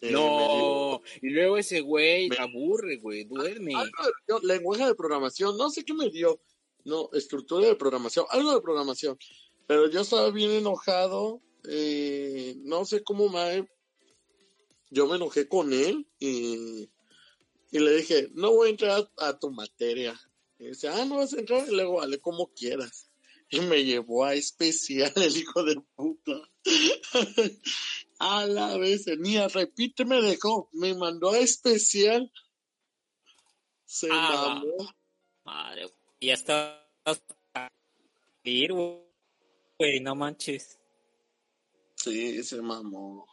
Sí, 0.01 0.11
no, 0.13 1.01
y 1.23 1.29
luego 1.31 1.57
ese 1.59 1.81
güey 1.81 2.29
Me- 2.29 2.37
aburre, 2.37 2.99
güey, 2.99 3.25
duerme. 3.25 3.75
algo 3.75 3.91
de- 4.05 4.13
yo- 4.29 4.39
lenguaje 4.47 4.87
de 4.87 4.95
programación, 4.95 5.57
no 5.57 5.71
sé 5.71 5.85
qué 5.85 5.93
me 5.95 6.09
dio. 6.11 6.41
No, 6.85 7.11
estructura 7.13 7.67
de 7.67 7.75
programación, 7.75 8.25
algo 8.31 8.55
de 8.55 8.61
programación. 8.61 9.19
Pero 9.67 9.91
yo 9.91 10.01
estaba 10.03 10.31
bien 10.31 10.51
enojado. 10.53 11.43
eh, 11.69 12.55
no 12.61 12.85
sé 12.85 13.03
cómo 13.03 13.29
me. 13.29 13.69
Yo 14.91 15.07
me 15.09 15.17
enojé 15.17 15.49
con 15.49 15.73
él 15.73 16.07
y, 16.19 16.89
y 17.73 17.79
le 17.81 17.97
dije: 17.97 18.29
No 18.33 18.53
voy 18.53 18.69
a 18.69 18.71
entrar 18.71 19.11
a, 19.19 19.27
a 19.29 19.39
tu 19.39 19.51
materia. 19.51 20.19
Y 20.59 20.69
dice: 20.69 20.89
Ah, 20.89 21.05
no 21.05 21.17
vas 21.17 21.35
a 21.35 21.41
entrar. 21.41 21.67
Y 21.69 21.75
luego, 21.75 21.95
vale, 21.97 22.19
como 22.21 22.47
quieras. 22.55 23.11
Y 23.51 23.61
me 23.61 23.85
llevó 23.85 24.25
a 24.25 24.35
especial 24.35 25.13
el 25.17 25.37
hijo 25.37 25.63
de 25.65 25.77
puta. 25.97 26.41
A 28.19 28.47
la 28.47 28.77
vez, 28.77 29.07
ni 29.19 29.37
a 29.37 29.49
repite 29.49 30.05
me 30.05 30.21
dejó. 30.21 30.69
Me 30.73 30.95
mandó 30.95 31.31
a 31.31 31.39
especial. 31.39 32.31
Se 33.85 34.09
Ah, 34.11 34.61
mamó. 34.65 34.93
Madre. 35.45 35.87
Y 36.21 36.31
hasta 36.31 36.85
ir, 38.45 38.73
güey. 38.73 38.99
Güey, 39.79 40.01
no 40.01 40.15
manches. 40.15 40.79
Sí, 41.97 42.43
se 42.43 42.61
mamó. 42.61 43.27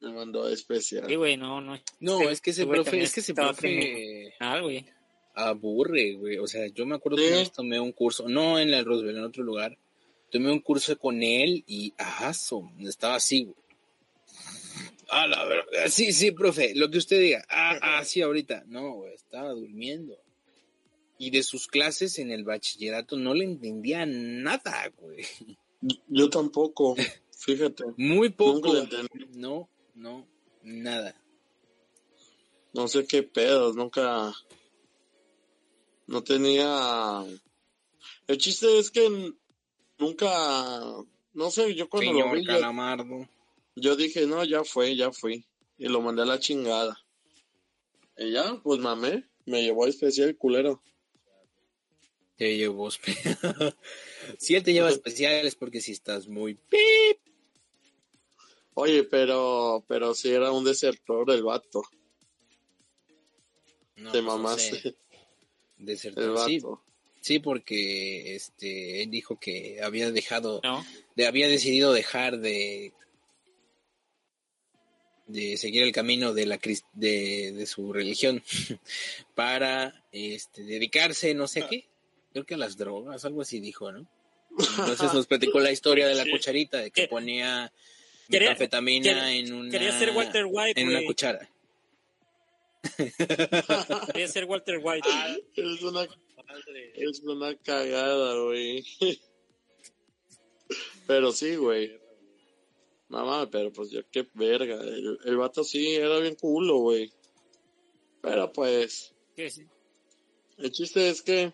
Me 0.00 0.12
mandó 0.12 0.48
especial. 0.48 1.06
Sí, 1.08 1.14
güey, 1.16 1.36
no, 1.36 1.60
no. 1.60 1.78
No, 1.98 2.20
es 2.30 2.40
que 2.40 2.50
ese 2.50 2.66
profe, 2.66 3.02
es 3.02 3.12
que 3.12 3.20
ese 3.20 3.34
profe 3.34 4.32
Ah, 4.40 4.60
güey. 4.60 4.86
aburre, 5.34 6.14
güey. 6.14 6.38
O 6.38 6.46
sea, 6.46 6.66
yo 6.68 6.86
me 6.86 6.94
acuerdo 6.96 7.18
Sí. 7.18 7.24
que 7.28 7.50
tomé 7.54 7.78
un 7.80 7.92
curso, 7.92 8.28
no 8.28 8.58
en 8.58 8.70
la 8.70 8.82
Roosevelt, 8.82 9.18
en 9.18 9.24
otro 9.24 9.42
lugar. 9.42 9.76
Tomé 10.30 10.50
un 10.52 10.60
curso 10.60 10.96
con 10.98 11.22
él 11.22 11.64
y 11.66 11.92
ajazo, 11.98 12.70
estaba 12.78 13.16
así, 13.16 13.44
güey. 13.44 13.56
Ah, 15.10 15.26
la 15.26 15.44
verdad. 15.44 15.88
Sí, 15.88 16.12
sí, 16.12 16.30
profe, 16.30 16.74
lo 16.74 16.90
que 16.90 16.98
usted 16.98 17.20
diga. 17.20 17.44
Ah, 17.48 17.78
ah, 17.82 18.04
sí, 18.04 18.22
ahorita. 18.22 18.64
No, 18.66 18.94
güey, 18.94 19.14
estaba 19.14 19.50
durmiendo. 19.50 20.16
Y 21.18 21.30
de 21.30 21.42
sus 21.42 21.66
clases 21.66 22.18
en 22.18 22.30
el 22.30 22.44
bachillerato 22.44 23.16
no 23.16 23.34
le 23.34 23.44
entendía 23.44 24.06
nada, 24.06 24.90
güey. 24.98 25.26
Yo 26.08 26.30
tampoco, 26.30 26.96
fíjate. 27.36 27.84
Muy 27.96 28.30
poco. 28.30 28.68
Nunca 28.68 28.72
le 28.72 28.80
entendí. 28.80 29.38
No, 29.38 29.68
no, 29.94 30.26
nada. 30.62 31.14
No 32.72 32.86
sé 32.86 33.06
qué 33.06 33.22
pedos, 33.22 33.74
nunca. 33.74 34.32
No 36.06 36.22
tenía. 36.22 37.24
El 38.26 38.38
chiste 38.38 38.78
es 38.78 38.90
que 38.90 39.34
nunca. 39.98 40.28
No 41.32 41.50
sé, 41.50 41.74
yo 41.74 41.88
cuando 41.88 42.12
lo 42.12 42.32
vi, 42.32 42.44
yo, 42.44 42.52
Calamardo. 42.52 43.28
Yo 43.76 43.96
dije, 43.96 44.26
no, 44.26 44.44
ya 44.44 44.64
fue, 44.64 44.96
ya 44.96 45.10
fui. 45.12 45.44
Y 45.78 45.86
lo 45.88 46.00
mandé 46.00 46.22
a 46.22 46.26
la 46.26 46.38
chingada. 46.40 46.98
Y 48.16 48.32
ya, 48.32 48.60
pues 48.62 48.80
mamé. 48.80 49.24
Me 49.46 49.62
llevó 49.62 49.84
a 49.84 49.88
especial 49.88 50.28
el 50.28 50.36
culero. 50.36 50.82
Te 52.36 52.56
llevó 52.56 52.90
Si 52.90 53.00
él 54.54 54.62
te 54.62 54.72
lleva 54.72 54.90
especiales 54.90 55.54
porque 55.56 55.80
si 55.80 55.92
estás 55.92 56.28
muy 56.28 56.54
pip. 56.54 57.18
Oye, 58.74 59.04
pero. 59.04 59.84
Pero 59.88 60.14
si 60.14 60.30
era 60.30 60.52
un 60.52 60.64
desertor 60.64 61.30
el 61.30 61.42
vato. 61.42 61.82
No, 63.96 64.12
Te 64.12 64.18
pues, 64.18 64.24
no 64.24 64.36
mamaste. 64.38 64.80
sé. 64.80 64.96
Desertor, 65.78 66.24
El 66.24 66.38
sí, 66.46 66.58
vato. 66.60 66.82
sí, 67.20 67.38
porque 67.38 68.34
este 68.34 69.02
él 69.02 69.10
dijo 69.10 69.38
que 69.40 69.80
había 69.82 70.10
dejado, 70.10 70.60
No. 70.62 70.84
de- 71.16 71.26
había 71.26 71.48
decidido 71.48 71.92
dejar 71.94 72.38
de 72.38 72.92
de 75.32 75.56
seguir 75.56 75.82
el 75.82 75.92
camino 75.92 76.32
de 76.34 76.46
la 76.46 76.58
cris- 76.58 76.84
de, 76.92 77.52
de 77.52 77.66
su 77.66 77.92
religión 77.92 78.42
para 79.34 80.04
este 80.12 80.62
dedicarse 80.64 81.34
no 81.34 81.46
sé 81.48 81.66
qué 81.68 81.86
creo 82.32 82.44
que 82.44 82.54
a 82.54 82.58
las 82.58 82.76
drogas 82.76 83.24
algo 83.24 83.42
así 83.42 83.60
dijo 83.60 83.90
no 83.92 84.06
entonces 84.58 85.12
nos 85.14 85.26
platicó 85.26 85.60
la 85.60 85.72
historia 85.72 86.06
de 86.08 86.14
la 86.14 86.24
Sí. 86.24 86.30
cucharita 86.30 86.78
de 86.78 86.90
que 86.90 87.02
Que- 87.02 87.08
ponía 87.08 87.72
Quería- 88.28 88.48
metanfetamina 88.50 89.04
quería- 89.04 89.32
en 89.32 89.52
una 89.52 89.70
Quería 89.70 89.98
ser 89.98 90.10
Walter 90.10 90.46
White, 90.48 90.80
en 90.80 90.88
una 90.88 91.02
cuchara 91.04 91.48
Quería 94.06 94.26
ser 94.28 94.46
Walter 94.46 94.80
White. 94.82 95.06
Ah, 95.10 95.36
Es 95.54 95.82
una, 95.82 96.06
madre. 96.46 96.92
es 96.96 97.20
una 97.20 97.54
cagada, 97.56 98.34
güey. 98.42 98.84
Pero 101.06 101.30
sí, 101.32 101.56
güey. 101.56 101.99
Mamá, 103.10 103.50
pero 103.50 103.72
pues 103.72 103.90
yo 103.90 104.00
qué 104.10 104.26
verga. 104.34 104.76
El, 104.80 105.18
el 105.24 105.36
vato 105.36 105.62
sí 105.64 105.94
era 105.94 106.18
bien 106.20 106.36
culo, 106.36 106.78
güey. 106.78 107.12
Pero 108.22 108.52
pues, 108.52 109.14
Sí, 109.36 109.50
sí. 109.50 109.66
el 110.58 110.70
chiste 110.72 111.08
es 111.10 111.20
que 111.22 111.52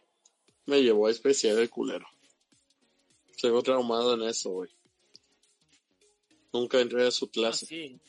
me 0.66 0.82
llevó 0.82 1.06
a 1.06 1.10
especial 1.10 1.58
el 1.58 1.70
culero. 1.70 2.06
Sigo 3.36 3.62
traumado 3.62 4.14
en 4.14 4.22
eso, 4.22 4.50
güey. 4.50 4.70
Nunca 6.52 6.80
entré 6.80 7.06
a 7.06 7.10
su 7.10 7.26
Ah, 7.26 7.30
clase. 7.32 7.66
sí. 7.66 8.00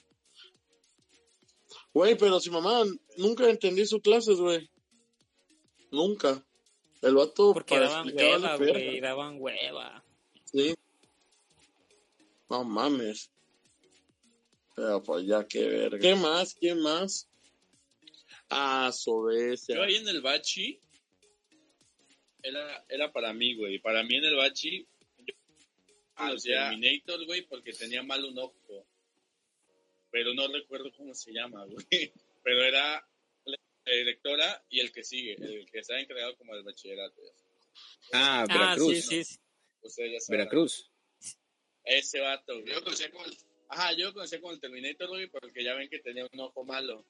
Güey, 1.94 2.16
pero 2.18 2.40
si 2.40 2.50
mamá, 2.50 2.84
nunca 3.18 3.50
entendí 3.50 3.86
sus 3.86 4.02
clases, 4.02 4.38
güey. 4.40 4.70
Nunca. 5.92 6.44
El 7.02 7.16
vato 7.16 7.54
Porque 7.54 7.80
daban 7.80 8.12
hueva, 8.16 8.58
güey. 8.58 9.00
Daban 9.00 9.36
hueva. 9.40 10.04
Sí. 10.46 10.76
No 12.50 12.64
mames. 12.64 13.32
Pero 14.78 15.02
pues 15.02 15.26
ya 15.26 15.44
qué 15.48 15.68
verga. 15.68 15.98
¿Qué 15.98 16.14
más? 16.14 16.54
¿Quién 16.54 16.80
más? 16.80 17.28
Ah, 18.48 18.92
Sobesia. 18.94 19.74
Yo 19.76 19.82
ahí 19.82 19.96
en 19.96 20.08
el 20.08 20.22
bachi 20.22 20.80
era, 22.44 22.86
era 22.88 23.12
para 23.12 23.34
mí, 23.34 23.56
güey. 23.56 23.80
Para 23.80 24.04
mí 24.04 24.18
en 24.18 24.26
el 24.26 24.36
bachi 24.36 24.88
yo 25.18 25.34
conocía 26.16 26.68
a 26.68 26.70
Terminator, 26.70 27.26
güey, 27.26 27.42
porque 27.48 27.74
tenía 27.74 28.04
mal 28.04 28.24
un 28.24 28.38
ojo. 28.38 28.86
Pero 30.12 30.36
no 30.36 30.48
recuerdo 30.48 30.92
cómo 30.96 31.16
se 31.16 31.32
llama, 31.34 31.66
güey. 31.66 31.84
Pero 32.44 32.64
era 32.64 33.04
la 33.46 33.58
directora 33.92 34.64
y 34.70 34.80
el 34.80 34.92
que 34.92 35.04
sigue, 35.04 35.38
el 35.42 35.66
que 35.72 35.80
está 35.80 36.00
encargado 36.00 36.38
como 36.38 36.54
del 36.54 36.64
bachillerato. 36.64 37.20
ah 38.14 38.42
Ah, 38.44 38.46
Veracruz 38.48 39.06
sí, 39.08 39.24
sí. 39.24 39.40
Ustedes 39.82 40.12
ya 40.14 40.20
saben. 40.20 40.38
Veracruz 40.42 40.92
Ese 41.84 42.20
vato, 42.20 42.62
güey. 42.62 42.76
Yo 42.76 42.84
conocía 42.84 43.10
como 43.10 43.26
el... 43.26 43.36
Ajá, 43.70 43.94
yo 43.94 44.14
conocía 44.14 44.40
como 44.40 44.54
el 44.54 44.60
Terminator, 44.60 45.08
güey, 45.10 45.28
porque 45.28 45.64
ya 45.64 45.74
ven 45.74 45.90
que 45.90 46.00
tenía 46.00 46.28
un 46.32 46.40
ojo 46.40 46.64
malo. 46.64 47.04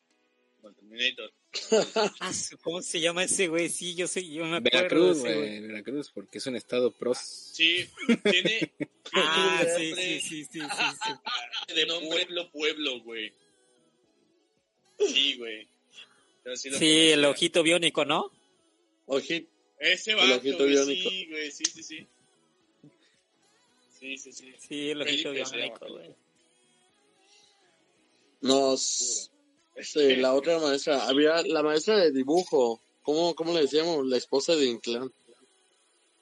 Como 0.58 0.70
el 0.70 0.76
Terminator. 0.76 1.32
Ah, 2.20 2.32
¿Cómo 2.62 2.82
se 2.82 2.99
llama 2.99 3.24
ese 3.24 3.47
güey? 3.47 3.70
Sí, 3.70 3.95
yo 3.95 4.08
sé, 4.08 4.28
yo 4.28 4.45
me 4.45 4.58
acuerdo. 4.58 4.72
Veracruz, 4.72 5.20
güey, 5.20 5.60
Veracruz, 5.62 6.12
porque 6.14 6.38
es 6.39 6.47
un 6.47 6.55
estado 6.55 6.91
pros. 6.91 7.18
Sí, 7.18 7.88
tiene... 8.24 8.72
Ah, 9.14 9.64
sí, 9.78 9.95
sí, 9.95 10.20
sí, 10.20 10.45
sí, 10.45 10.45
sí, 10.45 10.60
sí. 10.60 11.74
De 11.74 11.86
pueblo, 11.86 12.51
pueblo, 12.51 12.99
güey. 13.01 13.32
Sí, 14.99 15.38
güey. 15.38 15.68
Sí, 16.55 16.70
lo 16.70 16.78
Sí, 16.78 17.10
el 17.10 17.26
ojito 17.26 17.64
biónico, 17.64 18.03
¿no? 18.05 18.32
Ojito. 19.05 19.49
Ese 19.80 20.12
el 20.12 20.18
vato, 20.18 20.36
ojito 20.36 20.58
güey, 20.58 20.70
biónico. 20.70 21.10
sí, 21.10 21.26
güey, 21.30 21.51
sí, 21.51 21.64
sí, 21.66 21.84
sí. 21.84 22.08
Sí, 23.99 24.18
sí, 24.18 24.32
sí. 24.32 24.53
Sí, 24.58 24.89
el 24.89 25.01
ojito 25.01 25.32
Felipe 25.32 25.51
biónico, 25.51 25.88
güey. 25.88 26.16
Nos. 28.42 29.32
Sí, 29.82 30.16
la 30.16 30.34
otra 30.34 30.60
maestra. 30.60 31.08
Había 31.08 31.42
la 31.44 31.64
maestra 31.64 31.98
de 31.98 32.12
dibujo. 32.12 32.82
¿Cómo, 33.04 33.36
cómo 33.36 33.54
le 33.54 33.62
decíamos? 33.62 34.06
La 34.06 34.18
esposa 34.18 34.56
de 34.56 34.66
Inclán. 34.66 35.12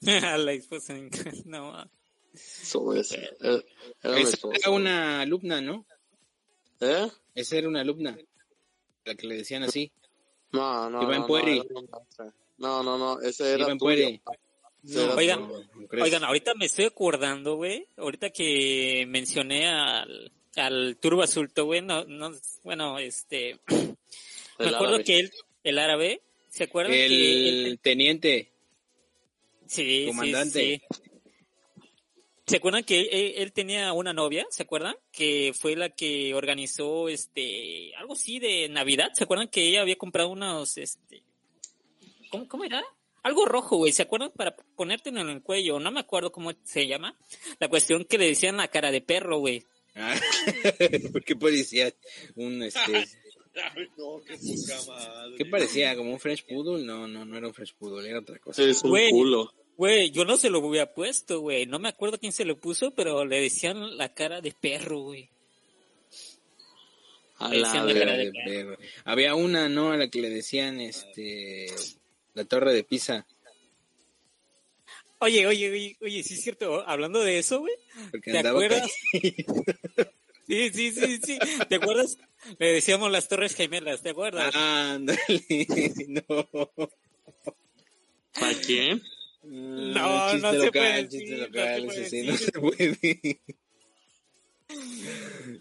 la 0.00 0.52
esposa 0.52 0.96
en 0.96 1.10
no. 1.46 1.72
ma. 1.72 1.90
Sobesia. 2.34 3.30
Era, 3.40 3.62
era 4.02 4.18
Esa 4.20 4.30
esposa. 4.30 4.58
era 4.60 4.70
una 4.70 5.20
alumna, 5.22 5.60
¿no? 5.60 5.86
¿Eh? 6.80 7.08
Esa 7.34 7.56
era 7.56 7.68
una 7.68 7.80
alumna. 7.80 8.16
La 9.04 9.14
que 9.14 9.26
le 9.26 9.36
decían 9.36 9.62
así. 9.62 9.90
No, 10.52 10.90
no. 10.90 11.02
Iba 11.02 11.14
en 11.14 11.20
no, 11.22 11.26
Pueri. 11.26 11.62
no, 12.58 12.82
no, 12.82 12.82
no, 12.82 12.98
no. 12.98 13.20
Ese 13.20 13.52
era 13.52 13.64
Iba 13.64 13.72
en 13.72 13.78
tuyo. 13.78 14.20
Pueri. 14.22 14.22
Oigan. 15.16 15.48
¿no 15.48 15.88
crees? 15.88 16.04
Oigan, 16.04 16.24
ahorita 16.24 16.54
me 16.54 16.66
estoy 16.66 16.84
acordando, 16.84 17.56
güey. 17.56 17.88
Ahorita 17.96 18.30
que 18.30 19.04
mencioné 19.08 19.68
al, 19.68 20.32
al 20.56 20.96
Turbo 21.00 21.22
Azulto, 21.22 21.64
güey. 21.66 21.82
No, 21.82 22.04
no, 22.04 22.32
bueno, 22.64 22.98
este. 22.98 23.58
me 23.68 24.66
El 24.66 24.74
acuerdo 24.74 24.94
árabe. 24.96 25.04
que 25.04 25.18
él, 25.18 25.32
el 25.64 25.78
árabe, 25.78 26.22
¿se 26.50 26.64
acuerdan 26.64 26.92
que 26.92 27.06
él- 27.06 27.66
El 27.66 27.78
teniente. 27.80 28.52
Sí, 29.66 30.04
Comandante. 30.06 30.60
sí. 30.60 30.82
¿Se 32.46 32.56
acuerdan 32.58 32.84
que 32.84 33.00
él, 33.00 33.08
él- 33.10 33.32
él 33.38 33.52
tenía 33.52 33.92
una 33.92 34.12
novia? 34.12 34.46
¿Se 34.50 34.62
acuerdan? 34.62 34.94
Que 35.10 35.52
fue 35.58 35.74
la 35.74 35.88
que 35.90 36.32
organizó 36.34 37.08
este 37.08 37.92
algo 37.96 38.12
así 38.12 38.38
de 38.38 38.68
Navidad. 38.68 39.10
¿Se 39.14 39.24
acuerdan 39.24 39.48
que 39.48 39.66
ella 39.66 39.80
había 39.82 39.96
comprado 39.96 40.28
unos 40.28 40.76
este 40.78 41.22
¿Cómo, 42.30 42.46
cómo 42.48 42.64
era? 42.64 42.84
Algo 43.24 43.44
rojo, 43.46 43.76
güey. 43.78 43.90
¿Se 43.92 44.02
acuerdan? 44.02 44.30
Para 44.30 44.54
ponértelo 44.54 45.20
en 45.20 45.28
el 45.30 45.42
cuello. 45.42 45.80
No 45.80 45.90
me 45.90 45.98
acuerdo 45.98 46.30
cómo 46.30 46.52
se 46.62 46.86
llama. 46.86 47.16
La 47.58 47.66
cuestión 47.68 48.04
que 48.04 48.18
le 48.18 48.28
decían 48.28 48.56
la 48.58 48.68
cara 48.68 48.92
de 48.92 49.00
perro, 49.00 49.38
güey. 49.38 49.64
¿Por 51.12 51.24
qué 51.24 51.36
parecía 51.36 51.92
un 52.34 52.62
este 52.62 53.06
no, 53.96 54.22
qué 54.26 54.36
poca 54.36 54.82
madre. 54.88 55.34
¿Qué 55.38 55.46
parecía? 55.46 55.96
¿Como 55.96 56.12
un 56.12 56.20
French 56.20 56.44
Poodle? 56.46 56.84
No, 56.84 57.08
no, 57.08 57.24
no 57.24 57.36
era 57.38 57.46
un 57.48 57.54
French 57.54 57.74
Poodle, 57.74 58.06
era 58.08 58.18
otra 58.20 58.38
cosa. 58.38 58.62
Es 58.62 58.82
un 58.82 58.90
Güey. 58.90 59.10
culo. 59.10 59.52
Güey, 59.78 60.10
yo 60.10 60.24
no 60.26 60.36
se 60.36 60.50
lo 60.50 60.58
hubiera 60.60 60.92
puesto, 60.92 61.40
güey. 61.40 61.64
No 61.66 61.78
me 61.78 61.88
acuerdo 61.88 62.18
quién 62.18 62.32
se 62.32 62.44
lo 62.44 62.58
puso, 62.58 62.90
pero 62.92 63.24
le 63.24 63.40
decían 63.40 63.96
la 63.96 64.12
cara 64.12 64.40
de 64.42 64.52
perro, 64.52 65.00
güey. 65.00 65.30
A 67.38 67.48
Le 67.50 67.60
la 67.60 67.66
decían 67.68 67.86
la 67.86 67.92
verga. 67.92 68.06
cara 68.06 68.16
de 68.18 68.24
de 68.26 68.32
perro. 68.32 68.76
perro. 68.76 68.88
Había 69.04 69.34
una, 69.34 69.68
¿no? 69.68 69.92
A 69.92 69.96
la 69.96 70.08
que 70.08 70.20
le 70.20 70.30
decían, 70.30 70.80
este, 70.80 71.66
la 72.34 72.44
torre 72.44 72.72
de 72.74 72.84
Pisa. 72.84 73.26
Oye, 75.18 75.46
oye, 75.46 75.70
oye, 75.70 75.96
oye, 76.00 76.22
sí 76.22 76.34
es 76.34 76.42
cierto. 76.42 76.86
Hablando 76.86 77.20
de 77.20 77.38
eso, 77.38 77.60
güey. 77.60 77.74
Porque 78.10 78.32
¿Te 78.32 78.38
andaba 78.38 78.58
acuerdas? 78.58 78.90
Sí, 80.48 80.70
sí, 80.72 80.92
sí, 80.92 81.18
sí. 81.24 81.38
¿Te 81.68 81.74
acuerdas? 81.74 82.18
Le 82.58 82.74
decíamos 82.74 83.10
las 83.10 83.26
Torres 83.26 83.56
Gemelas, 83.56 84.02
¿te 84.02 84.10
acuerdas? 84.10 84.54
Ándale, 84.54 85.18
no. 86.08 86.70
¿A 88.34 88.52
quién? 88.64 89.02
No 89.42 90.30
chiste 90.30 90.50
se 90.50 90.66
local, 90.66 90.72
puede 90.72 91.08
chiste 91.08 92.00
decir, 92.02 92.26
no 92.30 92.36
se 92.36 92.52
puede 92.52 92.88
no 92.88 92.96
se 92.96 93.02
puede. 93.02 93.40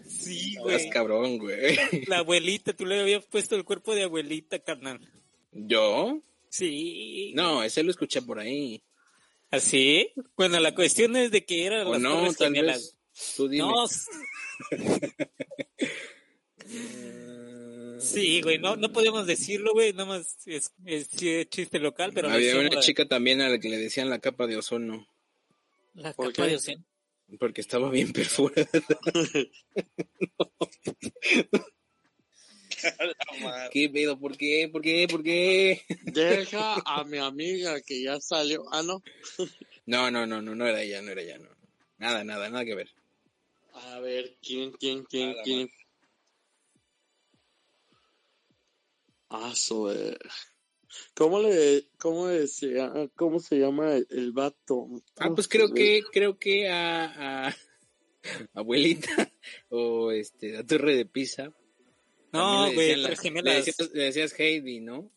Sí, 0.07 0.49
Estás 0.57 0.61
güey. 0.63 0.89
cabrón, 0.89 1.37
güey. 1.39 1.77
La 2.07 2.19
abuelita, 2.19 2.73
tú 2.73 2.85
le 2.85 2.99
habías 2.99 3.25
puesto 3.25 3.55
el 3.55 3.63
cuerpo 3.63 3.95
de 3.95 4.03
abuelita, 4.03 4.59
carnal. 4.59 4.99
¿Yo? 5.51 6.21
Sí. 6.49 7.31
No, 7.35 7.63
ese 7.63 7.81
lo 7.81 7.89
escuché 7.91 8.21
por 8.21 8.39
ahí. 8.39 8.83
¿Así? 9.55 10.11
Bueno, 10.37 10.59
la 10.59 10.75
cuestión 10.75 11.15
es 11.15 11.31
de 11.31 11.45
que 11.45 11.65
eran 11.65 11.87
O 11.87 11.93
las 11.93 12.01
no, 12.01 12.19
Torres 12.19 12.37
tal 12.37 12.53
Gemelas. 12.53 12.77
vez. 12.77 12.97
Tú 13.35 13.47
dime. 13.47 13.65
No. 13.67 13.85
Sí, 17.99 18.41
güey, 18.41 18.59
no, 18.59 18.75
no 18.75 18.91
podemos 18.93 19.25
decirlo, 19.25 19.73
güey, 19.73 19.91
nada 19.93 20.05
más 20.05 20.37
es, 20.45 20.71
es, 20.85 21.07
sí 21.07 21.29
es 21.29 21.49
chiste 21.49 21.79
local, 21.79 22.11
pero 22.13 22.29
Había 22.29 22.57
una 22.59 22.69
la- 22.69 22.79
chica 22.81 23.07
también 23.07 23.41
a 23.41 23.49
la 23.49 23.57
que 23.59 23.69
le 23.69 23.77
decían 23.77 24.09
la 24.09 24.19
capa 24.19 24.45
de 24.47 24.57
ozono, 24.57 25.07
la 25.95 26.13
¿Por 26.13 26.31
capa 26.33 26.43
qué? 26.45 26.49
de 26.51 26.55
océano. 26.57 26.83
porque 27.39 27.61
estaba 27.61 27.89
bien 27.89 28.11
perforada. 28.13 28.69
¿Qué 33.71 33.89
pedo? 33.89 34.19
¿Por 34.19 34.37
qué? 34.37 34.69
¿Por 34.71 34.81
qué? 34.81 35.07
¿Por 35.09 35.23
qué? 35.23 35.81
Deja 36.03 36.81
a 36.85 37.03
mi 37.03 37.17
amiga 37.17 37.81
que 37.81 38.03
ya 38.03 38.19
salió. 38.19 38.65
Ah, 38.71 38.83
no. 38.83 39.01
No, 39.85 40.09
no, 40.09 40.25
no, 40.25 40.41
no, 40.41 40.55
no 40.55 40.67
era 40.67 40.81
ella, 40.81 41.01
no 41.01 41.11
era 41.11 41.21
ella, 41.21 41.37
no. 41.37 41.49
Nada, 41.97 42.23
nada, 42.23 42.49
nada 42.49 42.65
que 42.65 42.75
ver. 42.75 42.89
A 43.73 43.99
ver, 43.99 44.37
¿quién, 44.41 44.71
quién, 44.71 45.03
quién, 45.03 45.31
Nada 45.31 45.43
quién? 45.43 45.69
Ah, 49.29 49.53
su, 49.53 49.89
eh. 49.91 50.17
¿Cómo 51.13 51.41
le, 51.41 51.87
cómo 51.97 52.27
decía, 52.27 52.91
cómo 53.15 53.39
se 53.39 53.59
llama 53.59 53.95
el, 53.95 54.07
el 54.09 54.31
vato? 54.31 54.87
Ah, 55.17 55.29
pues 55.33 55.47
creo 55.47 55.73
que, 55.73 56.03
creo 56.11 56.37
que 56.37 56.69
a, 56.69 57.47
a 57.47 57.55
abuelita 58.53 59.31
o 59.69 60.11
este, 60.11 60.57
a 60.57 60.65
Torre 60.65 60.95
de 60.95 61.05
Pisa. 61.05 61.53
No, 62.35 62.73
güey, 62.73 63.01
Torres 63.01 63.23
le, 63.23 63.53
decías, 63.53 63.91
le 63.93 64.03
decías 64.03 64.39
Heidi, 64.39 64.79
¿no? 64.81 65.11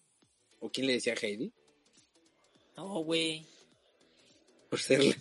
¿O 0.61 0.71
quién 0.71 0.87
le 0.87 0.95
decía 0.95 1.15
Heidi? 1.21 1.53
No, 2.77 3.01
güey. 3.01 3.47
Por 4.71 4.79
ser 4.79 5.03
la, 5.03 5.17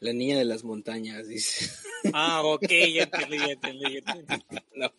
la 0.00 0.12
niña 0.12 0.38
de 0.38 0.44
las 0.44 0.64
montañas, 0.64 1.28
dice. 1.28 1.70
Ah, 2.12 2.42
ok, 2.44 2.68
ya 2.68 3.02
entendí, 3.02 3.38
ya 3.38 3.46
entendí, 3.46 3.92
ya 3.94 3.98
entendí. 3.98 4.44
No. 4.76 4.92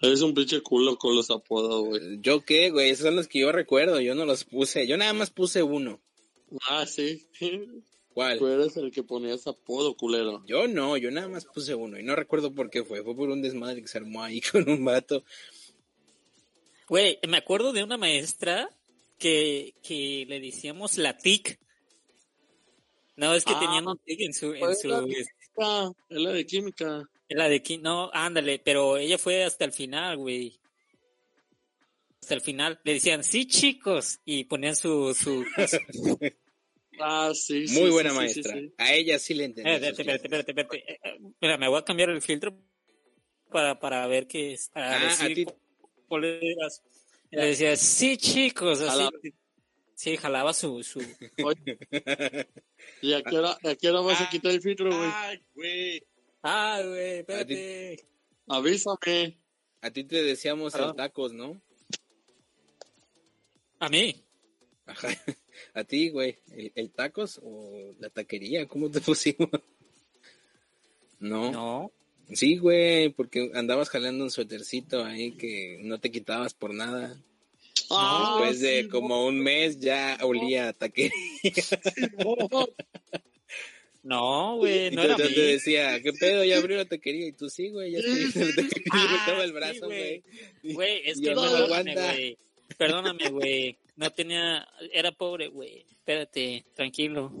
Es 0.00 0.20
un 0.20 0.34
pinche 0.34 0.60
culo 0.60 0.96
con 0.96 1.16
los 1.16 1.30
apodos, 1.30 1.84
güey. 1.84 2.20
¿Yo 2.20 2.44
qué, 2.44 2.70
güey? 2.70 2.90
Esos 2.90 3.06
son 3.06 3.16
los 3.16 3.26
que 3.26 3.40
yo 3.40 3.50
recuerdo, 3.50 4.00
yo 4.00 4.14
no 4.14 4.24
los 4.24 4.44
puse. 4.44 4.86
Yo 4.86 4.96
nada 4.96 5.12
más 5.12 5.30
puse 5.30 5.62
uno. 5.62 6.00
Ah, 6.68 6.86
sí. 6.86 7.26
¿Cuál? 8.14 8.38
Tú 8.38 8.46
eres 8.46 8.76
el 8.76 8.90
que 8.90 9.02
ponías 9.02 9.46
apodo, 9.46 9.94
culero. 9.96 10.42
Yo 10.46 10.68
no, 10.68 10.96
yo 10.96 11.10
nada 11.10 11.28
más 11.28 11.46
puse 11.46 11.74
uno 11.74 11.98
y 11.98 12.02
no 12.02 12.14
recuerdo 12.14 12.52
por 12.54 12.68
qué 12.70 12.84
fue. 12.84 13.02
Fue 13.02 13.14
por 13.16 13.30
un 13.30 13.40
desmadre 13.42 13.80
que 13.80 13.88
se 13.88 13.98
armó 13.98 14.22
ahí 14.22 14.40
con 14.52 14.68
un 14.68 14.84
vato. 14.84 15.24
Güey, 16.88 17.18
me 17.26 17.38
acuerdo 17.38 17.72
de 17.72 17.82
una 17.84 17.96
maestra 17.96 18.68
que, 19.18 19.74
que 19.82 20.26
le 20.28 20.40
decíamos 20.40 20.98
la 20.98 21.16
TIC. 21.16 21.58
No, 23.16 23.34
es 23.34 23.44
que 23.44 23.52
Ah, 23.54 23.60
tenían 23.60 23.86
un 23.88 23.98
TIC 23.98 24.20
en 24.22 24.34
su, 24.34 24.52
en 24.54 24.76
su, 24.76 24.88
la 24.88 25.04
es- 25.08 25.28
Ah, 25.58 25.90
es 26.08 26.18
la 26.18 26.32
de 26.32 26.46
química. 26.46 27.08
la 27.28 27.48
de 27.48 27.62
qui- 27.62 27.80
no, 27.80 28.10
ándale, 28.12 28.58
pero 28.58 28.96
ella 28.96 29.18
fue 29.18 29.44
hasta 29.44 29.64
el 29.66 29.72
final, 29.72 30.16
güey. 30.16 30.58
Hasta 32.22 32.34
el 32.34 32.40
final. 32.40 32.80
Le 32.84 32.94
decían, 32.94 33.22
sí, 33.22 33.46
chicos, 33.46 34.20
y 34.24 34.44
ponían 34.44 34.74
su, 34.76 35.14
su, 35.14 35.44
Ah, 37.04 37.32
sí. 37.34 37.58
Muy 37.60 37.66
sí, 37.68 37.88
buena 37.90 38.10
sí, 38.10 38.16
maestra. 38.16 38.52
sí. 38.54 38.72
A 38.78 38.92
ella 38.94 39.18
sí 39.18 39.34
le 39.34 39.44
entendí. 39.44 39.70
Espérate, 39.70 40.02
espérate, 40.02 40.24
espérate, 40.26 40.50
espérate. 40.52 40.92
Eh, 40.92 41.00
eh, 41.04 41.18
Mira, 41.40 41.58
me 41.58 41.68
voy 41.68 41.78
a 41.78 41.84
cambiar 41.84 42.10
el 42.10 42.22
filtro 42.22 42.56
para, 43.50 43.78
para 43.78 44.06
ver 44.06 44.26
qué 44.26 44.52
es. 44.54 44.68
Para 44.70 44.96
Ah, 45.00 45.04
decir 45.04 45.30
a 45.30 45.34
ti- 45.34 45.46
Le 47.30 47.46
decía, 47.46 47.76
sí, 47.76 48.16
chicos, 48.16 48.80
así. 48.80 49.32
Sí, 49.94 50.16
jalaba 50.16 50.52
su, 50.52 50.82
su. 50.82 51.00
¿Y 53.02 53.12
a 53.14 53.22
qué 53.22 53.36
hora, 53.38 53.58
a 53.62 53.74
qué 53.76 53.90
hora 53.90 54.00
vas 54.00 54.20
a 54.20 54.24
Ah. 54.24 54.30
quitar 54.30 54.52
el 54.52 54.60
filtro, 54.60 54.86
güey? 54.88 55.10
Ay, 55.14 55.42
güey. 55.54 56.02
Güey, 56.42 57.18
espérate. 57.20 58.04
Avísame. 58.48 59.38
A 59.80 59.90
ti 59.90 60.04
te 60.04 60.22
decíamos 60.22 60.74
Ah. 60.74 60.86
el 60.90 60.94
tacos, 60.96 61.32
¿no? 61.32 61.60
A 63.78 63.88
mí. 63.88 64.24
Ajá. 64.86 65.08
A 65.74 65.84
ti, 65.84 66.10
güey. 66.10 66.36
¿El, 66.56 66.72
el 66.74 66.90
tacos 66.90 67.40
o 67.42 67.94
la 68.00 68.10
taquería? 68.10 68.66
¿Cómo 68.66 68.90
te 68.90 69.00
pusimos? 69.02 69.48
No. 71.20 71.50
No. 71.52 71.92
Sí, 72.32 72.56
güey, 72.56 73.10
porque 73.10 73.50
andabas 73.54 73.90
jalando 73.90 74.24
un 74.24 74.30
suétercito 74.30 75.04
ahí 75.04 75.32
que 75.32 75.78
no 75.82 75.98
te 76.00 76.10
quitabas 76.10 76.54
por 76.54 76.72
nada. 76.72 77.16
Ah, 77.90 78.38
Después 78.40 78.60
de 78.60 78.88
como 78.88 79.26
un 79.26 79.40
mes 79.40 79.80
ya 79.80 80.18
olía 80.22 80.68
a 80.68 80.72
taquería. 80.72 81.12
no. 82.24 82.68
No, 84.04 84.56
güey, 84.56 84.90
no 84.90 85.00
era 85.02 85.12
entonces 85.12 85.36
te 85.36 85.40
decía, 85.42 86.02
¿qué 86.02 86.12
pedo? 86.12 86.42
Ya 86.42 86.56
abrió 86.58 86.76
la 86.76 86.86
taquería. 86.86 87.28
Y 87.28 87.32
tú 87.32 87.48
sí, 87.48 87.68
güey, 87.68 87.92
ya 87.92 88.00
estoy 88.00 88.46
la 88.46 88.54
taquería. 88.56 88.82
Y 88.84 88.90
me 88.90 88.90
Ah, 88.90 89.24
daba 89.28 89.44
el 89.44 89.50
sí, 89.50 89.54
brazo, 89.54 89.86
güey. 89.86 90.22
güey. 90.64 90.74
Güey, 90.74 91.02
es 91.04 91.20
que 91.20 91.34
no, 91.34 91.42
perdóname, 91.42 91.92
aguanta. 91.92 92.14
Perdóname, 92.78 93.28
güey. 93.30 93.78
No 94.02 94.10
tenía, 94.12 94.68
era 94.92 95.12
pobre, 95.12 95.48
güey. 95.48 95.86
Espérate, 95.90 96.64
tranquilo. 96.74 97.32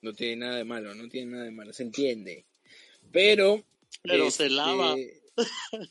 No 0.00 0.12
tiene 0.12 0.36
nada 0.36 0.56
de 0.56 0.64
malo, 0.64 0.94
no 0.94 1.08
tiene 1.08 1.32
nada 1.32 1.44
de 1.44 1.50
malo, 1.50 1.72
se 1.72 1.82
entiende. 1.82 2.46
Pero. 3.12 3.64
Pero 4.02 4.24
se 4.30 4.44
este, 4.44 4.50
lava. 4.50 4.94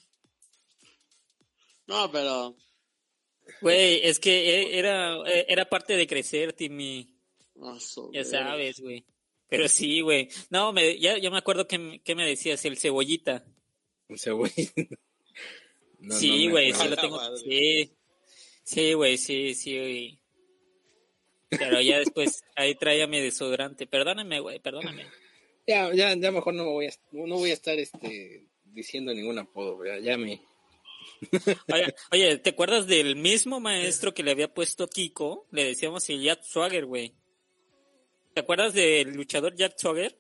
No, 1.85 2.09
pero. 2.11 2.55
Güey, 3.61 3.99
es 4.03 4.19
que 4.19 4.31
e- 4.49 4.79
era, 4.79 5.17
e- 5.27 5.45
era 5.49 5.67
parte 5.67 5.95
de 5.97 6.07
crecer, 6.07 6.53
Timmy. 6.53 7.13
ah, 7.61 7.77
Ya 8.13 8.23
sabes, 8.23 8.79
güey. 8.79 9.05
Pero 9.49 9.67
sí, 9.67 9.99
güey. 10.01 10.29
No, 10.49 10.71
me, 10.71 10.97
ya, 10.97 11.17
ya 11.17 11.29
me 11.29 11.37
acuerdo 11.37 11.67
que, 11.67 11.77
me- 11.77 11.99
que 12.01 12.15
me 12.15 12.25
decías, 12.25 12.63
el 12.65 12.77
cebollita. 12.77 13.45
Un 14.07 14.17
cebolla. 14.17 14.53
No, 15.99 16.13
sí, 16.19 16.47
no 16.47 16.51
güey, 16.51 16.65
sí 16.67 16.73
acuerdo. 16.73 16.95
lo 16.95 17.01
tengo. 17.01 17.15
madre. 17.15 17.37
Sí, 17.37 17.93
sí, 18.63 18.93
güey, 18.93 19.17
sí, 19.17 19.53
sí. 19.53 20.19
Pero 21.49 21.81
ya 21.81 21.99
después, 21.99 22.43
ahí 22.55 22.75
traía 22.75 23.07
mi 23.07 23.19
desodorante. 23.19 23.87
Perdóname, 23.87 24.39
güey, 24.39 24.59
perdóname. 24.59 25.05
Ya, 25.67 25.93
ya, 25.93 26.13
ya 26.15 26.31
mejor 26.31 26.53
no 26.53 26.65
me 26.65 26.71
voy 26.71 26.87
a, 26.87 26.91
no 27.11 27.35
voy 27.35 27.51
a 27.51 27.53
estar 27.53 27.77
este, 27.79 28.47
diciendo 28.65 29.13
ningún 29.13 29.39
apodo, 29.39 29.77
güey, 29.77 30.03
ya 30.03 30.17
me. 30.17 30.41
Oye, 31.73 31.95
oye, 32.11 32.37
¿te 32.39 32.49
acuerdas 32.51 32.87
del 32.87 33.15
mismo 33.15 33.59
maestro 33.59 34.13
que 34.13 34.23
le 34.23 34.31
había 34.31 34.53
puesto 34.53 34.87
Kiko? 34.87 35.47
Le 35.51 35.65
decíamos 35.65 36.09
el 36.09 36.21
Jack 36.21 36.43
Swagger, 36.43 36.85
güey. 36.85 37.13
¿Te 38.33 38.41
acuerdas 38.41 38.73
del 38.73 39.13
luchador 39.13 39.55
Jack 39.55 39.75
Swagger? 39.77 40.17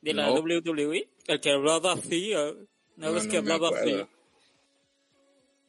De 0.00 0.14
la 0.14 0.28
No. 0.28 0.34
WWE. 0.34 1.08
El 1.26 1.40
que 1.40 1.50
hablaba 1.50 1.94
así. 1.94 2.32
¿eh? 2.32 2.54
¿No, 2.96 3.10
No, 3.12 3.22
no 3.22 3.30
que 3.30 3.36
hablaba 3.36 3.70
así? 3.70 3.96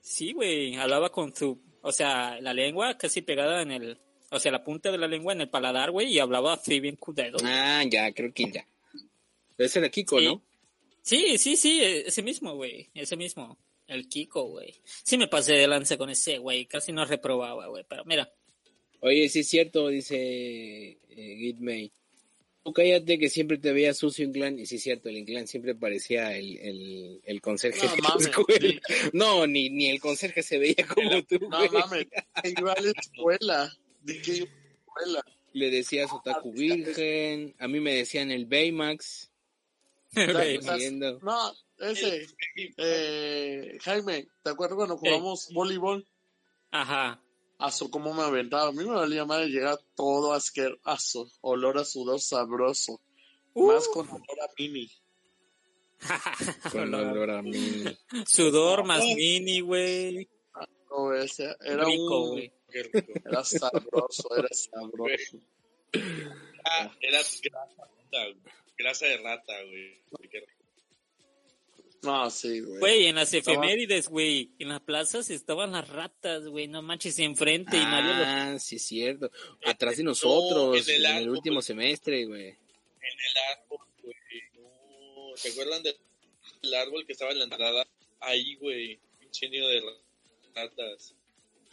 Sí, 0.10 0.34
güey. 0.34 0.76
Hablaba 0.76 1.12
con 1.12 1.36
su. 1.36 1.62
O 1.82 1.92
sea, 1.92 2.42
la 2.42 2.52
lengua 2.52 2.98
casi 2.98 3.22
pegada 3.22 3.62
en 3.62 3.72
el. 3.72 3.98
O 4.32 4.40
sea, 4.40 4.52
la 4.52 4.64
punta 4.64 4.92
de 4.92 4.98
la 4.98 5.08
lengua 5.08 5.34
en 5.34 5.42
el 5.42 5.50
paladar, 5.50 5.92
güey. 5.92 6.08
Y 6.12 6.18
hablaba 6.20 6.54
así 6.54 6.80
bien 6.80 6.96
culero. 6.96 7.38
Ah, 7.44 7.84
ya, 7.88 8.12
creo 8.12 8.34
que 8.34 8.52
ya. 8.52 8.66
Ese 9.58 9.78
era 9.80 9.90
Kiko, 9.90 10.18
Sí. 10.20 10.26
¿no? 10.26 10.42
Sí, 11.04 11.38
sí, 11.38 11.56
sí, 11.56 11.80
e- 11.82 12.08
ese 12.08 12.24
mismo, 12.24 12.56
güey, 12.56 12.90
ese 12.94 13.16
mismo, 13.16 13.58
el 13.88 14.08
Kiko, 14.10 14.46
güey. 14.46 14.74
Sí 14.84 15.18
me 15.18 15.28
pasé 15.28 15.54
de 15.54 15.68
lanza 15.68 15.96
con 15.98 16.10
ese, 16.10 16.38
güey, 16.40 16.66
casi 16.66 16.92
no 16.92 17.06
reprobaba, 17.06 17.68
güey, 17.68 17.86
pero 17.88 18.04
mira. 18.06 18.32
Oye, 19.02 19.30
sí 19.30 19.40
es 19.40 19.48
cierto, 19.48 19.88
dice 19.90 20.18
eh, 21.10 21.36
Gitmay. 21.40 21.92
Tú 22.70 22.74
cállate 22.74 23.18
que 23.18 23.30
siempre 23.30 23.58
te 23.58 23.74
veía 23.74 23.94
sucio 23.96 24.26
Inclán. 24.26 24.60
Y 24.60 24.66
sí 24.68 24.76
es 24.76 24.84
cierto, 24.84 25.10
el 25.10 25.18
Inclán 25.18 25.48
siempre 25.48 25.74
parecía 25.74 26.36
el, 26.38 26.58
el, 26.58 27.22
el 27.26 27.42
conserje 27.42 27.86
No 27.88 27.92
de 27.96 28.02
la 28.02 28.10
mames, 28.10 28.28
escuela. 28.28 28.60
sí. 28.60 28.80
No, 29.14 29.48
ni, 29.48 29.70
ni 29.72 29.90
el 29.90 30.00
conserje 30.00 30.44
se 30.44 30.60
veía 30.60 30.76
como 30.96 31.24
tú, 31.24 31.40
No 31.50 31.58
güey. 31.58 31.70
mames. 31.72 32.08
Iba 32.44 32.74
a 32.74 32.82
la 32.82 32.92
escuela. 32.92 33.64
A 33.64 33.78
la 34.06 34.14
escuela. 34.14 35.26
Le 35.54 35.72
decías 35.72 36.12
Otaku 36.12 36.52
Virgen. 36.54 37.56
A 37.58 37.68
mí 37.68 37.80
me 37.80 37.96
decían 37.96 38.30
el 38.32 38.46
Baymax. 38.46 39.32
No, 41.22 41.54
ese. 41.80 42.28
Eh, 42.78 43.78
Jaime, 43.82 44.28
¿te 44.44 44.50
acuerdas 44.50 44.76
cuando 44.76 44.98
jugamos 44.98 45.50
voleibol? 45.54 46.06
Ajá. 46.72 47.22
Aso, 47.60 47.92
cómo 47.92 48.14
me 48.14 48.24
aventaba. 48.24 48.70
A 48.70 48.72
mí 48.72 48.86
me 48.86 48.96
valía 48.96 49.26
madre 49.26 49.50
llegar 49.50 49.78
todo 49.96 50.32
asqueroso. 50.34 51.30
Olor 51.42 51.78
a 51.78 51.84
sudor 51.84 52.22
sabroso. 52.22 53.02
Más 53.54 53.88
con 53.90 54.08
olor 54.08 54.42
a 54.42 54.50
mini. 54.58 54.90
Con 56.72 56.94
olor 56.94 57.30
a 57.30 57.42
mí. 57.42 57.84
Sudor 58.26 58.86
más 58.86 59.04
mini, 59.04 59.60
güey. 59.60 60.30
No, 60.90 61.14
ese 61.14 61.54
era 61.60 61.84
Rico, 61.84 62.22
un... 62.22 62.30
güey. 62.32 62.54
Qué 62.72 62.84
rico. 62.84 63.14
Era 63.26 63.44
sabroso, 63.44 64.36
era 64.38 64.48
sabroso. 64.52 65.40
Ah, 66.64 66.96
era 67.02 67.20
grasa. 67.20 67.88
grasa 68.78 69.06
de 69.08 69.18
rata, 69.18 69.54
güey. 69.64 70.02
Ah, 72.04 72.30
sí, 72.32 72.62
güey. 72.62 72.80
Güey, 72.80 73.06
en 73.08 73.16
las 73.16 73.34
efemérides, 73.34 74.08
güey, 74.08 74.52
en 74.60 74.70
las 74.70 74.80
plazas 74.82 75.30
estaban 75.30 75.74
las 75.74 75.88
ratas, 75.90 76.46
güey, 76.48 76.68
no 76.68 76.82
manches, 76.82 77.20
enfrente 77.20 77.76
y 77.78 77.82
nadie. 77.82 78.24
Ah, 78.26 78.58
sí 78.60 78.78
es 78.78 78.84
cierto. 78.86 79.30
Atrás 79.66 79.98
de 79.98 80.04
nosotros, 80.04 80.88
en 80.88 80.96
el 80.96 81.06
en 81.06 81.12
el 81.12 81.18
árbol. 81.24 81.30
último 81.38 81.62
semestre, 81.62 82.26
güey. 82.26 82.48
En 82.48 82.56
el 83.26 83.38
árbol, 83.58 83.80
güey. 84.04 84.16
No, 84.56 85.36
¿Se 85.36 85.50
acuerdan 85.50 85.84
del 85.84 86.74
árbol 86.76 87.06
que 87.06 87.14
estaba 87.14 87.32
en 87.32 87.40
la 87.40 87.44
entrada? 87.46 87.86
Ahí, 88.22 88.56
güey. 88.56 89.00
Pinche 89.20 89.50
nido 89.50 89.68
de 89.68 89.82
ratas. 90.56 91.16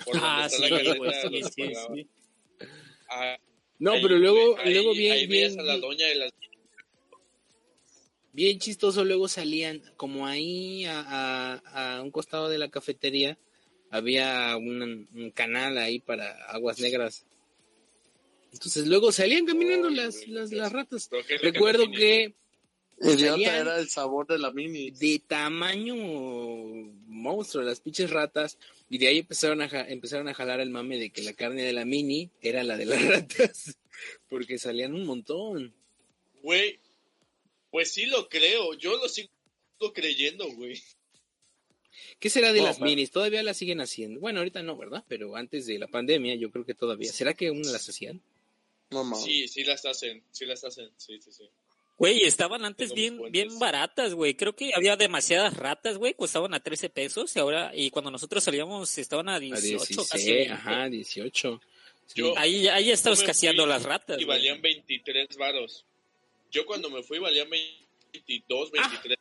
Por 0.04 0.16
Ah, 0.20 0.48
sí, 0.48 0.68
güey, 0.68 1.12
sí, 1.22 1.42
sí, 1.54 1.72
sí. 1.94 2.08
Ah, 3.08 3.38
No, 3.78 3.92
ahí, 3.92 4.02
pero 4.02 4.16
luego, 4.18 4.58
ahí- 4.58 4.74
luego 4.74 4.92
bien, 4.92 5.12
ahí 5.12 5.26
veías 5.26 5.50
bien, 5.54 5.60
a 5.60 5.62
la 5.64 5.72
bien, 5.74 5.80
doña 5.82 6.06
de 6.06 6.14
las 6.16 6.32
bien 8.36 8.58
chistoso, 8.58 9.04
luego 9.04 9.28
salían, 9.28 9.82
como 9.96 10.26
ahí 10.26 10.84
a, 10.84 11.00
a- 11.00 11.96
a 11.96 12.02
un 12.02 12.10
costado 12.10 12.48
de 12.50 12.58
la 12.58 12.68
cafetería, 12.70 13.38
había 13.90 14.56
un, 14.58 15.08
un 15.14 15.30
canal 15.30 15.78
ahí 15.78 15.98
para 16.00 16.32
aguas 16.50 16.78
negras. 16.78 17.24
Entonces 18.52 18.86
luego 18.86 19.10
salían 19.12 19.46
caminando 19.46 19.88
las, 19.90 20.28
las, 20.28 20.52
las 20.52 20.70
ratas. 20.72 21.08
Recuerdo 21.42 21.90
que 21.90 22.34
Idiota 23.00 23.56
era 23.58 23.78
el 23.78 23.88
sabor 23.88 24.26
de 24.26 24.38
la 24.38 24.50
mini. 24.52 24.90
de 24.90 25.22
tamaño 25.26 25.94
monstruo 27.06 27.62
las 27.62 27.80
pinches 27.80 28.10
ratas 28.10 28.58
y 28.88 28.98
de 28.98 29.08
ahí 29.08 29.18
empezaron 29.18 29.60
a 29.60 29.66
empezaron 29.88 30.28
a 30.28 30.34
jalar 30.34 30.60
el 30.60 30.70
mame 30.70 30.98
de 30.98 31.10
que 31.10 31.22
la 31.22 31.34
carne 31.34 31.62
de 31.62 31.72
la 31.74 31.84
mini 31.84 32.30
era 32.40 32.62
la 32.64 32.76
de 32.78 32.86
las 32.86 33.02
ratas 33.06 33.76
porque 34.30 34.58
salían 34.58 34.94
un 34.94 35.04
montón 35.06 35.74
Güey, 36.42 36.78
pues 37.76 37.92
sí 37.92 38.06
lo 38.06 38.26
creo. 38.30 38.72
Yo 38.72 38.96
lo 38.96 39.06
sigo 39.06 39.28
creyendo, 39.94 40.50
güey. 40.54 40.82
¿qué 42.18 42.30
será 42.30 42.54
de 42.54 42.60
No, 42.60 42.66
las 42.68 42.80
minis? 42.80 43.10
todavía 43.10 43.42
las 43.42 43.58
siguen 43.58 43.82
haciendo 43.82 44.18
bueno 44.20 44.38
ahorita 44.40 44.62
no 44.62 44.76
verdad 44.78 45.04
pero 45.08 45.36
antes 45.36 45.66
de 45.66 45.78
la 45.78 45.86
pandemia 45.86 46.34
yo 46.36 46.50
creo 46.50 46.64
que 46.64 46.72
todavía 46.74 47.12
será 47.12 47.34
que 47.34 47.48
aún 47.48 47.60
las 47.70 47.86
hacían 47.86 48.22
No 48.90 49.04
mames. 49.04 49.24
Sí, 49.24 49.46
sí 49.48 49.62
las 49.64 49.84
hacen. 49.84 50.22
Sí 50.30 50.46
las 50.46 50.64
hacen. 50.64 50.88
Sí, 50.96 51.20
sí, 51.20 51.30
sí. 51.32 51.44
Güey, 51.98 52.22
estaban 52.22 52.64
antes 52.64 52.94
bien, 52.94 53.20
bien 53.30 53.58
baratas, 53.58 54.14
güey. 54.14 54.34
Creo 54.36 54.54
que 54.56 54.72
había 54.74 54.96
demasiadas 54.96 55.54
ratas, 55.56 55.98
güey. 55.98 56.14
Costaban 56.14 56.54
a 56.54 56.60
13 56.60 56.88
pesos 56.88 57.34
y 57.36 57.38
ahora, 57.40 57.72
y 57.74 57.90
cuando 57.90 58.10
nosotros 58.10 58.42
salíamos 58.44 58.96
estaban 58.96 59.28
a 59.28 59.34
a 59.36 59.40
18, 59.40 59.76
16 59.86 60.08
casi 60.10 60.32
20. 60.32 60.52
ajá 60.52 60.88
18 60.88 61.60
Sí. 62.06 62.20
Yo- 62.20 62.38
Ahí, 62.38 62.68
ahí 62.68 62.86
me 62.86 62.92
escaseando 63.12 63.66
las 63.66 63.82
ratas. 63.82 64.20
Y 64.20 64.24
güey. 64.24 64.38
valían 64.38 64.62
23 64.62 65.36
varos. 65.36 65.84
Yo 66.50 66.64
cuando 66.66 66.90
me 66.90 67.02
fui 67.02 67.18
valían 67.18 67.48
22, 68.12 68.70
23 68.70 69.18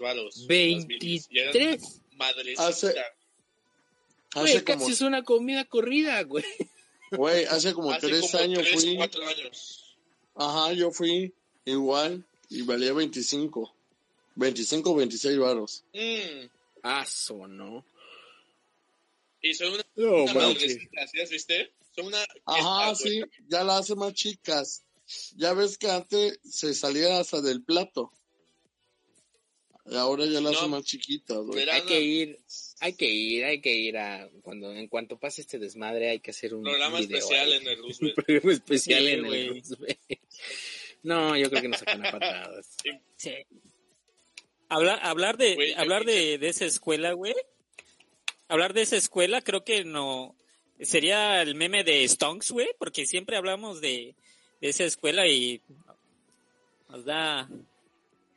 varos. 0.00 0.36
las 0.48 0.86
minis. 0.86 1.28
Y 1.30 1.38
eran 1.38 1.52
23 1.52 2.00
Madrecita. 2.16 2.66
Hace- 2.66 2.94
Güey, 4.34 4.52
Hace 4.52 4.64
casi 4.64 4.78
como, 4.80 4.90
es 4.92 5.00
una 5.00 5.22
comida 5.24 5.64
corrida 5.64 6.22
güey 6.22 6.44
güey, 7.12 7.44
hace 7.46 7.72
como 7.72 7.90
Hace 7.92 8.08
tres 8.08 8.20
como 8.30 8.42
años 8.42 8.58
3, 8.62 8.74
fui. 8.84 8.96
4 8.96 9.26
años. 9.26 9.96
Ajá, 10.34 10.72
yo 10.74 10.90
fui 10.90 11.32
igual 11.64 12.22
y 12.50 12.62
valía 12.62 12.92
25. 12.92 13.74
25 14.34 14.94
26 14.94 15.38
varos. 15.38 15.84
Mm. 15.94 16.46
aso 16.82 17.48
no 17.48 17.84
Y 19.40 19.54
son 19.54 19.72
una, 19.72 19.86
no 19.96 20.24
una 20.24 20.34
madrecita, 20.34 21.06
¿sí 21.08 21.16
las 21.18 21.30
viste? 21.30 21.72
Son 21.96 22.06
una... 22.06 22.22
Ajá, 22.44 22.92
esta, 22.92 23.08
sí, 23.08 23.22
ya 23.48 23.64
la 23.64 23.78
hace 23.78 23.94
más 23.94 24.12
chicas. 24.12 24.82
Ya 25.36 25.52
ves 25.54 25.78
que 25.78 25.90
antes 25.90 26.38
se 26.44 26.74
salía 26.74 27.18
hasta 27.18 27.40
del 27.40 27.62
plato. 27.62 28.12
Y 29.86 29.96
ahora 29.96 30.26
ya 30.26 30.40
la 30.42 30.50
hace 30.50 30.60
No, 30.62 30.68
más 30.68 30.84
chiquitas, 30.84 31.38
güey. 31.38 31.62
Era 31.62 31.76
hay 31.76 31.82
que 31.82 32.00
ir, 32.00 32.38
hay 32.80 32.92
que 32.92 33.06
ir, 33.10 33.44
hay 33.46 33.60
que 33.62 33.72
ir 33.74 33.96
a 33.96 34.28
cuando 34.42 34.70
en 34.74 34.86
cuanto 34.88 35.18
pase 35.18 35.40
este 35.40 35.58
desmadre 35.58 36.10
hay 36.10 36.20
que 36.20 36.30
hacer 36.32 36.54
un 36.54 36.62
programa 36.62 36.98
video 37.00 37.16
especial 37.18 37.50
ahí. 37.52 37.58
en 37.58 37.68
el 37.68 37.80
un 37.80 37.88
Roosevelt. 37.88 38.14
programa 38.14 38.52
especial 38.52 39.00
Sí, 39.04 39.10
en 39.12 39.24
el 39.26 39.48
Roosevelt. 39.48 39.98
No, 41.04 41.36
yo 41.38 41.48
creo 41.48 41.62
que 41.62 41.68
nos 41.68 41.78
sacan 41.78 42.04
a 42.04 42.10
patadas. 42.12 42.66
Sí. 43.16 43.30
Hablar, 44.68 44.98
hablar 45.02 45.38
de, 45.38 45.74
hablar 45.78 46.04
de, 46.04 46.36
de 46.36 46.48
esa 46.48 46.66
escuela, 46.66 47.12
güey. 47.12 47.34
Hablar 48.48 48.74
de 48.74 48.82
esa 48.82 48.96
escuela 48.96 49.40
creo 49.40 49.64
que 49.64 49.84
no 49.84 50.36
sería 50.80 51.40
el 51.40 51.54
meme 51.54 51.82
de 51.84 52.06
Stonks, 52.06 52.50
güey, 52.50 52.68
porque 52.78 53.06
siempre 53.06 53.36
hablamos 53.38 53.80
de, 53.80 54.14
de 54.60 54.68
esa 54.68 54.84
escuela 54.84 55.26
y 55.26 55.60
nos 56.88 57.04
da, 57.04 57.48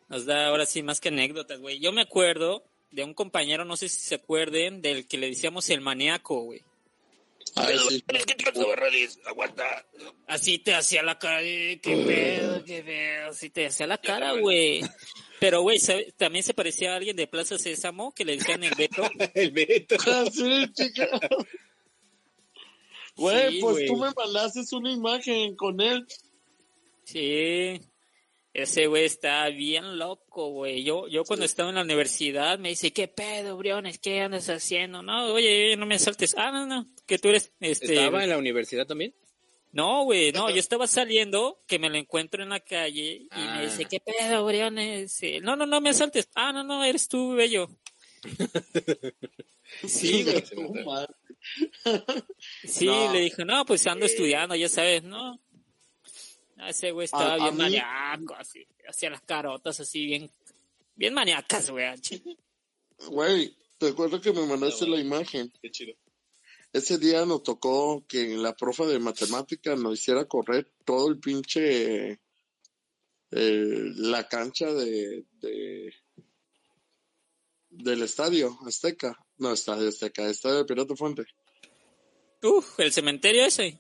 nos 0.10 0.26
da 0.26 0.48
ahora 0.48 0.66
sí 0.66 0.84
más 0.84 1.00
que 1.00 1.10
anécdotas, 1.10 1.60
güey. 1.60 1.80
Yo 1.80 1.92
me 1.92 2.02
acuerdo 2.02 2.64
de 2.92 3.04
un 3.04 3.14
compañero, 3.14 3.66
no 3.66 3.78
sé 3.78 3.90
si 3.90 4.02
se 4.02 4.16
acuerden, 4.16 4.82
del 4.82 5.08
que 5.08 5.18
le 5.18 5.28
decíamos 5.28 5.70
el 5.70 5.82
maníaco, 5.82 6.42
güey. 6.42 6.62
Ay, 7.56 7.78
sí. 7.90 8.04
Así 10.28 10.60
te 10.60 10.74
hacía 10.74 11.04
la 11.04 11.18
cara, 11.18 11.42
de, 11.42 11.80
qué 11.82 11.98
pedo, 11.98 12.64
qué 12.64 12.84
pedo, 12.84 13.30
así 13.30 13.50
te 13.50 13.66
hacía 13.66 13.88
la 13.88 13.98
cara, 13.98 14.34
güey. 14.34 14.82
Pero, 15.40 15.62
güey, 15.62 15.80
también 16.18 16.44
se 16.44 16.54
parecía 16.54 16.94
a 16.94 16.98
alguien 16.98 17.16
de 17.16 17.28
Plaza 17.28 17.58
Sésamo 17.58 18.14
que 18.14 18.26
le 18.26 18.38
decían 18.38 18.64
el 18.64 18.76
Beto. 18.76 19.04
El 19.34 19.52
Beto. 19.52 19.98
Ah. 23.12 23.22
Güey, 23.22 23.51
Sí, 23.53 23.59
pues 23.62 23.74
güey. 23.76 23.88
tú 23.88 23.97
me 23.97 24.12
mandaste 24.16 24.76
una 24.76 24.91
imagen 24.91 25.55
con 25.55 25.80
él. 25.82 26.05
Sí, 27.03 27.80
ese 28.53 28.88
güey 28.88 29.05
está 29.05 29.47
bien 29.49 29.97
loco, 29.97 30.49
güey. 30.49 30.84
Yo, 30.84 31.07
yo 31.07 31.24
cuando 31.24 31.45
estaba 31.45 31.70
en 31.70 31.76
la 31.76 31.82
universidad 31.84 32.57
me 32.59 32.70
dice, 32.70 32.91
¿qué 32.93 33.07
pedo, 33.07 33.57
Briones? 33.57 33.99
¿Qué 33.99 34.22
andas 34.22 34.49
haciendo? 34.49 35.01
No, 35.01 35.34
oye, 35.34 35.76
no 35.78 35.86
me 35.86 35.99
saltes. 35.99 36.36
Ah, 36.38 36.51
no, 36.51 36.66
no, 36.66 36.88
que 37.05 37.18
tú 37.20 37.30
eres, 37.30 37.51
este... 37.59 37.93
¿Estaba 37.95 38.24
en 38.24 38.30
la 38.30 38.38
universidad 38.38 38.86
también? 38.88 39.14
No, 39.74 40.03
güey, 40.03 40.32
no, 40.34 40.49
yo 40.49 40.57
estaba 40.57 40.86
saliendo, 40.86 41.57
que 41.66 41.80
me 41.80 41.89
lo 41.89 41.95
encuentro 41.97 42.43
en 42.43 42.49
la 42.49 42.59
calle 42.59 43.22
y 43.24 43.28
Ah. 43.32 43.55
me 43.57 43.66
dice, 43.68 43.86
¿qué 43.86 43.99
pedo, 44.01 44.45
Briones? 44.45 45.18
Eh, 45.24 45.39
No, 45.41 45.55
no, 45.55 45.66
no 45.66 45.80
me 45.80 45.91
asaltes. 45.91 46.28
Ah, 46.36 46.51
no, 46.51 46.62
no, 46.64 46.84
eres 46.84 47.07
tú, 47.07 47.34
bello. 47.34 47.70
Sí, 49.88 50.24
güey. 50.24 50.42
Tu 50.44 50.74
madre. 50.86 51.14
Sí, 52.64 52.86
No. 52.86 53.12
le 53.14 53.20
dije, 53.22 53.44
no, 53.46 53.66
pues 53.66 53.86
ando 53.88 54.06
estudiando, 54.06 54.56
ya 54.56 54.70
sabes, 54.70 55.04
¿no? 55.04 55.40
Ah, 56.58 56.70
Ese 56.70 56.92
güey 56.92 57.06
estaba 57.06 57.32
A- 57.32 57.34
a 57.34 57.38
bien 57.38 57.54
mí- 57.56 57.62
maníaco, 57.64 58.36
así, 58.36 58.68
hacía 58.88 59.10
las 59.10 59.22
carotas 59.24 59.80
así 59.80 60.06
bien, 60.06 60.30
bien 60.96 61.14
maníacas, 61.16 61.72
güey. 61.72 61.88
Güey, 63.08 63.56
te 63.80 63.88
acuerdo 63.90 64.22
que 64.22 64.32
me 64.32 64.46
mandaste 64.46 64.86
No, 64.86 64.96
la 64.96 65.02
imagen. 65.02 65.52
Qué 65.62 65.72
chido. 65.72 65.96
Ese 66.74 67.00
día 67.00 67.26
nos 67.26 67.42
tocó 67.44 68.06
que 68.08 68.28
la 68.38 68.56
profa 68.56 68.86
de 68.86 69.00
matemática 69.00 69.76
nos 69.76 70.00
hiciera 70.00 70.26
correr 70.26 70.72
todo 70.86 71.10
el 71.10 71.20
pinche 71.20 72.12
eh, 72.12 73.92
la 73.96 74.28
cancha 74.28 74.72
de, 74.74 75.26
de 75.42 75.94
del 77.70 78.04
estadio 78.04 78.58
Azteca. 78.66 79.18
No, 79.42 79.52
estadio 79.54 79.89
Azteca, 79.89 80.30
estadio 80.30 80.58
de 80.60 80.66
Pirata 80.66 80.96
Fuente. 80.96 81.24
Uf, 82.44 82.80
el 82.80 82.92
cementerio 82.92 83.44
ese. 83.46 83.80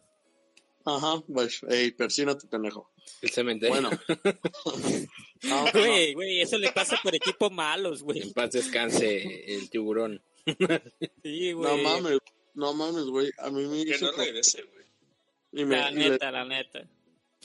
Ajá, 0.83 1.21
pues, 1.31 1.61
ey, 1.69 1.91
persínate, 1.91 2.47
pendejo. 2.47 2.89
El 3.21 3.29
cementerio. 3.29 3.75
Bueno. 3.75 3.89
No, 5.43 5.65
no, 5.65 5.71
Güey, 5.71 6.13
güey, 6.13 6.39
eso 6.41 6.59
le 6.59 6.71
pasa 6.71 6.99
por 7.01 7.15
equipos 7.15 7.51
malos, 7.51 8.01
En 8.01 8.05
güey. 8.05 8.31
paz 8.33 8.51
descanse 8.51 9.53
el 9.55 9.69
tiburón. 9.71 10.21
Sí, 11.23 11.53
no 11.55 11.77
mames, 11.77 12.19
no 12.53 12.73
mames, 12.75 13.05
güey. 13.05 13.31
A 13.39 13.49
mí 13.49 13.65
me 13.65 13.83
Que 13.83 13.95
hizo 13.95 14.05
no 14.11 14.17
regrese, 14.17 14.61
güey. 14.63 15.65
La 15.67 15.89
le, 15.89 16.09
neta, 16.09 16.29
la 16.31 16.45
neta. 16.45 16.87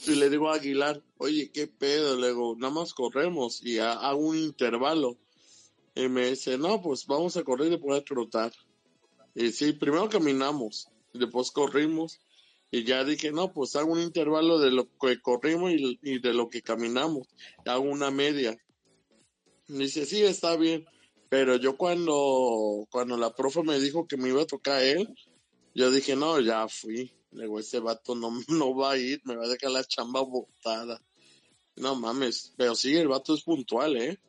y 0.05 0.11
le 0.15 0.29
digo 0.29 0.49
a 0.49 0.55
Aguilar, 0.55 1.01
oye, 1.17 1.51
qué 1.51 1.65
pedo, 1.67 2.15
le 2.17 2.27
digo, 2.27 2.55
nada 2.57 2.71
más 2.73 2.93
corremos 2.93 3.63
y 3.63 3.79
ha- 3.79 3.93
hago 3.93 4.19
un 4.19 4.37
intervalo. 4.37 5.17
Y 5.97 6.09
me 6.09 6.29
dice, 6.29 6.59
no, 6.59 6.79
pues 6.79 7.07
vamos 7.07 7.37
a 7.37 7.43
correr 7.43 7.67
y 7.67 7.71
después 7.71 7.99
a 7.99 8.03
trotar. 8.03 8.53
Y 9.33 9.51
sí, 9.51 9.73
primero 9.73 10.07
caminamos, 10.07 10.89
y 11.11 11.17
después 11.17 11.49
corrimos. 11.49 12.19
Y 12.69 12.83
ya 12.83 13.03
dije, 13.03 13.31
no, 13.31 13.51
pues 13.51 13.75
hago 13.75 13.93
un 13.93 14.01
intervalo 14.01 14.59
de 14.59 14.69
lo 14.69 14.87
que 14.99 15.19
corrimos 15.19 15.71
y, 15.71 15.99
y 16.03 16.19
de 16.19 16.35
lo 16.35 16.49
que 16.49 16.61
caminamos. 16.61 17.27
Hago 17.65 17.85
una 17.85 18.11
media. 18.11 18.55
Dice, 19.67 20.05
sí, 20.05 20.21
está 20.21 20.55
bien. 20.55 20.85
Pero 21.29 21.55
yo 21.55 21.77
cuando, 21.77 22.85
cuando 22.91 23.17
la 23.17 23.33
profe 23.33 23.63
me 23.63 23.79
dijo 23.79 24.07
que 24.07 24.17
me 24.17 24.29
iba 24.29 24.43
a 24.43 24.47
tocar 24.47 24.83
él, 24.83 25.09
yo 25.73 25.89
dije, 25.89 26.15
no, 26.15 26.39
ya 26.39 26.67
fui. 26.67 27.11
Le 27.31 27.47
ese 27.59 27.79
vato 27.79 28.13
no, 28.13 28.31
no 28.49 28.75
va 28.75 28.91
a 28.91 28.97
ir, 28.97 29.19
me 29.23 29.35
va 29.35 29.45
a 29.45 29.49
dejar 29.49 29.71
la 29.71 29.83
chamba 29.83 30.21
botada. 30.21 31.01
No 31.75 31.95
mames, 31.95 32.53
pero 32.55 32.75
sí, 32.75 32.95
el 32.95 33.07
vato 33.07 33.33
es 33.33 33.41
puntual, 33.41 33.97
¿eh? 33.97 34.19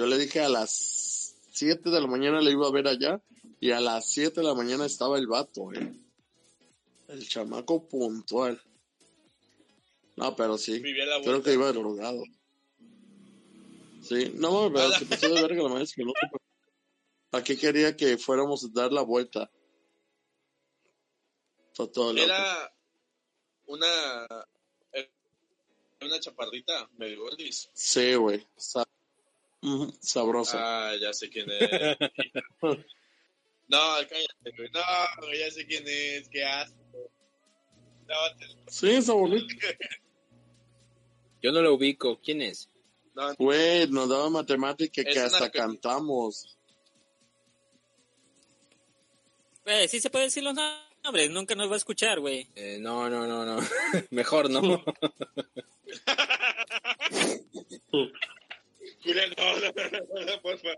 Yo 0.00 0.06
le 0.06 0.16
dije 0.16 0.40
a 0.40 0.48
las 0.48 1.36
7 1.50 1.90
de 1.90 2.00
la 2.00 2.06
mañana 2.06 2.40
le 2.40 2.52
iba 2.52 2.66
a 2.66 2.70
ver 2.70 2.88
allá 2.88 3.20
y 3.60 3.70
a 3.70 3.80
las 3.80 4.08
7 4.08 4.40
de 4.40 4.46
la 4.46 4.54
mañana 4.54 4.86
estaba 4.86 5.18
el 5.18 5.26
vato, 5.26 5.74
¿eh? 5.74 5.92
El 7.08 7.28
chamaco 7.28 7.86
puntual. 7.86 8.58
No, 10.16 10.34
pero 10.34 10.56
sí, 10.56 10.80
creo 10.80 11.42
que 11.42 11.52
iba 11.52 11.70
drogado. 11.70 12.24
Sí, 14.00 14.32
no, 14.36 14.72
pero 14.72 14.90
se 14.92 15.04
pasó 15.04 15.34
de 15.34 15.42
verga 15.42 15.64
la 15.64 15.68
maestra 15.68 15.96
que 15.96 16.06
no 16.06 16.12
supo. 16.18 16.38
¿A 17.32 17.44
qué 17.44 17.58
quería 17.58 17.94
que 17.94 18.16
fuéramos 18.16 18.64
a 18.64 18.68
dar 18.72 18.94
la 18.94 19.02
vuelta? 19.02 19.50
Todo. 21.74 22.16
Era 22.16 22.74
una. 23.66 24.46
Una 26.00 26.18
chaparrita, 26.18 26.88
medio 26.96 27.20
gordis. 27.20 27.68
Sí, 27.74 28.14
güey. 28.14 28.46
Sabroso. 30.00 30.56
Ah, 30.58 30.92
ya 31.00 31.12
sé 31.12 31.28
quién 31.28 31.50
es. 31.50 31.70
no, 32.60 32.78
cállate, 33.68 34.52
güey. 34.56 34.70
No, 34.72 34.80
ya 35.38 35.50
sé 35.50 35.66
quién 35.66 35.84
es. 35.86 36.28
Qué 36.28 36.44
asco. 36.44 36.76
No, 38.08 38.16
te- 38.38 38.72
Sí, 38.72 38.90
está 38.90 39.12
bonito. 39.12 39.54
Yo 41.42 41.52
no 41.52 41.60
lo 41.62 41.74
ubico. 41.74 42.18
¿Quién 42.22 42.42
es? 42.42 42.68
no, 43.14 43.34
Güey, 43.34 43.86
nos 43.88 44.08
daba 44.08 44.30
matemática 44.30 45.02
que 45.04 45.18
hasta 45.20 45.50
que- 45.50 45.58
cantamos. 45.58 46.56
Güey, 49.64 49.88
sí 49.88 50.00
se 50.00 50.08
puede 50.10 50.24
decir 50.24 50.42
los 50.42 50.54
nombres, 51.04 51.30
nunca 51.30 51.54
nos 51.54 51.68
va 51.70 51.74
a 51.74 51.76
escuchar, 51.78 52.18
güey. 52.20 52.48
Eh, 52.54 52.78
no, 52.80 53.08
no, 53.10 53.26
no, 53.26 53.44
no. 53.44 53.58
Mejor 54.10 54.48
no. 54.50 54.60
Julián, 59.02 59.30
no, 59.38 59.56
no, 59.58 59.72
no, 59.72 60.26
no, 60.26 60.42
porfa. 60.42 60.68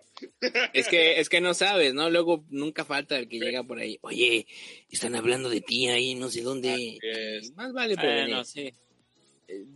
Es 0.73 0.89
que, 0.89 1.18
es 1.20 1.29
que 1.29 1.41
no 1.41 1.55
sabes, 1.55 1.93
¿no? 1.95 2.09
Luego 2.11 2.45
nunca 2.51 2.85
falta 2.85 3.18
el 3.18 3.29
que 3.29 3.39
llega 3.39 3.64
por 3.64 3.79
ahí. 3.79 3.99
Oye, 4.03 4.47
están 4.91 5.14
hablando 5.16 5.49
de 5.49 5.61
ti 5.61 5.89
ahí, 5.89 6.14
no 6.14 6.29
sé 6.31 6.43
dónde. 6.43 6.99
Más 7.55 7.73
vale 7.73 7.97
prevenir. 7.97 8.27
Bueno, 8.27 8.45
sí. 8.45 8.73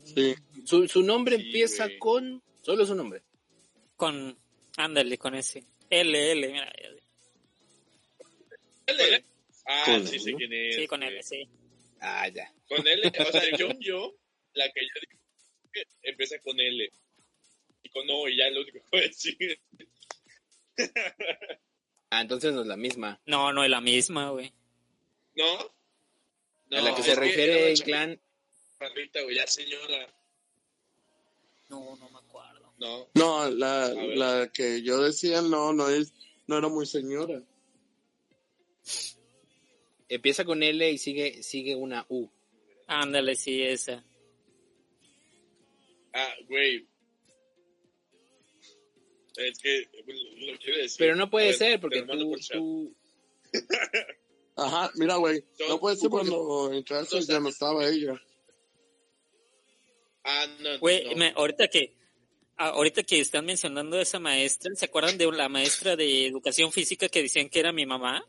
Sí. 0.04 0.34
Su, 0.64 0.86
su 0.88 1.02
nombre 1.02 1.36
Sí, 1.36 1.42
empieza 1.42 1.86
güey. 1.86 1.98
con. 1.98 2.42
Solo 2.62 2.86
su 2.86 2.94
nombre. 2.94 3.22
Con, 3.96 4.36
ándale, 4.76 5.18
con 5.18 5.34
ese. 5.34 5.64
L, 5.90 6.32
L, 6.32 6.48
mira. 6.48 6.72
L. 8.86 9.24
Ah, 9.66 9.82
Con 9.86 10.06
sí 10.06 10.18
sé 10.18 10.30
L. 10.30 10.38
quién 10.38 10.52
es. 10.52 10.76
Sí, 10.76 10.86
con. 10.86 11.02
L, 11.02 11.22
sí. 11.22 11.48
Ah, 12.00 12.28
ya. 12.28 12.52
Con 12.68 12.86
L, 12.86 13.08
o 13.08 13.32
sea, 13.32 13.42
yo, 13.58 13.68
yo, 13.80 14.14
la 14.54 14.70
que 14.72 14.80
yo 14.82 15.00
digo 15.08 15.22
que 15.72 15.82
empieza 16.02 16.38
con 16.40 16.58
L. 16.60 16.90
Y 17.96 18.08
con 18.08 18.10
O, 18.10 18.28
y 18.28 18.36
ya 18.36 18.46
es 18.46 18.54
lo 18.54 18.60
único 18.60 18.78
que 18.78 18.84
puedo 18.90 19.02
decir. 19.02 19.60
Ah, 22.08 22.20
entonces 22.20 22.54
no 22.54 22.60
es 22.60 22.68
la 22.68 22.76
misma. 22.76 23.20
No, 23.26 23.52
no 23.52 23.64
es 23.64 23.68
la 23.68 23.80
misma, 23.80 24.30
güey. 24.30 24.52
¿No? 25.34 25.58
a 26.70 26.80
la 26.80 26.94
que 26.94 27.02
se 27.02 27.16
refiere 27.16 27.56
una 27.62 27.68
en 27.68 27.76
clan. 27.76 28.20
chaparrita, 28.78 29.22
güey, 29.22 29.34
ya 29.34 29.46
señora. 29.48 30.14
No, 31.68 31.96
no 31.96 32.08
me 32.08 32.18
acuerdo. 32.18 32.72
No. 32.78 33.08
No, 33.14 33.50
la, 33.50 33.88
la 33.88 34.52
que 34.52 34.82
yo 34.82 35.02
decía 35.02 35.42
no, 35.42 35.72
no 35.72 35.88
es, 35.88 36.14
no 36.46 36.58
era 36.58 36.68
muy 36.68 36.86
señora. 36.86 37.42
Empieza 40.08 40.44
con 40.44 40.62
L 40.62 40.88
y 40.88 40.98
sigue, 40.98 41.42
sigue 41.42 41.74
una 41.74 42.06
U. 42.08 42.30
Ándale, 42.86 43.34
sí, 43.34 43.62
esa. 43.62 44.04
Ah, 46.12 46.34
güey. 46.48 46.86
Es 49.36 49.58
que 49.58 49.88
lo 49.94 50.58
quiero 50.58 50.78
decir. 50.78 50.96
Pero 50.98 51.16
no 51.16 51.28
puede 51.30 51.46
ver, 51.46 51.54
ser 51.54 51.80
porque 51.80 52.02
tú, 52.02 52.30
por 52.30 52.40
chat. 52.40 52.56
tú- 52.56 52.94
Ajá, 54.56 54.90
mira, 54.94 55.16
güey, 55.16 55.44
no 55.68 55.78
puede 55.78 55.96
ser 55.96 56.08
cuando 56.08 56.72
entraste 56.72 57.20
ya 57.22 57.38
no 57.40 57.50
estaba 57.50 57.86
ella. 57.86 58.18
Ah, 60.24 60.46
no, 60.60 60.78
Güey, 60.78 61.10
no. 61.10 61.16
me- 61.16 61.32
ahorita 61.36 61.68
que 61.68 61.94
ah, 62.56 62.70
ahorita 62.70 63.02
que 63.02 63.20
están 63.20 63.44
mencionando 63.44 63.98
a 63.98 64.02
esa 64.02 64.18
maestra, 64.18 64.74
¿se 64.74 64.86
acuerdan 64.86 65.18
de 65.18 65.30
la 65.30 65.48
maestra 65.50 65.94
de 65.94 66.26
educación 66.26 66.72
física 66.72 67.08
que 67.08 67.22
decían 67.22 67.48
que 67.50 67.60
era 67.60 67.70
mi 67.72 67.84
mamá? 67.86 68.24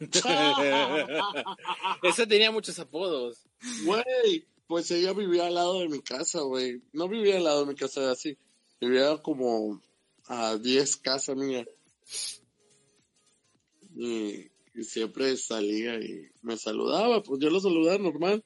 Esa 2.02 2.26
tenía 2.26 2.50
muchos 2.50 2.78
apodos. 2.78 3.46
Güey, 3.84 4.46
pues 4.66 4.90
ella 4.90 5.12
vivía 5.12 5.46
al 5.46 5.54
lado 5.54 5.80
de 5.80 5.88
mi 5.88 6.00
casa, 6.00 6.40
güey. 6.40 6.80
No 6.92 7.08
vivía 7.08 7.36
al 7.36 7.44
lado 7.44 7.60
de 7.66 7.72
mi 7.72 7.78
casa 7.78 8.10
así. 8.10 8.36
Vivía 8.80 9.16
como 9.18 9.80
a 10.26 10.56
10 10.56 10.96
casas 10.98 11.36
mía. 11.36 11.66
Y, 13.96 14.50
y 14.74 14.84
siempre 14.84 15.36
salía 15.36 15.96
y 15.96 16.28
me 16.42 16.56
saludaba, 16.56 17.22
pues 17.22 17.40
yo 17.40 17.50
lo 17.50 17.60
saludaba 17.60 17.98
normal. 17.98 18.44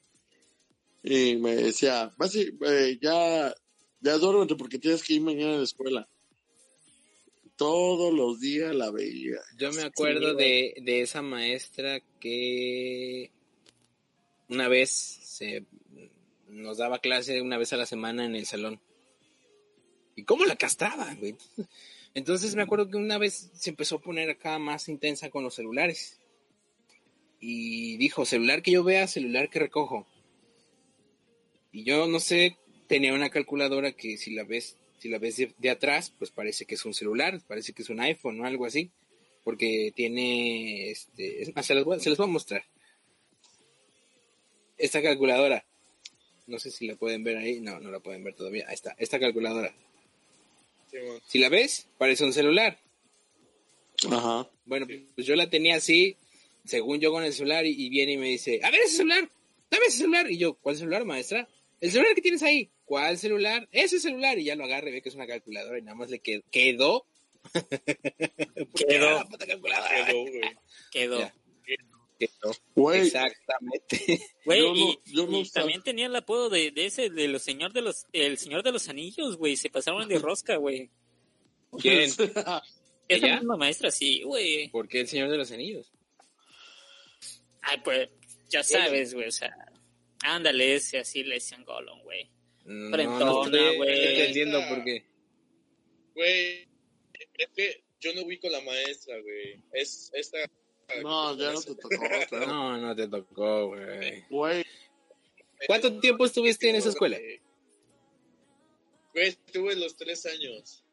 Y 1.03 1.37
me 1.37 1.55
decía, 1.55 2.13
vas 2.17 2.35
y, 2.35 2.57
eh, 2.65 2.97
ya, 3.01 3.53
ya 4.01 4.17
duérmete 4.17 4.55
porque 4.55 4.79
tienes 4.79 5.03
que 5.03 5.13
ir 5.13 5.21
mañana 5.21 5.53
a 5.53 5.57
la 5.57 5.63
escuela. 5.63 6.09
Todos 7.55 8.13
los 8.13 8.39
días 8.39 8.75
la 8.75 8.91
veía. 8.91 9.37
Yo 9.57 9.71
me 9.71 9.83
acuerdo 9.83 10.31
Sí, 10.31 10.37
de, 10.37 10.73
de 10.81 11.01
esa 11.01 11.21
maestra 11.21 12.01
que 12.19 13.31
una 14.49 14.67
vez 14.67 14.89
se 14.89 15.65
nos 16.49 16.77
daba 16.77 16.99
clase 16.99 17.41
una 17.41 17.57
vez 17.57 17.71
a 17.73 17.77
la 17.77 17.85
semana 17.85 18.25
en 18.25 18.35
el 18.35 18.45
salón. 18.45 18.79
¿Y 20.15 20.23
cómo 20.23 20.45
la 20.45 20.55
castraban, 20.55 21.19
güey? 21.19 21.35
Entonces 22.13 22.55
me 22.55 22.61
acuerdo 22.61 22.89
que 22.89 22.97
una 22.97 23.17
vez 23.17 23.51
se 23.53 23.69
empezó 23.69 23.97
a 23.97 24.01
poner 24.01 24.29
acá 24.29 24.57
más 24.57 24.87
intensa 24.87 25.29
con 25.29 25.43
los 25.43 25.55
celulares. 25.55 26.19
Y 27.41 27.97
dijo, 27.97 28.25
celular 28.25 28.61
que 28.61 28.71
yo 28.71 28.83
vea, 28.83 29.07
celular 29.07 29.49
que 29.49 29.59
recojo. 29.59 30.07
Y 31.73 31.83
yo 31.83 32.07
no 32.07 32.21
sé, 32.21 32.57
tenía 32.87 33.13
una 33.13 33.29
calculadora 33.29 33.91
que 33.91 34.17
si 34.17 34.33
la 34.33 34.45
ves, 34.45 34.77
si 34.97 35.09
la 35.09 35.19
ves 35.19 35.45
de, 35.57 35.69
atrás, 35.69 36.13
pues 36.17 36.31
parece 36.31 36.65
que 36.65 36.75
es 36.75 36.85
un 36.85 36.93
celular, 36.93 37.41
parece 37.47 37.73
que 37.73 37.81
es 37.81 37.89
un 37.89 37.99
iPhone 37.99 38.39
o 38.39 38.45
algo 38.45 38.65
así. 38.65 38.91
Porque 39.43 39.91
tiene, 39.93 40.89
este, 40.89 41.45
se 41.61 41.75
las 41.75 41.83
voy, 41.83 41.99
se 41.99 42.09
las 42.09 42.17
voy 42.17 42.29
a 42.29 42.31
mostrar. 42.31 42.63
Esta 44.77 45.01
calculadora. 45.01 45.65
No 46.47 46.59
sé 46.59 46.71
si 46.71 46.87
la 46.87 46.95
pueden 46.95 47.23
ver 47.23 47.37
ahí. 47.37 47.59
No, 47.59 47.79
no 47.79 47.91
la 47.91 47.99
pueden 47.99 48.23
ver 48.23 48.35
todavía. 48.35 48.65
Ahí 48.69 48.75
está, 48.75 48.95
esta 48.97 49.19
calculadora. 49.19 49.75
Si 51.27 51.39
la 51.39 51.49
ves, 51.49 51.87
parece 51.97 52.23
un 52.25 52.33
celular. 52.33 52.79
Ajá. 54.11 54.49
Bueno, 54.65 54.87
pues 55.15 55.25
yo 55.27 55.35
la 55.35 55.49
tenía 55.49 55.75
así, 55.75 56.17
según 56.65 56.99
yo 56.99 57.11
con 57.11 57.23
el 57.23 57.33
celular, 57.33 57.65
y, 57.65 57.71
y 57.77 57.89
viene 57.89 58.13
y 58.13 58.17
me 58.17 58.27
dice, 58.29 58.59
a 58.63 58.71
ver 58.71 58.81
ese 58.81 58.97
celular, 58.97 59.29
dame 59.71 59.85
ese 59.87 59.97
celular. 59.99 60.29
Y 60.31 60.37
yo, 60.37 60.55
¿cuál 60.55 60.75
celular, 60.75 61.05
maestra? 61.05 61.47
El 61.81 61.91
celular 61.91 62.15
que 62.15 62.21
tienes 62.21 62.43
ahí. 62.43 62.69
¿Cuál 62.85 63.17
celular? 63.17 63.67
Ese 63.71 63.99
celular. 63.99 64.37
Y 64.39 64.45
ya 64.45 64.55
lo 64.55 64.63
agarra 64.65 64.89
y 64.89 64.93
ve 64.93 65.01
que 65.01 65.09
es 65.09 65.15
una 65.15 65.27
calculadora 65.27 65.77
y 65.79 65.81
nada 65.81 65.95
más 65.95 66.09
le 66.09 66.21
qued- 66.21 66.43
quedó. 66.51 67.05
Quedó. 68.75 69.27
puta 69.29 69.45
calculadora. 69.45 70.05
Quedó, 70.07 70.21
güey. 70.21 70.41
Quedó. 70.91 71.19
Ya. 71.19 71.35
Güey, 72.75 73.01
Exactamente. 73.01 74.19
Güey, 74.45 74.59
Yo 74.61 74.73
no- 74.73 74.75
y, 74.75 74.99
yo 75.05 75.27
no 75.27 75.39
y 75.39 75.49
también 75.49 75.81
tenía 75.83 76.05
el 76.05 76.15
apodo 76.15 76.49
de, 76.49 76.71
de 76.71 76.85
ese, 76.85 77.09
de 77.09 77.27
los 77.27 77.41
señor 77.41 77.73
de 77.73 77.81
los, 77.81 78.05
el 78.13 78.37
señor 78.37 78.63
de 78.63 78.71
los 78.71 78.87
anillos, 78.89 79.37
güey, 79.37 79.57
se 79.57 79.69
pasaron 79.69 80.07
de 80.07 80.19
rosca, 80.19 80.55
güey. 80.57 80.89
¿Quién? 81.79 81.99
Esa 82.09 82.63
¿Ella? 83.07 83.35
misma 83.37 83.57
maestra, 83.57 83.91
sí, 83.91 84.23
güey. 84.23 84.69
¿Por 84.69 84.87
qué 84.87 85.01
el 85.01 85.07
Señor 85.07 85.29
de 85.29 85.37
los 85.37 85.51
Anillos? 85.51 85.91
Ay, 87.61 87.77
pues, 87.83 88.09
ya 88.49 88.63
sabes, 88.63 89.13
güey, 89.13 89.27
o 89.27 89.31
sea, 89.31 89.55
ándale, 90.23 90.75
ese 90.75 90.97
así 90.99 91.23
le 91.23 91.35
decían 91.35 91.63
Gollum, 91.65 92.01
güey. 92.01 92.29
No, 92.65 92.95
Frentona, 92.95 93.25
no 93.25 93.43
estoy 93.45 93.77
güey. 93.77 94.07
entendiendo 94.07 94.59
por 94.69 94.83
qué. 94.83 95.05
Güey, 96.15 96.67
es 97.37 97.49
que 97.55 97.83
yo 97.99 98.13
no 98.15 98.23
ubico 98.23 98.49
la 98.49 98.61
maestra, 98.61 99.19
güey. 99.21 99.61
Es 99.73 100.09
esta. 100.13 100.37
No, 101.01 101.37
ya 101.37 101.51
no 101.53 101.61
te 101.61 101.75
tocó. 101.75 101.89
claro. 102.29 102.47
No, 102.47 102.77
no 102.77 102.95
te 102.95 103.07
tocó, 103.07 103.67
güey. 103.67 104.25
Güey, 104.29 104.65
¿Cuánto 105.67 105.99
tiempo 105.99 106.25
estuviste 106.25 106.69
en 106.69 106.75
esa 106.75 106.89
escuela? 106.89 107.17
Güey, 109.13 109.27
estuve 109.27 109.75
los 109.75 109.95
tres 109.95 110.25
años. 110.25 110.83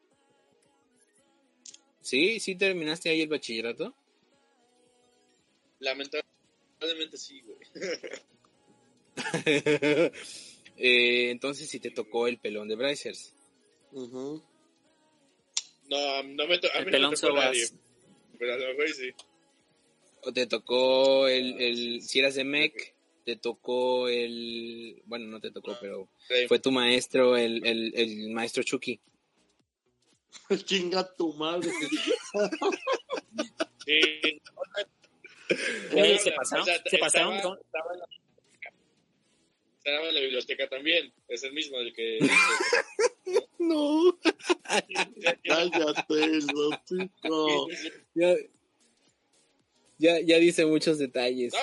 ¿Sí? 2.01 2.41
¿Sí 2.41 2.55
terminaste 2.57 3.11
ahí 3.11 3.23
el 3.23 3.29
bachillerato? 3.29 3.95
Lamentablemente 5.81 7.17
sí, 7.17 7.43
güey. 7.43 7.59
Eh, 10.79 11.31
entonces 11.31 11.69
sí 11.69 11.79
te 11.81 11.91
tocó 11.91 12.27
el 12.27 12.39
pelón 12.39 12.67
de 12.67 12.77
Brazers. 12.77 13.35
ujú. 13.93 14.43
No, 15.89 16.23
no 16.23 16.47
me, 16.49 16.59
to 16.59 16.69
a 16.73 16.79
El 16.79 16.87
mí 16.87 16.91
no 16.93 16.97
pelón 16.97 17.11
me 17.11 17.17
tocó 17.19 17.37
nadie. 17.37 17.67
Pero 18.39 18.55
a 18.55 18.57
lo 18.57 18.69
mejor 18.69 18.89
sí. 18.89 19.11
O 20.23 20.33
te 20.33 20.47
tocó 20.47 21.27
el, 21.29 21.61
el 21.61 22.03
si 22.03 22.19
eras 22.21 22.35
de 22.37 22.45
MEC, 22.45 22.95
te 23.25 23.37
tocó 23.37 24.09
el, 24.09 25.03
bueno, 25.07 25.27
no 25.27 25.41
te 25.41 25.51
tocó, 25.51 25.77
pero 25.81 26.09
Sí. 26.29 26.47
fue 26.49 26.59
tu 26.59 26.71
maestro, 26.73 27.37
el, 27.37 27.65
el, 27.67 27.93
el 27.95 28.31
maestro 28.31 28.63
Chucky. 28.63 29.01
Chinga 30.65 31.13
tu 31.15 31.33
madre. 31.35 31.71
Sí. 33.85 34.41
Güey, 35.93 36.17
se 36.21 36.31
O 36.31 36.35
pasaron, 36.37 36.65
sea, 36.65 36.81
se 36.89 36.99
pasaron 36.99 37.35
estaba- 37.35 37.57
con- 37.57 37.65
Estaba 37.67 37.93
en 37.95 37.99
la. 37.99 38.07
Estaba 39.85 40.09
en 40.09 40.15
la 40.15 40.21
biblioteca 40.21 40.69
también. 40.69 41.13
Es 41.27 41.43
el 41.43 41.53
mismo 41.53 41.79
el 41.79 41.93
que. 41.93 42.21
No. 43.59 44.19
Cállate, 45.45 46.27
Lotito. 46.53 47.67
Ya, 50.03 50.21
ya, 50.21 50.39
dice 50.39 50.67
muchos 50.67 50.99
detalles. 50.99 51.55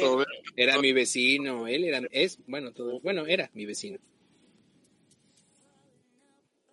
Sobre- 0.00 0.26
Era 0.54 0.78
mi 0.78 0.92
vecino, 0.92 1.66
él 1.66 1.84
era, 1.84 2.02
es, 2.10 2.38
bueno, 2.46 2.72
todo, 2.74 3.00
bueno, 3.00 3.24
era 3.26 3.50
mi 3.54 3.64
vecino. 3.64 3.98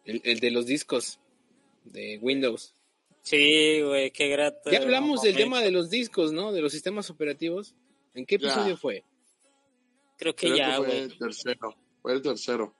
El, 0.04 0.22
el 0.26 0.39
de 0.39 0.52
los 0.52 0.66
discos 0.66 1.20
de 1.86 2.18
Windows. 2.22 2.76
Sí, 3.22 3.82
güey, 3.82 4.12
qué 4.12 4.28
grato. 4.28 4.70
Ya 4.72 4.80
hablamos 4.80 5.22
del 5.22 5.36
tema 5.36 5.62
de 5.62 5.72
los 5.72 5.89
discos, 5.89 6.34
¿no? 6.34 6.52
De 6.52 6.62
los 6.62 6.72
sistemas 6.72 7.10
operativos. 7.10 7.74
¿En 8.14 8.26
qué 8.26 8.38
Ya. 8.38 8.48
episodio 8.50 8.76
fue? 8.78 9.06
Creo 10.18 10.36
que 10.36 10.48
Creo 10.48 10.58
ya, 10.58 10.72
que 10.72 10.78
fue 10.78 10.86
güey. 10.88 10.98
el 11.00 11.18
tercero. 11.18 11.76
Fue 12.02 12.14
el 12.14 12.22
tercero. 12.22 12.76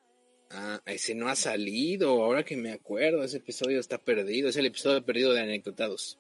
Ah, 0.49 0.82
ese 0.86 1.16
no 1.16 1.30
ha 1.30 1.36
salido, 1.38 2.09
ahora 2.24 2.43
que 2.43 2.57
me 2.57 2.72
acuerdo, 2.74 3.24
ese 3.24 3.38
episodio 3.38 3.80
está 3.80 3.97
perdido, 3.99 4.49
es 4.49 4.57
el 4.57 4.66
episodio 4.66 5.05
perdido 5.05 5.32
de 5.32 5.39
Anecdotados. 5.39 6.20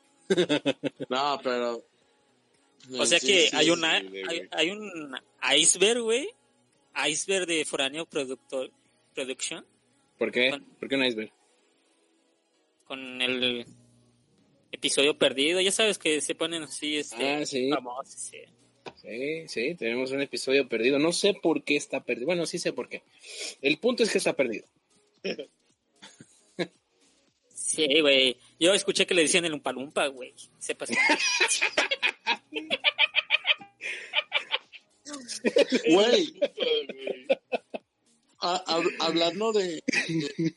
No, 1.09 1.39
pero. 1.43 1.83
O 2.97 3.05
sea 3.05 3.19
Sí, 3.19 3.27
que 3.27 3.47
sí, 3.47 3.55
hay, 3.55 3.69
una, 3.69 3.93
hay, 3.97 4.47
hay 4.51 4.69
un 4.71 5.15
iceberg, 5.55 6.01
güey. 6.01 6.29
Iceberg 7.07 7.45
de 7.45 7.63
Foráneo 7.65 8.05
Productor, 8.05 8.71
Production. 9.13 9.65
¿Por 10.17 10.31
qué? 10.31 10.49
Bueno. 10.49 10.65
¿Por 10.79 10.89
qué 10.89 10.95
un 10.95 11.05
iceberg? 11.05 11.31
Con 12.85 13.21
el 13.21 13.65
episodio 14.71 15.17
perdido. 15.17 15.61
Ya 15.61 15.71
sabes 15.71 15.97
que 15.97 16.21
se 16.21 16.35
ponen 16.35 16.63
así, 16.63 16.97
este, 16.97 17.29
Ah, 17.35 17.45
sí. 17.45 17.69
famosos, 17.69 18.13
sí. 18.13 18.39
Sí, 18.95 19.47
sí, 19.47 19.75
tenemos 19.75 20.11
un 20.11 20.21
episodio 20.21 20.67
perdido. 20.67 20.97
No 20.99 21.13
sé 21.13 21.33
por 21.41 21.63
qué 21.63 21.75
está 21.75 22.03
perdido. 22.03 22.25
Bueno, 22.27 22.45
sí 22.45 22.57
sé 22.59 22.73
por 22.73 22.89
qué. 22.89 23.03
El 23.61 23.77
punto 23.77 24.03
es 24.03 24.11
que 24.11 24.17
está 24.17 24.33
perdido. 24.33 24.67
Sí, 27.53 28.01
güey. 28.01 28.35
Yo 28.61 28.73
escuché 28.75 29.07
que 29.07 29.15
le 29.15 29.23
decían 29.23 29.43
el 29.45 29.53
Umpalumpa, 29.53 30.05
güey. 30.07 30.33
Sepas. 30.59 30.89
Güey, 35.89 36.39
a- 38.39 38.63
hab- 38.67 38.95
hablando 38.99 39.51
de, 39.51 39.83
de, 40.07 40.55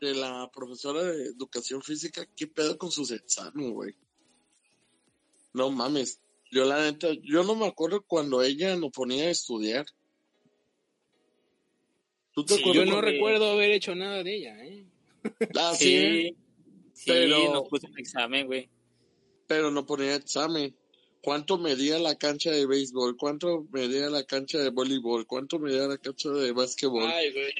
de 0.00 0.14
la 0.14 0.50
profesora 0.52 1.02
de 1.02 1.26
educación 1.26 1.82
física, 1.82 2.26
¿qué 2.36 2.46
pedo 2.46 2.76
con 2.76 2.90
sus 2.90 3.10
exámenes, 3.10 3.70
güey? 3.72 3.94
No 5.52 5.70
mames. 5.70 6.20
Yo 6.50 6.64
la 6.64 6.82
neta, 6.82 7.08
yo 7.22 7.42
no 7.44 7.54
me 7.56 7.66
acuerdo 7.66 8.02
cuando 8.02 8.42
ella 8.42 8.76
nos 8.76 8.90
ponía 8.92 9.24
a 9.24 9.30
estudiar. 9.30 9.86
¿Tú 12.32 12.44
te 12.44 12.54
Sí, 12.54 12.60
acuerdas? 12.60 12.84
Yo 12.86 12.90
no 12.92 13.00
recuerdo 13.00 13.50
haber 13.52 13.70
hecho 13.72 13.94
nada 13.94 14.22
de 14.22 14.36
ella, 14.36 14.64
¿eh? 14.64 14.84
Ah, 15.58 15.74
sí, 15.74 15.84
Sí. 15.86 16.36
Sí, 16.96 17.10
Pero- 17.10 17.52
nos 17.52 17.68
puso 17.68 17.86
un 17.88 17.98
examen, 17.98 18.46
güey. 18.46 18.70
pero 19.46 19.70
no 19.70 19.84
ponía 19.84 20.14
examen. 20.14 20.74
¿Cuánto 21.22 21.58
medía 21.58 21.98
la 21.98 22.16
cancha 22.16 22.50
de 22.50 22.66
béisbol? 22.66 23.16
¿Cuánto 23.16 23.66
medía 23.70 24.08
la 24.08 24.24
cancha 24.24 24.58
de 24.58 24.70
voleibol? 24.70 25.26
¿Cuánto 25.26 25.58
medía 25.58 25.86
la 25.86 25.98
cancha 25.98 26.30
de 26.30 26.52
básquetbol? 26.52 27.04
Ay, 27.04 27.32
güey. 27.32 27.52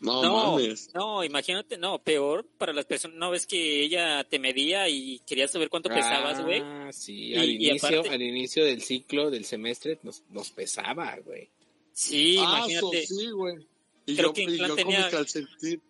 no, 0.00 0.22
No, 0.22 0.52
mames. 0.56 0.88
no, 0.94 1.22
imagínate, 1.24 1.76
no, 1.76 1.98
peor 2.02 2.46
para 2.56 2.72
las 2.72 2.86
personas. 2.86 3.18
No 3.18 3.30
ves 3.30 3.46
que 3.46 3.82
ella 3.82 4.24
te 4.24 4.38
medía 4.38 4.88
y 4.88 5.18
quería 5.26 5.46
saber 5.46 5.68
cuánto 5.68 5.90
pesabas, 5.90 6.42
güey. 6.42 6.60
Ah, 6.62 6.90
sí, 6.92 7.32
Y- 7.32 7.36
al, 7.36 7.50
y 7.50 7.54
inicio, 7.68 7.88
aparte- 8.00 8.08
al 8.14 8.22
inicio 8.22 8.64
del 8.64 8.80
ciclo, 8.82 9.30
del 9.30 9.44
semestre, 9.44 9.98
nos, 10.02 10.22
nos 10.30 10.50
pesaba, 10.52 11.18
güey. 11.24 11.50
Sí, 11.92 12.36
Ah, 12.38 12.64
imagínate. 12.66 13.06
so, 13.06 13.14
sí, 13.14 13.30
güey. 13.30 13.56
Y 14.06 14.14
Creo 14.16 14.28
yo, 14.28 14.32
que 14.32 14.42
y 14.44 14.56
yo 14.58 14.66
con 14.68 14.76
tenía- 14.76 15.04
mi 15.04 15.10
calcetín. 15.10 15.82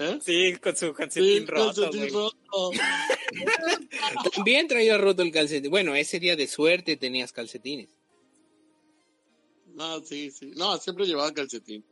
¿Eh? 0.00 0.18
Sí, 0.22 0.56
con 0.62 0.76
su 0.76 0.86
Sí, 0.86 0.92
calcetín 0.92 1.46
roto, 1.46 1.82
calcetín 1.82 2.12
roto. 2.14 2.70
También 4.34 4.68
traía 4.68 4.96
roto 4.96 5.22
el 5.22 5.32
calcetín. 5.32 5.70
Bueno, 5.70 5.94
ese 5.94 6.20
día 6.20 6.36
de 6.36 6.46
suerte 6.46 6.96
tenías 6.96 7.32
calcetines. 7.32 7.90
No, 9.74 10.00
sí, 10.00 10.30
sí. 10.30 10.52
No, 10.56 10.78
siempre 10.78 11.06
llevaba 11.06 11.32
calcetín. 11.32 11.84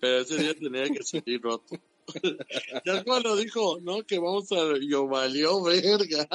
Pero 0.00 0.20
ese 0.20 0.36
día 0.38 0.54
tenía 0.54 0.88
calcetín 0.92 1.40
roto. 1.40 1.80
ya 2.84 3.04
cuando 3.04 3.36
dijo, 3.36 3.78
no, 3.80 4.02
que 4.04 4.18
vamos 4.18 4.50
a... 4.52 4.78
Yo 4.80 5.06
valió 5.06 5.62
verga. 5.62 6.28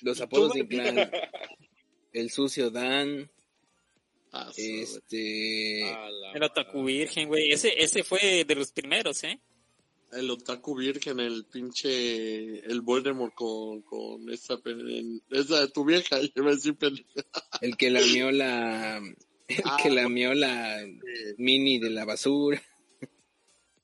Los 0.00 0.20
apodos 0.22 0.52
de 0.54 0.60
Inclán. 0.60 1.10
El 2.12 2.30
sucio 2.30 2.70
Dan. 2.70 3.30
Ah. 4.32 4.50
Este. 4.56 5.80
El 6.34 6.42
otaku 6.42 6.84
virgen, 6.84 7.28
güey. 7.28 7.52
Ese, 7.52 7.74
ese 7.82 8.02
fue 8.02 8.44
de 8.44 8.54
los 8.54 8.72
primeros, 8.72 9.22
¿eh? 9.24 9.40
El 10.12 10.30
otaku 10.30 10.74
virgen, 10.76 11.20
el 11.20 11.44
pinche... 11.46 12.58
El 12.70 12.80
Voldemort 12.82 13.34
con, 13.34 13.82
con 13.82 14.30
esa... 14.30 14.58
pen- 14.58 15.22
Esa 15.30 15.60
de 15.60 15.68
tu 15.68 15.84
vieja, 15.84 16.18
yo 16.62 16.74
pendeja. 16.76 17.06
El 17.60 17.76
que 17.76 17.90
lamió 17.90 18.30
la. 18.30 18.98
El 18.98 19.62
Ah, 19.64 19.76
que 19.82 19.90
lamió 19.90 20.32
la 20.34 20.78
mini 21.36 21.78
de 21.78 21.90
la 21.90 22.04
basura. 22.06 22.62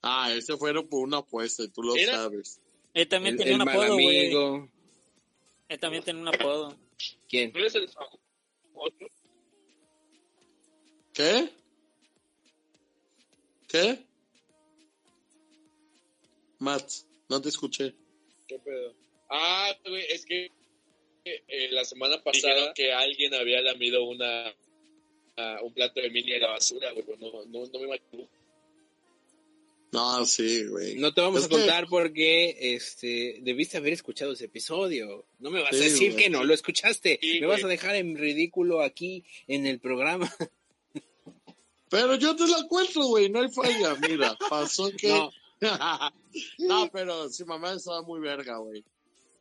Ah, 0.03 0.33
ese 0.33 0.57
fueron 0.57 0.89
por 0.89 1.03
una 1.07 1.19
apuesta, 1.19 1.65
tú 1.69 1.83
lo 1.83 1.95
Era- 1.97 2.13
sabes. 2.13 2.61
Él 2.95 3.07
también 3.09 3.35
El, 3.35 3.39
tenía 3.39 3.55
el 3.55 3.61
un 3.61 3.65
mal 3.67 3.75
apodo, 3.77 3.95
güey. 3.95 4.19
amigo. 4.27 4.69
Él 5.69 5.79
también 5.79 6.03
tenía 6.05 6.23
un 6.23 6.29
apodo. 6.29 6.79
¿Quién? 7.29 7.53
¿No 7.53 7.59
eres 7.61 7.75
el 7.75 7.85
otro? 7.85 8.21
¿Qué? 11.19 11.49
¿Qué? 13.67 13.99
Matt, 16.61 16.89
no 17.29 17.43
te 17.43 17.49
escuché. 17.49 17.93
¿Qué 18.47 18.57
pedo? 18.61 18.95
Ah, 19.29 19.77
güey, 19.85 20.05
es 20.11 20.25
que 20.25 20.53
eh, 21.25 21.69
la 21.73 21.85
semana 21.85 22.23
pasada 22.23 22.73
que 22.73 22.93
alguien 22.93 23.35
había 23.35 23.61
lamido 23.63 24.05
una, 24.05 24.55
a- 25.37 25.61
un 25.63 25.75
plato 25.75 26.01
de 26.01 26.09
mini 26.11 26.31
de 26.31 26.39
la 26.39 26.51
basura, 26.51 26.93
güey, 26.93 27.05
pero 27.05 27.19
no, 27.19 27.45
no, 27.47 27.67
no 27.67 27.79
me 27.81 27.87
imagino. 27.87 28.29
No, 29.91 30.25
sí, 30.25 30.67
güey. 30.67 30.95
No 30.97 31.13
te 31.13 31.21
vamos 31.21 31.41
Es 31.41 31.47
a 31.47 31.49
que- 31.49 31.55
contar 31.57 31.89
porque 31.89 32.57
este 32.77 33.39
debiste 33.41 33.77
haber 33.79 33.93
escuchado 33.95 34.35
ese 34.35 34.45
episodio. 34.45 35.27
No 35.41 35.51
me 35.51 35.63
vas 35.63 35.73
a 35.73 35.77
decir 35.77 36.13
güey. 36.13 36.25
que 36.25 36.31
no 36.31 36.45
lo 36.45 36.55
escuchaste. 36.55 37.19
Sí, 37.21 37.41
me 37.41 37.47
vas 37.49 37.65
a 37.65 37.69
dejar 37.69 37.97
en 37.97 38.17
ridículo 38.17 38.83
aquí 38.83 39.25
en 39.49 39.67
el 39.67 39.81
programa. 39.81 40.33
Pero 41.91 42.15
yo 42.17 42.37
te 42.37 42.47
la 42.47 42.67
cuento, 42.69 43.07
güey, 43.07 43.31
no 43.31 43.41
hay 43.41 43.49
falla. 43.51 43.95
Mira, 43.97 44.37
pasó 44.49 44.91
que... 44.97 45.09
No. 45.09 45.31
No, 46.59 46.89
pero 46.93 47.29
si 47.31 47.45
mamá 47.45 47.73
estaba 47.73 48.03
muy 48.03 48.21
verga, 48.21 48.59
güey. 48.59 48.85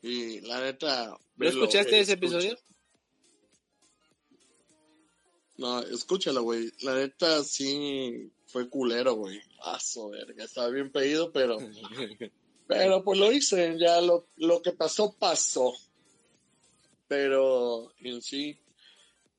Y 0.02 0.40
la 0.42 0.62
neta... 0.62 1.16
¿Lo 1.36 1.50
escuchaste 1.50 2.00
ese 2.00 2.14
escucha. 2.14 2.38
episodio? 2.38 2.58
No, 5.58 5.82
escúchala, 5.82 6.40
güey. 6.40 6.72
La 6.82 6.96
neta 6.96 7.44
sí 7.44 8.32
fue 8.46 8.70
culero, 8.70 9.16
güey. 9.16 9.40
Paso, 9.58 10.10
verga. 10.10 10.46
Estaba 10.46 10.70
bien 10.70 10.92
pedido, 10.92 11.32
pero... 11.32 11.58
Pero 12.68 13.02
pues 13.02 13.18
lo 13.18 13.32
hice, 13.32 13.78
ya 13.80 14.02
lo, 14.02 14.28
lo 14.36 14.62
que 14.62 14.74
pasó, 14.74 15.16
pasó. 15.18 15.74
Pero 17.08 17.94
en 18.02 18.22
sí, 18.22 18.60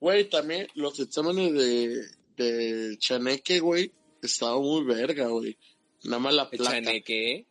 güey, 0.00 0.30
también 0.30 0.66
los 0.74 0.98
exámenes 0.98 1.52
de, 1.52 2.06
de 2.38 2.96
Chaneque, 2.98 3.60
güey, 3.60 3.92
estaban 4.22 4.62
muy 4.62 4.84
verga, 4.84 5.26
güey. 5.28 5.56
Nada 6.04 6.18
más 6.20 6.34
la 6.34 6.48
¿El 6.52 6.58
placa. 6.58 6.76
chaneque? 6.76 7.46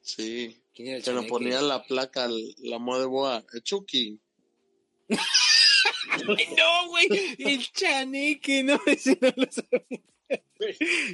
Sí, 0.00 0.56
¿Quién 0.74 0.88
era 0.88 0.96
el 0.98 1.02
que 1.02 1.10
nos 1.10 1.20
chaneque? 1.24 1.30
ponía 1.30 1.60
la 1.62 1.84
placa, 1.84 2.28
la 2.58 2.78
moda 2.78 3.00
de 3.00 3.06
boa, 3.06 3.44
el 3.52 3.62
Chucky. 3.62 4.18
No, 6.26 6.88
güey, 6.88 7.06
el 7.38 7.70
chaneque, 7.70 8.62
no, 8.64 8.80
ese 8.86 9.16
no 9.20 9.32
lo 9.36 9.46
sabía. 9.50 10.02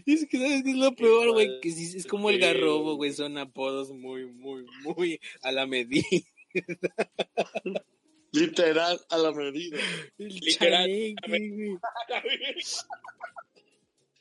Es 0.07 0.27
que 0.27 0.39
sabes 0.39 0.63
que 0.63 0.71
es 0.71 0.77
lo 0.77 0.95
peor, 0.95 1.33
güey, 1.33 1.61
que 1.61 1.71
sí, 1.71 1.97
es 1.97 2.07
como 2.07 2.31
el 2.31 2.39
garrobo, 2.39 2.97
güey, 2.97 3.13
son 3.13 3.37
apodos 3.37 3.91
muy, 3.91 4.25
muy, 4.27 4.65
muy 4.83 5.21
a 5.43 5.53
la 5.53 5.67
medida. 5.67 6.05
Literal, 8.35 9.01
a 9.11 9.17
la 9.19 9.33
medida. 9.33 9.79
El 10.19 10.29
Literal. 10.29 10.91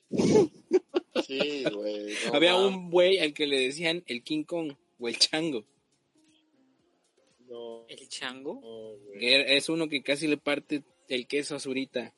Sí, 1.28 1.64
güey. 1.72 2.14
no 2.28 2.34
Había 2.34 2.56
un 2.56 2.90
güey 2.90 3.20
al 3.20 3.34
que 3.34 3.48
le 3.48 3.60
decían 3.60 4.04
el 4.08 4.24
King 4.24 4.44
Kong 4.44 4.74
o 5.00 5.08
el 5.08 5.18
chango. 5.18 5.66
No, 7.48 7.86
¿El 7.88 8.08
chango? 8.10 8.62
no, 8.62 9.20
es 9.20 9.70
uno 9.70 9.88
que 9.88 10.02
casi 10.02 10.28
le 10.28 10.38
parte 10.38 10.84
el 11.08 11.28
queso 11.28 11.56
a 11.56 11.60
Zurita. 11.60 12.14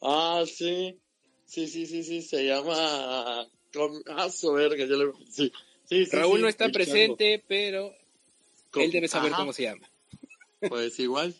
Ah, 0.00 0.44
sí. 0.46 0.98
Sí, 1.46 1.68
sí, 1.68 1.86
sí, 1.86 2.02
sí, 2.02 2.22
se 2.22 2.44
llama... 2.44 3.48
Ah, 4.06 4.28
su 4.30 4.52
verga, 4.52 4.84
yo 4.84 4.96
le... 4.96 5.12
Sí, 5.30 5.52
sí, 5.84 6.06
sí, 6.06 6.16
Raúl 6.16 6.36
sí, 6.36 6.42
no 6.42 6.48
está 6.48 6.68
presente, 6.68 7.42
pero 7.46 7.94
chango. 8.72 8.84
Él 8.84 8.90
debe 8.90 9.08
saber 9.08 9.32
Ajá, 9.32 9.40
cómo 9.42 9.52
se 9.52 9.64
llama. 9.64 9.91
Pues 10.68 10.98
igual. 11.00 11.34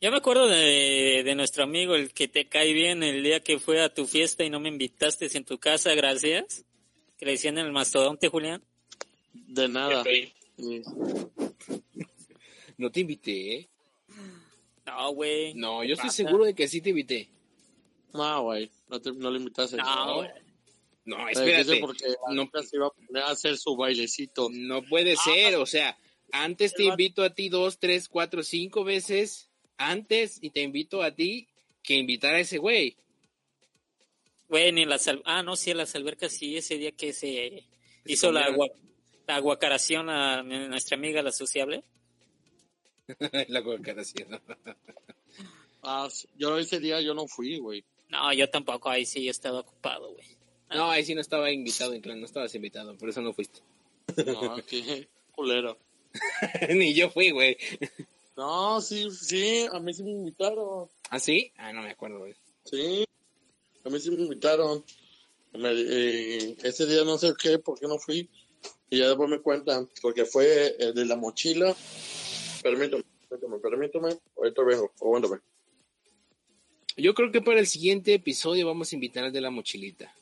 Yo 0.00 0.10
me 0.10 0.16
acuerdo 0.16 0.48
de, 0.48 1.22
de 1.24 1.34
nuestro 1.34 1.62
amigo, 1.64 1.94
el 1.94 2.12
que 2.12 2.26
te 2.28 2.48
cae 2.48 2.72
bien 2.72 3.02
el 3.02 3.22
día 3.22 3.40
que 3.40 3.58
fue 3.58 3.80
a 3.82 3.92
tu 3.94 4.06
fiesta 4.06 4.42
y 4.44 4.50
no 4.50 4.58
me 4.58 4.68
invitaste 4.68 5.28
en 5.36 5.44
tu 5.44 5.58
casa, 5.58 5.94
gracias. 5.94 6.64
Que 7.16 7.26
le 7.26 7.32
decían 7.32 7.56
el 7.58 7.70
mastodonte, 7.70 8.28
Julián. 8.28 8.62
De 9.32 9.68
nada. 9.68 10.02
Sí. 10.04 10.32
No 12.76 12.90
te 12.90 13.00
invité, 13.00 13.54
¿eh? 13.54 13.68
No, 14.86 15.12
güey. 15.12 15.54
No, 15.54 15.84
yo 15.84 15.92
estoy 15.94 16.08
Pasa. 16.08 16.24
seguro 16.24 16.44
de 16.44 16.54
que 16.54 16.66
sí 16.66 16.80
te 16.80 16.90
invité. 16.90 17.28
No, 18.12 18.42
güey, 18.42 18.70
no, 18.88 19.00
te- 19.00 19.12
no 19.12 19.30
le 19.30 19.38
invitaste. 19.38 19.76
No, 19.76 20.16
güey. 20.16 20.30
No, 21.04 21.28
espérate. 21.28 21.78
porque 21.80 22.04
No, 22.32 22.48
se 22.62 22.76
iba 22.76 22.86
a 22.88 22.90
poner 22.90 23.22
a 23.22 23.30
hacer 23.30 23.56
su 23.56 23.76
bailecito. 23.76 24.48
no 24.50 24.82
puede 24.82 25.16
ser, 25.16 25.56
o 25.56 25.66
sea, 25.66 25.96
antes 26.32 26.74
te 26.74 26.82
invito 26.84 27.22
a 27.22 27.30
ti 27.30 27.48
dos, 27.48 27.78
tres, 27.78 28.08
cuatro, 28.08 28.42
cinco 28.42 28.82
veces 28.84 29.48
antes 29.76 30.38
y 30.42 30.50
te 30.50 30.62
invito 30.62 31.02
a 31.02 31.14
ti 31.14 31.48
que 31.82 31.94
invitar 31.94 32.34
a 32.34 32.40
ese 32.40 32.58
güey. 32.58 32.96
Güey, 34.48 34.72
ni 34.72 34.84
las 34.84 35.06
al- 35.08 35.22
Ah, 35.24 35.42
no, 35.42 35.56
sí, 35.56 35.70
en 35.70 35.76
las 35.78 35.94
albercas 35.94 36.32
sí, 36.32 36.56
ese 36.56 36.76
día 36.78 36.92
que 36.92 37.12
se 37.12 37.64
hizo 38.04 38.30
la, 38.32 38.46
agua- 38.46 38.70
la 39.26 39.36
aguacaración 39.36 40.10
a 40.10 40.42
nuestra 40.42 40.96
amiga 40.96 41.22
la 41.22 41.32
sociable. 41.32 41.84
La 43.48 43.62
cooperación. 43.62 44.40
Ah, 45.84 46.08
yo 46.38 46.58
ese 46.58 46.78
día 46.78 47.00
yo 47.00 47.12
no 47.12 47.26
fui, 47.26 47.58
güey. 47.58 47.84
No, 48.08 48.32
yo 48.32 48.48
tampoco, 48.48 48.88
ahí 48.88 49.04
sí, 49.04 49.24
yo 49.24 49.32
estaba 49.32 49.58
ocupado, 49.60 50.12
güey. 50.12 50.28
No, 50.70 50.88
ahí 50.88 51.04
sí 51.04 51.12
no 51.12 51.20
estaba 51.20 51.50
invitado, 51.50 51.92
en 51.92 52.00
clan, 52.00 52.20
no 52.20 52.26
estabas 52.26 52.54
invitado, 52.54 52.96
por 52.96 53.08
eso 53.08 53.20
no 53.20 53.32
fuiste. 53.32 53.58
No, 54.24 54.56
qué 54.64 55.08
culero. 55.32 55.76
Ni 56.74 56.94
yo 56.94 57.10
fui, 57.10 57.30
güey. 57.30 57.56
No, 58.36 58.80
sí, 58.80 59.10
sí, 59.10 59.66
a 59.70 59.78
mí 59.80 59.92
sí 59.94 60.02
me 60.02 60.10
invitaron. 60.10 60.88
¿Ah, 61.10 61.18
sí? 61.18 61.52
Ah, 61.56 61.72
no 61.72 61.82
me 61.82 61.90
acuerdo, 61.90 62.18
güey. 62.20 62.34
Sí, 62.64 63.04
a 63.84 63.88
mí 63.90 64.00
sí 64.00 64.10
me 64.10 64.22
invitaron. 64.22 64.84
Me- 65.52 65.70
eh, 65.72 66.56
ese 66.62 66.86
día 66.86 67.04
no 67.04 67.18
sé 67.18 67.32
qué, 67.40 67.58
por 67.58 67.78
qué 67.78 67.86
no 67.86 67.98
fui. 67.98 68.28
Y 68.90 68.98
ya 68.98 69.08
después 69.08 69.28
me 69.28 69.40
cuentan, 69.40 69.88
porque 70.00 70.24
fue 70.24 70.76
el 70.78 70.94
de 70.94 71.04
la 71.06 71.16
mochila. 71.16 71.74
Permítame, 72.62 73.04
permítame, 73.28 73.58
permítame. 73.58 74.18
Ahorita 74.36 74.62
vengo, 74.62 74.92
aguántame. 75.00 75.38
Yo 76.96 77.14
creo 77.14 77.32
que 77.32 77.40
para 77.40 77.58
el 77.60 77.66
siguiente 77.66 78.12
episodio 78.14 78.66
vamos 78.66 78.92
a 78.92 78.94
invitar 78.96 79.24
al 79.24 79.32
de 79.32 79.40
la 79.40 79.50
mochilita. 79.50 80.14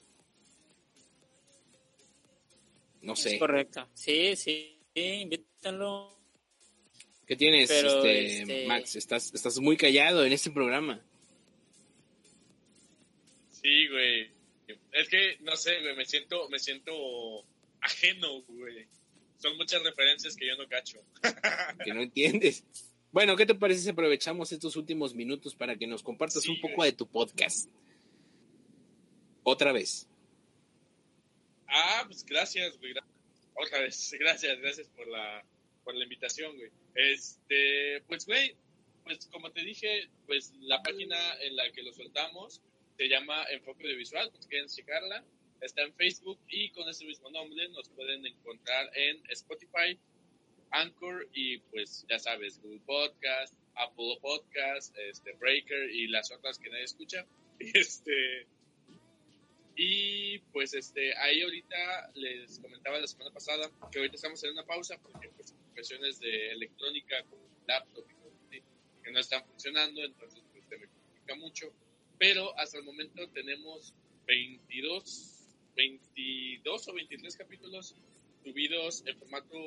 No 3.02 3.14
Es 3.14 3.20
sé. 3.20 3.38
correcto. 3.38 3.88
Sí, 3.94 4.36
sí, 4.36 4.79
sí, 4.94 5.00
invítalo. 5.02 6.16
¿Qué 7.26 7.36
tienes, 7.36 7.68
Pero, 7.68 7.98
este, 8.04 8.40
este- 8.42 8.66
Max? 8.66 8.96
Estás, 8.96 9.32
estás 9.34 9.58
muy 9.60 9.76
callado 9.76 10.24
en 10.24 10.32
este 10.32 10.50
programa. 10.50 11.00
Sí, 13.50 13.88
güey. 13.88 14.30
Es 14.92 15.08
que, 15.08 15.36
no 15.40 15.56
sé, 15.56 15.80
güey, 15.80 15.96
me 15.96 16.04
siento, 16.04 16.48
me 16.48 16.58
siento 16.58 17.44
ajeno, 17.80 18.42
güey. 18.42 18.86
Son 19.38 19.56
muchas 19.56 19.82
referencias 19.82 20.36
que 20.36 20.46
yo 20.46 20.56
no 20.56 20.68
cacho. 20.68 20.98
Que 21.84 21.94
no 21.94 22.02
entiendes. 22.02 22.64
Bueno, 23.12 23.36
¿qué 23.36 23.46
te 23.46 23.54
parece 23.54 23.80
si 23.80 23.88
aprovechamos 23.90 24.52
estos 24.52 24.76
últimos 24.76 25.14
minutos 25.14 25.54
para 25.54 25.76
que 25.76 25.86
nos 25.86 26.02
compartas 26.02 26.42
Sí, 26.42 26.50
un 26.50 26.60
poco 26.60 26.76
güey. 26.76 26.90
de 26.92 26.96
tu 26.96 27.06
podcast? 27.06 27.68
Otra 29.42 29.72
vez. 29.72 30.06
Ah, 31.66 32.04
pues 32.06 32.24
gracias, 32.24 32.78
güey. 32.78 32.92
gra- 32.94 33.04
Otra 33.54 33.80
vez, 33.80 34.12
gracias, 34.18 34.58
gracias 34.60 34.88
por 34.88 35.06
la, 35.08 35.44
por 35.84 35.94
la 35.94 36.04
invitación, 36.04 36.56
güey. 36.56 36.70
Este, 36.94 38.02
pues, 38.06 38.26
güey, 38.26 38.56
pues 39.04 39.26
como 39.26 39.50
te 39.50 39.62
dije, 39.62 40.08
pues 40.26 40.52
la 40.60 40.82
página 40.82 41.16
en 41.42 41.56
la 41.56 41.70
que 41.72 41.82
lo 41.82 41.92
soltamos 41.92 42.60
se 42.96 43.08
llama 43.08 43.44
Enfoque 43.50 43.84
Audiovisual, 43.84 44.30
pues 44.30 44.46
quieren 44.46 44.68
checarla. 44.68 45.24
Está 45.60 45.82
en 45.82 45.94
Facebook 45.94 46.38
y 46.48 46.70
con 46.70 46.88
ese 46.88 47.04
mismo 47.04 47.30
nombre 47.30 47.68
nos 47.70 47.88
pueden 47.90 48.26
encontrar 48.26 48.90
en 48.94 49.22
Spotify, 49.30 49.98
Anchor 50.70 51.28
y 51.34 51.58
pues 51.58 52.06
ya 52.08 52.18
sabes, 52.18 52.60
Google 52.62 52.80
Podcast, 52.86 53.54
Apple 53.74 54.18
Podcast, 54.20 54.96
este, 54.98 55.32
Breaker 55.32 55.90
y 55.90 56.08
las 56.08 56.30
otras 56.30 56.58
que 56.58 56.70
nadie 56.70 56.84
escucha. 56.84 57.26
Este, 57.74 58.46
y 59.76 60.38
pues 60.52 60.74
este, 60.74 61.16
ahí 61.16 61.42
ahorita 61.42 62.10
les 62.14 62.58
comentaba 62.58 62.98
la 62.98 63.06
semana 63.06 63.30
pasada 63.30 63.70
que 63.90 63.98
ahorita 63.98 64.16
estamos 64.16 64.42
en 64.44 64.52
una 64.52 64.64
pausa 64.64 64.98
porque 65.02 65.30
pues 65.30 65.54
cuestiones 65.74 66.18
de 66.20 66.52
electrónica 66.52 67.22
como 67.30 67.42
laptop 67.66 68.04
así, 68.46 68.62
que 69.02 69.10
no 69.10 69.20
están 69.20 69.44
funcionando, 69.46 70.02
entonces 70.04 70.42
pues 70.52 70.64
se 70.68 70.78
me 70.78 70.86
complica 70.86 71.34
mucho. 71.36 71.72
Pero 72.18 72.56
hasta 72.58 72.78
el 72.78 72.84
momento 72.84 73.28
tenemos 73.30 73.94
22, 74.26 75.46
22 75.74 76.88
o 76.88 76.92
23 76.92 77.36
capítulos 77.36 77.94
subidos 78.44 79.02
en 79.06 79.18
formato 79.18 79.58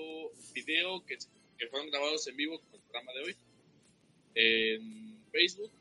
video 0.53 1.05
que, 1.05 1.17
que 1.57 1.67
fueron 1.67 1.89
grabados 1.89 2.27
en 2.27 2.38
vivo 2.38 2.59
con 2.59 2.75
el 2.75 2.81
programa 2.81 3.13
de 3.13 3.21
hoy. 3.21 3.35
En 4.35 5.23
Facebook, 5.31 5.71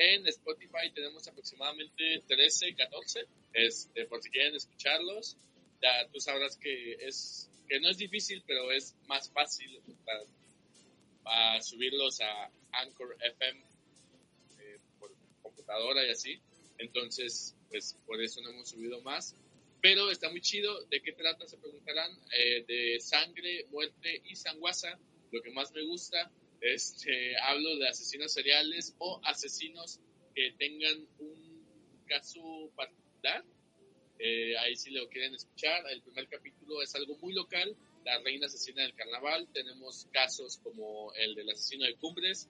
en 0.00 0.26
Spotify 0.28 0.90
tenemos 0.94 1.28
aproximadamente 1.28 2.22
13, 2.26 2.74
14 2.74 3.26
este, 3.52 4.06
por 4.06 4.22
si 4.22 4.30
quieren 4.30 4.54
escucharlos, 4.54 5.36
ya 5.82 6.08
tú 6.10 6.18
sabrás 6.20 6.56
que 6.56 6.94
es 6.94 7.50
que 7.68 7.78
no 7.80 7.88
es 7.90 7.98
difícil, 7.98 8.42
pero 8.46 8.72
es 8.72 8.96
más 9.06 9.30
fácil 9.30 9.80
para, 10.04 10.24
para 11.22 11.62
subirlos 11.62 12.20
a 12.20 12.50
Anchor 12.72 13.16
FM 13.20 13.60
eh, 14.58 14.78
por 14.98 15.12
computadora 15.42 16.04
y 16.04 16.10
así. 16.10 16.40
Entonces, 16.78 17.54
pues 17.68 17.96
por 18.06 18.20
eso 18.20 18.40
no 18.40 18.50
hemos 18.50 18.70
subido 18.70 19.00
más. 19.02 19.36
Pero 19.80 20.10
está 20.10 20.28
muy 20.30 20.40
chido. 20.40 20.84
¿De 20.86 21.00
qué 21.00 21.12
trata? 21.12 21.46
Se 21.46 21.58
preguntarán. 21.58 22.10
Eh, 22.36 22.64
de 22.66 23.00
sangre, 23.00 23.66
muerte 23.70 24.20
y 24.24 24.34
sanguaza. 24.34 24.98
Lo 25.30 25.40
que 25.40 25.50
más 25.52 25.72
me 25.72 25.84
gusta, 25.84 26.28
este, 26.60 27.36
hablo 27.38 27.76
de 27.76 27.88
asesinos 27.88 28.32
seriales 28.32 28.94
o 28.98 29.20
asesinos 29.24 30.00
que 30.34 30.52
tengan 30.58 31.06
un 31.18 31.64
caso 32.06 32.70
particular. 32.76 33.44
Eh, 34.18 34.56
ahí 34.58 34.76
si 34.76 34.90
lo 34.90 35.08
quieren 35.08 35.34
escuchar. 35.34 35.82
El 35.90 36.02
primer 36.02 36.28
capítulo 36.28 36.82
es 36.82 36.94
algo 36.94 37.16
muy 37.18 37.32
local. 37.32 37.74
La 38.04 38.18
reina 38.20 38.46
asesina 38.46 38.82
del 38.82 38.94
carnaval. 38.94 39.48
Tenemos 39.52 40.06
casos 40.12 40.58
como 40.62 41.12
el 41.14 41.34
del 41.34 41.50
asesino 41.50 41.86
de 41.86 41.94
Cumbres, 41.96 42.48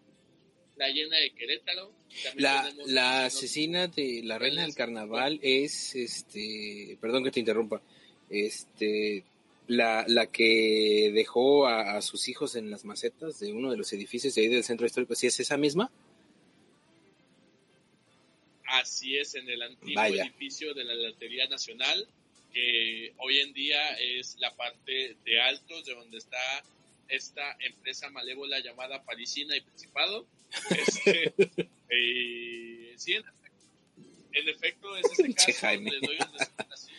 la 0.76 0.88
llena 0.88 1.18
de 1.18 1.32
Querétaro. 1.32 1.92
La, 2.36 2.72
la 2.86 3.24
asesina 3.26 3.86
de 3.86 4.22
la 4.24 4.38
reina 4.38 4.62
del 4.62 4.74
carnaval 4.74 5.38
es, 5.42 5.94
este, 5.94 6.98
perdón 7.00 7.22
que 7.24 7.30
te 7.30 7.40
interrumpa, 7.40 7.82
este, 8.28 9.24
la, 9.70 10.04
la 10.08 10.26
que 10.26 11.12
dejó 11.14 11.68
a, 11.68 11.96
a 11.96 12.02
sus 12.02 12.28
hijos 12.28 12.56
en 12.56 12.72
las 12.72 12.84
macetas 12.84 13.38
de 13.38 13.52
uno 13.52 13.70
de 13.70 13.76
los 13.76 13.92
edificios 13.92 14.34
de 14.34 14.42
ahí 14.42 14.48
del 14.48 14.64
centro 14.64 14.84
histórico, 14.84 15.14
¿sí 15.14 15.28
es 15.28 15.38
esa 15.38 15.56
misma? 15.56 15.92
Así 18.66 19.16
es, 19.16 19.36
en 19.36 19.48
el 19.48 19.62
antiguo 19.62 19.94
Vaya. 19.94 20.24
edificio 20.24 20.74
de 20.74 20.82
la 20.82 20.94
Lotería 20.94 21.46
Nacional, 21.46 22.08
que 22.52 23.14
hoy 23.18 23.38
en 23.38 23.52
día 23.52 23.94
es 23.94 24.36
la 24.40 24.56
parte 24.56 25.16
de 25.24 25.40
altos 25.40 25.84
de 25.84 25.94
donde 25.94 26.18
está 26.18 26.64
esta 27.08 27.56
empresa 27.60 28.10
malévola 28.10 28.58
llamada 28.58 29.04
Parisina 29.04 29.56
y 29.56 29.60
Principado. 29.60 30.26
Este, 30.70 31.32
eh, 31.90 32.94
sí, 32.96 33.12
en 33.14 33.22
efecto, 33.22 34.26
en 34.32 34.48
efecto 34.48 34.96
es 34.96 35.12
ese 35.12 35.32
caso, 35.32 35.66
doy 36.02 36.18
un 36.18 36.72
así, 36.72 36.92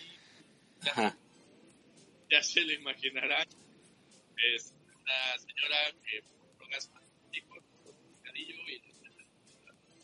ya, 2.32 2.42
se 2.42 2.62
lo 2.62 2.72
imaginarán. 2.72 3.48
Es 4.56 4.74
una 4.88 5.38
señora 5.38 5.78
que 6.04 6.24
por 6.24 6.58
drogas 6.58 6.92
bocadillo 7.84 8.56
y 8.68 8.82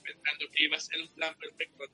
pensando 0.04 0.52
que 0.52 0.64
iba 0.64 0.78
a 0.78 0.80
ser 0.80 1.02
un 1.02 1.08
plan 1.16 1.36
perfecto, 1.40 1.86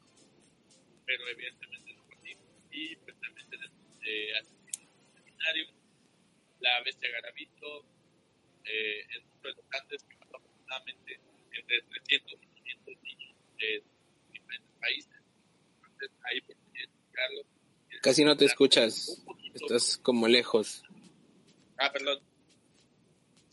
pero 1.06 1.28
evidentemente 1.28 1.94
no 1.94 2.04
fue 2.04 2.16
así. 2.16 2.38
Y 2.72 2.96
pues 2.98 3.16
también 3.22 3.48
eh, 4.02 4.34
asesinos 4.38 4.90
seminarios, 5.16 5.74
la 6.60 6.82
bestia 6.84 7.10
Garavito, 7.12 7.86
eh, 8.66 9.06
el 9.16 9.24
número 9.24 9.50
de 9.50 9.62
tocantes 9.62 10.04
que 10.04 10.16
mató 10.18 10.38
aproximadamente 10.38 11.20
entre 11.52 11.82
300 11.82 12.34
y 12.34 12.48
500 12.48 13.04
niños 13.04 13.36
de 13.58 13.84
diferentes 14.32 14.72
países. 14.80 15.22
Entonces 15.78 16.12
ahí 16.24 16.42
pues 16.42 16.58
buscarlo. 17.14 17.46
Casi 18.02 18.24
no 18.26 18.36
te 18.36 18.46
escuchas, 18.46 19.24
Un. 19.26 19.43
Estás 19.54 19.98
como 19.98 20.28
lejos. 20.28 20.84
Ah, 21.78 21.92
perdón. 21.92 22.20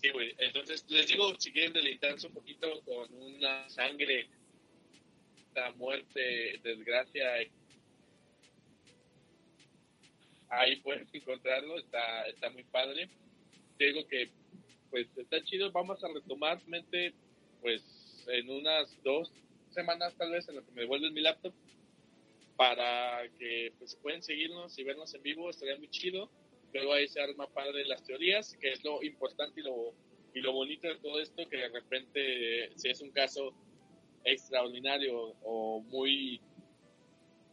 Sí, 0.03 0.11
güey. 0.11 0.35
Entonces, 0.39 0.85
les 0.89 1.07
digo, 1.07 1.35
si 1.39 1.53
quieren 1.53 1.73
deleitarse 1.73 2.27
un 2.27 2.33
poquito 2.33 2.81
con 2.83 3.13
una 3.15 3.69
sangre, 3.69 4.29
esta 5.49 5.73
muerte, 5.73 6.59
desgracia, 6.63 7.27
ahí 10.49 10.77
pueden 10.77 11.09
encontrarlo, 11.13 11.79
está, 11.79 12.27
está 12.29 12.51
muy 12.51 12.65
padre. 12.65 13.09
Digo 13.79 14.07
que, 14.07 14.31
pues, 14.91 15.07
está 15.17 15.43
chido, 15.45 15.71
vamos 15.73 16.03
a 16.03 16.09
retomar 16.09 16.61
mente, 16.67 17.15
pues, 17.61 17.83
en 18.27 18.51
unas 18.51 19.03
dos 19.03 19.31
semanas 19.71 20.15
tal 20.17 20.33
vez 20.33 20.49
en 20.49 20.57
lo 20.57 20.65
que 20.65 20.73
me 20.73 20.83
devuelven 20.83 21.15
mi 21.15 21.21
laptop 21.21 21.55
para 22.61 23.27
que 23.39 23.73
pues 23.79 23.97
pueden 24.03 24.23
seguirnos 24.23 24.79
y 24.79 24.85
vernos 24.85 25.15
en 25.15 25.23
vivo, 25.23 25.49
estaría 25.49 25.79
muy 25.79 25.89
chido. 25.89 26.31
Luego 26.75 26.93
ahí 26.93 27.09
se 27.09 27.19
arma 27.19 27.49
padre 27.49 27.87
las 27.87 28.05
teorías, 28.05 28.55
que 28.61 28.73
es 28.73 28.85
lo 28.85 29.03
importante 29.03 29.63
y 29.63 29.65
lo, 29.65 29.95
y 30.35 30.41
lo 30.41 30.53
bonito 30.53 30.87
de 30.87 30.97
todo 30.97 31.19
esto, 31.21 31.49
que 31.49 31.57
de 31.57 31.71
repente 31.71 32.71
si 32.77 32.91
es 32.91 33.01
un 33.01 33.13
caso 33.13 33.55
extraordinario 34.25 35.37
o 35.43 35.81
muy 35.89 36.43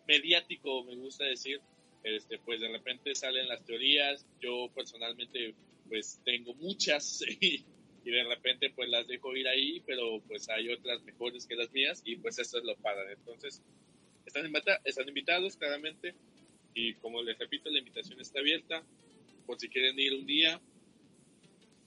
mediático, 0.09 0.83
me 0.83 0.97
gusta 0.97 1.23
decir, 1.23 1.61
este, 2.03 2.37
pues 2.39 2.59
de 2.59 2.67
repente 2.67 3.15
salen 3.15 3.47
las 3.47 3.63
teorías, 3.63 4.27
yo 4.41 4.69
personalmente 4.75 5.55
pues 5.87 6.19
tengo 6.25 6.53
muchas 6.55 7.23
y, 7.39 7.63
de 8.03 8.23
repente 8.25 8.71
pues 8.71 8.89
las 8.89 9.07
dejo 9.07 9.33
ir 9.37 9.47
ahí, 9.47 9.81
pero 9.85 10.21
pues 10.27 10.49
hay 10.49 10.69
otras 10.69 11.01
mejores 11.03 11.47
que 11.47 11.55
las 11.55 11.71
mías 11.71 12.01
y 12.03 12.17
pues 12.17 12.39
eso 12.39 12.57
es 12.57 12.65
lo 12.65 12.75
padre. 12.75 13.13
Entonces, 13.13 13.63
están, 14.27 14.51
están 14.83 15.07
invitados 15.07 15.57
claramente 15.57 16.13
y 16.73 16.93
como 16.95 17.23
les 17.23 17.37
repito, 17.37 17.69
la 17.69 17.79
invitación 17.79 18.19
está 18.21 18.39
abierta 18.39 18.83
por 19.45 19.59
si 19.59 19.69
quieren 19.69 19.97
ir 19.99 20.13
un 20.13 20.25
día 20.25 20.61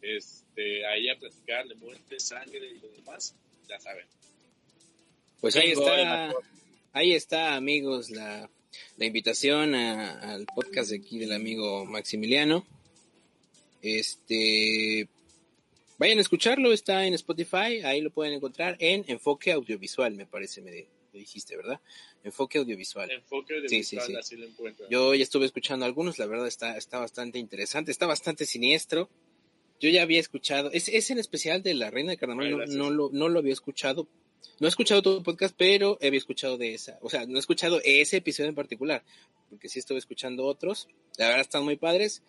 este, 0.02 0.86
ahí 0.86 1.08
a 1.08 1.18
platicar 1.18 1.68
de 1.68 1.74
muerte, 1.76 2.18
sangre 2.18 2.66
y 2.70 2.78
lo 2.80 2.88
demás, 2.88 3.36
ya 3.68 3.78
saben. 3.78 4.06
Pues 5.40 5.56
ahí 5.56 5.70
está, 5.70 6.32
ahí 6.92 7.12
está 7.12 7.54
amigos 7.54 8.10
la 8.10 8.50
la 8.96 9.06
invitación 9.06 9.74
al 9.74 10.46
podcast 10.46 10.90
de 10.90 10.96
aquí 10.96 11.18
del 11.18 11.32
amigo 11.32 11.84
Maximiliano. 11.84 12.66
Este, 13.82 15.08
vayan 15.98 16.18
a 16.18 16.20
escucharlo, 16.20 16.72
está 16.72 17.06
en 17.06 17.14
Spotify, 17.14 17.80
ahí 17.84 18.00
lo 18.00 18.10
pueden 18.10 18.34
encontrar 18.34 18.76
en 18.78 19.04
Enfoque 19.08 19.52
Audiovisual, 19.52 20.14
me 20.14 20.26
parece, 20.26 20.60
me, 20.60 20.86
dijiste, 21.18 21.56
¿verdad? 21.56 21.80
Enfoque 22.24 22.58
Audiovisual. 22.58 23.10
Enfoque 23.10 23.56
Audiovisual, 23.56 24.16
así 24.16 24.36
lo 24.36 24.46
encuentro. 24.46 24.88
Yo 24.88 25.14
ya 25.14 25.22
estuve 25.22 25.46
escuchando 25.46 25.84
algunos, 25.84 26.18
la 26.18 26.26
verdad 26.26 26.46
está, 26.46 26.76
está 26.76 26.98
bastante 26.98 27.38
interesante, 27.38 27.90
está 27.90 28.06
bastante 28.06 28.46
siniestro. 28.46 29.10
Yo 29.80 29.88
ya 29.88 30.02
había 30.02 30.20
escuchado, 30.20 30.70
es, 30.72 31.10
en 31.10 31.18
especial 31.18 31.62
de 31.62 31.74
La 31.74 31.90
Reina 31.90 32.10
de 32.10 32.18
Carnaval, 32.18 32.76
no, 32.76 32.90
lo, 32.90 33.10
no 33.12 33.28
lo 33.28 33.38
había 33.38 33.54
escuchado, 33.54 34.08
no 34.58 34.66
he 34.66 34.68
escuchado 34.68 35.00
todo 35.00 35.18
el 35.18 35.24
podcast, 35.24 35.54
pero 35.56 35.98
había 36.02 36.18
escuchado 36.18 36.58
de 36.58 36.74
esa. 36.74 36.98
O 37.00 37.08
sea, 37.08 37.24
no 37.26 37.36
he 37.36 37.40
escuchado 37.40 37.80
ese 37.82 38.18
episodio 38.18 38.50
en 38.50 38.54
particular, 38.54 39.02
porque 39.48 39.68
sí 39.68 39.78
estuve 39.78 39.98
escuchando 39.98 40.44
otros. 40.44 40.86
La 41.16 41.26
verdad 41.26 41.40
están 41.40 41.64
muy 41.64 41.76
padres. 41.76 42.22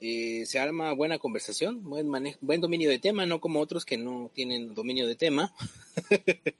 Eh, 0.00 0.44
se 0.46 0.58
arma 0.58 0.92
buena 0.92 1.18
conversación, 1.18 1.82
buen, 1.82 2.08
manejo, 2.08 2.38
buen 2.42 2.60
dominio 2.60 2.90
de 2.90 2.98
tema, 2.98 3.24
no 3.24 3.40
como 3.40 3.60
otros 3.60 3.86
que 3.86 3.96
no 3.96 4.30
tienen 4.34 4.74
dominio 4.74 5.06
de 5.06 5.16
tema. 5.16 5.54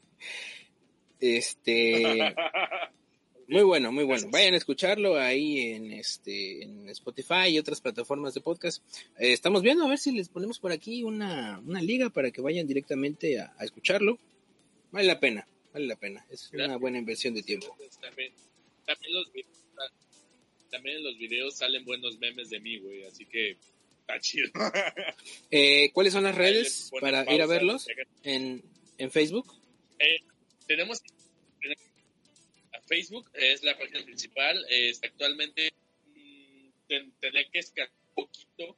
este. 1.20 2.34
Muy 3.48 3.62
bueno, 3.62 3.93
muy 3.93 4.02
bueno. 4.02 4.28
Vayan 4.30 4.55
a 4.55 4.56
escucharlo 4.56 5.16
ahí 5.16 5.70
en 5.70 5.93
este 5.93 6.64
en 6.64 6.88
Spotify 6.88 7.48
y 7.51 7.60
otras 7.60 7.80
plataformas 7.80 8.34
de 8.34 8.40
podcast. 8.40 8.82
Eh, 9.20 9.32
estamos 9.32 9.62
viendo 9.62 9.84
a 9.84 9.88
ver 9.88 9.98
si 9.98 10.10
les 10.10 10.28
ponemos 10.28 10.59
por 10.59 10.72
aquí 10.72 11.05
una, 11.05 11.62
una 11.64 11.80
liga 11.80 12.10
para 12.10 12.32
que 12.32 12.40
vayan 12.40 12.66
directamente 12.66 13.38
a 13.38 13.55
escucharlo. 13.60 14.18
Vale 14.90 15.06
la 15.06 15.20
pena, 15.20 15.47
vale 15.72 15.86
la 15.86 15.94
pena. 15.94 16.26
Es 16.28 16.51
una 16.52 16.76
buena 16.76 16.98
inversión 16.98 17.34
de 17.34 17.43
tiempo. 17.44 17.76
También, 18.01 18.32
también, 20.70 20.97
en 20.97 21.05
los 21.05 21.16
videos 21.16 21.56
salen 21.56 21.84
buenos 21.84 22.18
memes 22.18 22.51
de 22.51 22.59
mí, 22.59 22.78
güey, 22.78 23.05
así 23.05 23.26
que 23.26 23.56
está 24.01 24.18
chido. 24.18 24.51
Eh, 25.51 25.93
¿Cuáles 25.93 26.12
son 26.12 26.24
las 26.24 26.34
redes 26.34 26.90
para 27.01 27.32
ir 27.32 27.40
a 27.40 27.47
verlos? 27.47 27.86
¿En, 28.24 28.62
en 28.98 29.10
Facebook? 29.12 29.55
Eh, 30.01 30.22
tenemos, 30.66 31.02
Facebook, 32.86 33.30
es 33.34 33.62
la 33.62 33.76
página 33.76 34.05
principal. 34.05 34.64
actualmente 35.02 35.72
mm, 36.14 36.70
tendré 37.20 37.48
que 37.51 37.59
escalar 37.59 37.90
un 38.09 38.26
poquito 38.26 38.76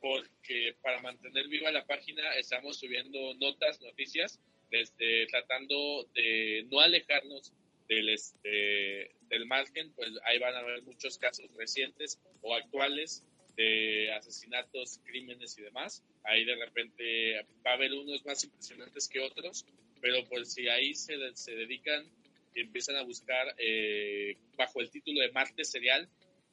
porque 0.00 0.76
para 0.82 1.00
mantener 1.00 1.48
viva 1.48 1.70
la 1.70 1.86
página 1.86 2.34
estamos 2.36 2.78
subiendo 2.78 3.34
notas, 3.34 3.80
noticias 3.80 4.40
este, 4.74 5.26
tratando 5.26 6.06
de 6.14 6.66
no 6.70 6.80
alejarnos 6.80 7.52
del, 7.88 8.08
este, 8.08 9.14
del 9.28 9.46
margen, 9.46 9.92
pues 9.92 10.10
ahí 10.24 10.38
van 10.38 10.54
a 10.54 10.58
haber 10.58 10.82
muchos 10.82 11.18
casos 11.18 11.46
recientes 11.56 12.18
o 12.42 12.54
actuales 12.54 13.24
de 13.56 14.12
asesinatos, 14.12 15.00
crímenes 15.04 15.56
y 15.58 15.62
demás. 15.62 16.02
Ahí 16.24 16.44
de 16.44 16.56
repente 16.56 17.46
va 17.64 17.72
a 17.72 17.74
haber 17.74 17.92
unos 17.92 18.24
más 18.24 18.42
impresionantes 18.42 19.08
que 19.08 19.20
otros, 19.20 19.64
pero 20.04 20.22
pues 20.28 20.52
si 20.52 20.68
ahí 20.68 20.94
se, 20.94 21.14
se 21.32 21.52
dedican 21.52 22.06
y 22.54 22.60
empiezan 22.60 22.96
a 22.96 23.02
buscar 23.04 23.54
eh, 23.56 24.36
bajo 24.54 24.82
el 24.82 24.90
título 24.90 25.22
de 25.22 25.32
Marte 25.32 25.64
Serial, 25.64 26.06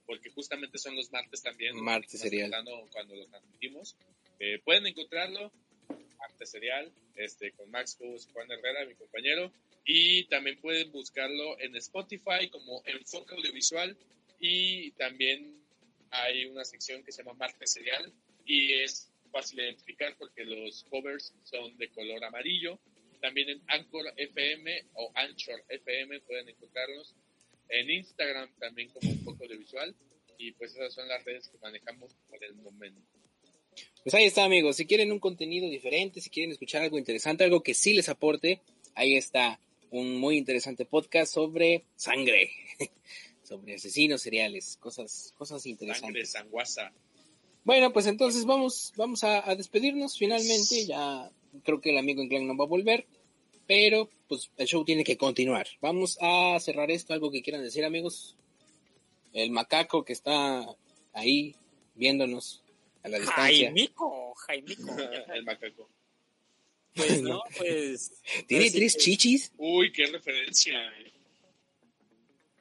porque 0.05 0.29
justamente 0.29 0.77
son 0.77 0.95
los 0.95 1.11
martes 1.11 1.43
también. 1.43 1.75
Serial. 2.17 2.49
Cuando 2.91 3.13
lo 3.13 3.27
transmitimos. 3.27 3.97
Eh, 4.39 4.61
pueden 4.63 4.87
encontrarlo 4.87 5.51
Arte 6.19 6.45
Serial, 6.45 6.93
este, 7.15 7.51
con 7.51 7.69
Max 7.69 7.97
Cruz, 7.97 8.29
Juan 8.31 8.49
Herrera, 8.49 8.85
mi 8.85 8.95
compañero. 8.95 9.51
Y 9.83 10.23
también 10.29 10.57
pueden 10.61 10.89
buscarlo 10.93 11.59
en 11.59 11.75
Spotify 11.75 12.47
como 12.49 12.81
Enfoque 12.85 13.35
Audiovisual. 13.35 13.97
Y 14.39 14.91
también 14.91 15.61
hay 16.09 16.45
una 16.45 16.63
sección 16.63 17.03
que 17.03 17.11
se 17.11 17.21
llama 17.21 17.33
Marte 17.33 17.67
Serial 17.67 18.13
y 18.45 18.71
es 18.75 19.11
fácil 19.29 19.57
de 19.57 19.63
identificar 19.65 20.15
porque 20.17 20.45
los 20.45 20.85
covers 20.85 21.33
son 21.43 21.77
de 21.77 21.89
color 21.89 22.23
amarillo. 22.23 22.79
También 23.21 23.49
en 23.49 23.61
Anchor 23.67 24.13
FM 24.17 24.85
o 24.95 25.11
Anchor 25.15 25.63
FM 25.69 26.19
pueden 26.21 26.49
encontrarnos. 26.49 27.15
En 27.69 27.89
Instagram 27.89 28.49
también 28.59 28.89
como 28.89 29.09
Enfoque 29.09 29.45
Audiovisual. 29.45 29.95
Y 30.37 30.51
pues 30.53 30.73
esas 30.73 30.93
son 30.93 31.07
las 31.07 31.23
redes 31.23 31.47
que 31.47 31.57
manejamos 31.59 32.13
por 32.29 32.43
el 32.43 32.55
momento. 32.55 33.01
Pues 34.03 34.15
ahí 34.15 34.25
está, 34.25 34.43
amigos. 34.43 34.77
Si 34.77 34.85
quieren 34.85 35.11
un 35.11 35.19
contenido 35.19 35.69
diferente, 35.69 36.19
si 36.19 36.29
quieren 36.29 36.51
escuchar 36.51 36.81
algo 36.81 36.97
interesante, 36.97 37.43
algo 37.43 37.61
que 37.61 37.73
sí 37.73 37.93
les 37.93 38.09
aporte, 38.09 38.59
ahí 38.95 39.15
está 39.15 39.59
un 39.91 40.17
muy 40.17 40.37
interesante 40.37 40.85
podcast 40.85 41.33
sobre 41.33 41.85
sangre, 41.95 42.51
sobre 43.43 43.75
asesinos 43.75 44.21
seriales, 44.21 44.77
cosas, 44.77 45.33
cosas 45.37 45.65
interesantes. 45.65 46.31
Sangre, 46.31 46.49
sanguasa. 46.49 46.93
Bueno, 47.63 47.93
pues 47.93 48.07
entonces 48.07 48.45
vamos, 48.45 48.91
vamos 48.95 49.23
a, 49.23 49.53
despedirnos 49.55 50.17
finalmente. 50.17 50.85
Ya 50.87 51.31
creo 51.63 51.81
que 51.81 51.91
el 51.91 51.97
amigo 51.97 52.21
Inclán 52.21 52.47
no 52.47 52.57
va 52.57 52.65
a 52.65 52.67
volver, 52.67 53.05
pero 53.67 54.09
pues 54.27 54.51
el 54.57 54.67
show 54.67 54.83
tiene 54.83 55.03
que 55.03 55.17
continuar. 55.17 55.67
Vamos 55.81 56.17
a 56.21 56.57
cerrar 56.59 56.91
esto, 56.91 57.13
algo 57.13 57.31
que 57.31 57.41
quieran 57.41 57.63
decir, 57.63 57.85
amigos. 57.85 58.35
El 59.33 59.51
macaco 59.51 60.03
que 60.03 60.13
está 60.13 60.65
ahí 61.13 61.55
viéndonos 61.95 62.63
a 63.03 63.09
la 63.09 63.19
distancia. 63.19 63.67
Jaimico, 63.67 64.33
Jaimico. 64.35 64.95
el 65.33 65.43
macaco. 65.43 65.89
Pues 66.93 67.21
no, 67.21 67.41
pues. 67.57 68.21
¿Tiene 68.47 68.69
tres 68.71 68.97
chichis? 68.97 69.53
Uy, 69.57 69.91
qué 69.91 70.07
referencia. 70.07 70.93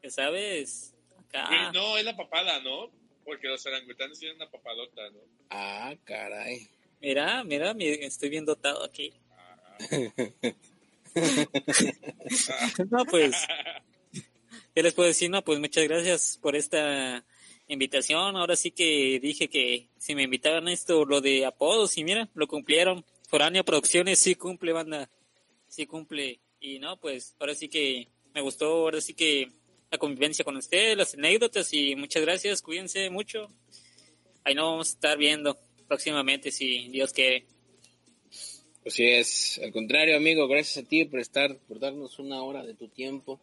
¿Qué 0.00 0.10
sabes? 0.10 0.94
Acá. 1.28 1.72
no, 1.72 1.98
es 1.98 2.04
la 2.04 2.16
papada, 2.16 2.60
¿no? 2.60 2.90
Porque 3.24 3.48
los 3.48 3.64
orangutanes 3.66 4.18
tienen 4.18 4.36
una 4.36 4.50
papadota, 4.50 5.10
¿no? 5.10 5.20
Ah, 5.50 5.94
caray. 6.04 6.68
Mira, 7.00 7.42
mira, 7.44 7.74
estoy 7.78 8.28
bien 8.28 8.44
dotado 8.44 8.84
aquí. 8.84 9.12
no, 12.90 13.04
pues. 13.06 13.34
¿Qué 14.74 14.82
les 14.82 14.92
puedo 14.92 15.08
decir? 15.08 15.30
No, 15.30 15.42
pues 15.42 15.58
muchas 15.58 15.84
gracias 15.84 16.38
por 16.40 16.56
esta 16.56 17.24
invitación. 17.68 18.36
Ahora 18.36 18.54
sí 18.54 18.70
que 18.70 19.18
dije 19.20 19.48
que 19.48 19.88
si 19.98 20.14
me 20.14 20.24
invitaban 20.24 20.68
a 20.68 20.72
esto, 20.72 21.04
lo 21.04 21.20
de 21.20 21.46
apodos, 21.46 21.96
y 21.96 22.04
mira, 22.04 22.28
lo 22.34 22.46
cumplieron. 22.46 23.04
Foránea 23.28 23.64
Producciones 23.64 24.18
sí 24.18 24.34
cumple, 24.34 24.72
banda. 24.72 25.08
Sí 25.68 25.86
cumple. 25.86 26.40
Y 26.60 26.78
no, 26.78 26.98
pues 26.98 27.34
ahora 27.40 27.54
sí 27.54 27.68
que 27.68 28.08
me 28.34 28.42
gustó, 28.42 28.66
ahora 28.66 29.00
sí 29.00 29.14
que 29.14 29.50
la 29.90 29.98
convivencia 29.98 30.44
con 30.44 30.56
ustedes, 30.56 30.96
las 30.96 31.14
anécdotas 31.14 31.72
y 31.72 31.96
muchas 31.96 32.22
gracias, 32.22 32.62
cuídense 32.62 33.10
mucho. 33.10 33.48
Ahí 34.44 34.54
nos 34.54 34.64
vamos 34.64 34.88
a 34.88 34.92
estar 34.92 35.18
viendo 35.18 35.58
próximamente 35.90 36.52
si 36.52 36.86
Dios 36.88 37.12
quiere. 37.12 37.44
Así 38.86 39.04
es, 39.08 39.60
al 39.60 39.72
contrario 39.72 40.16
amigo, 40.16 40.46
gracias 40.46 40.84
a 40.84 40.88
ti 40.88 41.04
por 41.04 41.18
estar, 41.18 41.58
por 41.66 41.80
darnos 41.80 42.20
una 42.20 42.44
hora 42.44 42.64
de 42.64 42.74
tu 42.74 42.86
tiempo 42.86 43.40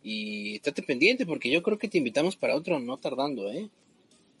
y 0.00 0.54
estate 0.54 0.82
pendiente 0.82 1.26
porque 1.26 1.50
yo 1.50 1.64
creo 1.64 1.76
que 1.76 1.88
te 1.88 1.98
invitamos 1.98 2.36
para 2.36 2.54
otro 2.54 2.78
no 2.78 2.98
tardando, 2.98 3.50
¿eh? 3.50 3.68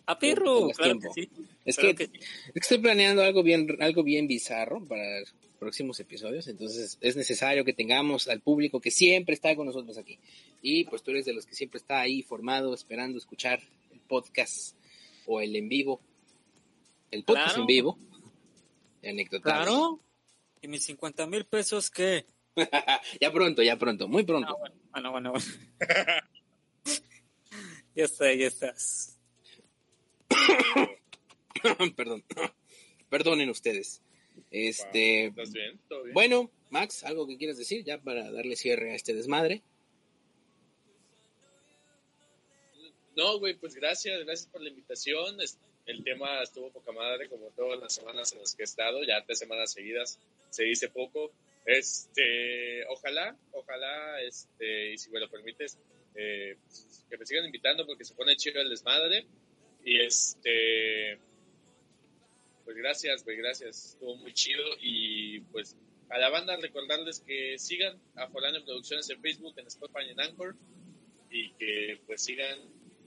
A 0.06 0.16
perro, 0.16 0.68
claro 0.68 1.00
que 1.00 1.08
sí. 1.12 1.28
Es 1.64 1.76
que, 1.76 1.96
estoy 2.54 2.78
planeando 2.78 3.22
algo 3.22 3.42
bien, 3.42 3.76
algo 3.80 4.04
bien 4.04 4.28
bizarro 4.28 4.84
para 4.84 5.24
próximos 5.58 5.98
episodios, 5.98 6.46
entonces 6.46 6.96
es 7.00 7.16
necesario 7.16 7.64
que 7.64 7.72
tengamos 7.72 8.28
al 8.28 8.40
público 8.40 8.80
que 8.80 8.92
siempre 8.92 9.34
está 9.34 9.56
con 9.56 9.66
nosotros 9.66 9.98
aquí. 9.98 10.16
Y 10.62 10.84
pues 10.84 11.02
tú 11.02 11.10
eres 11.10 11.24
de 11.24 11.32
los 11.32 11.44
que 11.44 11.56
siempre 11.56 11.78
está 11.78 11.98
ahí 11.98 12.22
formado, 12.22 12.72
esperando 12.72 13.18
escuchar 13.18 13.58
el 13.92 13.98
podcast 13.98 14.76
o 15.26 15.40
el 15.40 15.56
en 15.56 15.68
vivo. 15.68 16.00
El 17.10 17.24
podcast 17.24 17.58
en 17.58 17.66
vivo. 17.66 17.98
Claro. 19.42 20.00
¿Y 20.60 20.68
mis 20.68 20.84
50 20.84 21.26
mil 21.26 21.44
pesos 21.44 21.90
qué? 21.90 22.26
ya 23.20 23.32
pronto, 23.32 23.62
ya 23.62 23.76
pronto, 23.76 24.08
muy 24.08 24.24
pronto. 24.24 24.56
Ah, 24.56 24.58
bueno, 24.58 25.12
bueno, 25.12 25.12
bueno. 25.12 25.32
bueno. 25.32 25.46
ya 27.94 28.04
está, 28.04 28.32
ya 28.34 28.46
estás. 28.46 29.18
Perdón. 31.96 32.24
Perdonen 33.08 33.50
ustedes. 33.50 34.02
Este, 34.50 35.26
¿Estás 35.26 35.52
bien? 35.52 35.78
¿Todo 35.88 36.02
bien? 36.02 36.14
bueno, 36.14 36.50
Max, 36.70 37.04
algo 37.04 37.26
que 37.26 37.38
quieras 37.38 37.58
decir 37.58 37.84
ya 37.84 37.98
para 37.98 38.30
darle 38.32 38.56
cierre 38.56 38.92
a 38.92 38.96
este 38.96 39.14
desmadre. 39.14 39.62
No, 43.16 43.38
güey, 43.38 43.54
pues 43.54 43.74
gracias, 43.74 44.24
gracias 44.24 44.48
por 44.50 44.60
la 44.60 44.68
invitación. 44.68 45.38
El 45.86 46.02
tema 46.02 46.42
estuvo 46.42 46.70
poca 46.72 46.92
madre, 46.92 47.28
como 47.28 47.50
todas 47.50 47.80
las 47.80 47.94
semanas 47.94 48.32
en 48.32 48.40
las 48.40 48.54
que 48.54 48.62
he 48.62 48.64
estado, 48.64 49.04
ya 49.04 49.24
tres 49.24 49.38
semanas 49.38 49.72
seguidas, 49.72 50.18
se 50.50 50.64
dice 50.64 50.88
poco. 50.88 51.30
Este, 51.64 52.84
ojalá, 52.88 53.36
ojalá, 53.52 54.20
este, 54.22 54.92
y 54.92 54.98
si 54.98 55.10
me 55.10 55.20
lo 55.20 55.30
permites, 55.30 55.78
eh, 56.16 56.56
pues, 56.64 57.04
que 57.08 57.16
me 57.16 57.26
sigan 57.26 57.44
invitando 57.46 57.86
porque 57.86 58.04
se 58.04 58.14
pone 58.14 58.36
chido 58.36 58.60
el 58.60 58.68
desmadre. 58.68 59.26
Y 59.84 60.00
este, 60.00 61.18
pues 62.64 62.76
gracias, 62.76 63.22
güey, 63.22 63.36
gracias, 63.36 63.92
estuvo 63.92 64.16
muy 64.16 64.32
chido. 64.32 64.64
Y 64.80 65.40
pues 65.52 65.76
a 66.08 66.18
la 66.18 66.30
banda 66.30 66.56
recordarles 66.56 67.20
que 67.20 67.58
sigan 67.58 67.96
a 68.16 68.26
Foráneo 68.28 68.64
Producciones 68.64 69.08
en 69.10 69.20
Facebook, 69.20 69.54
en 69.56 69.68
Spotify 69.68 70.10
en 70.10 70.20
Anchor 70.20 70.56
y 71.30 71.52
que 71.52 72.00
pues 72.06 72.22
sigan 72.22 72.58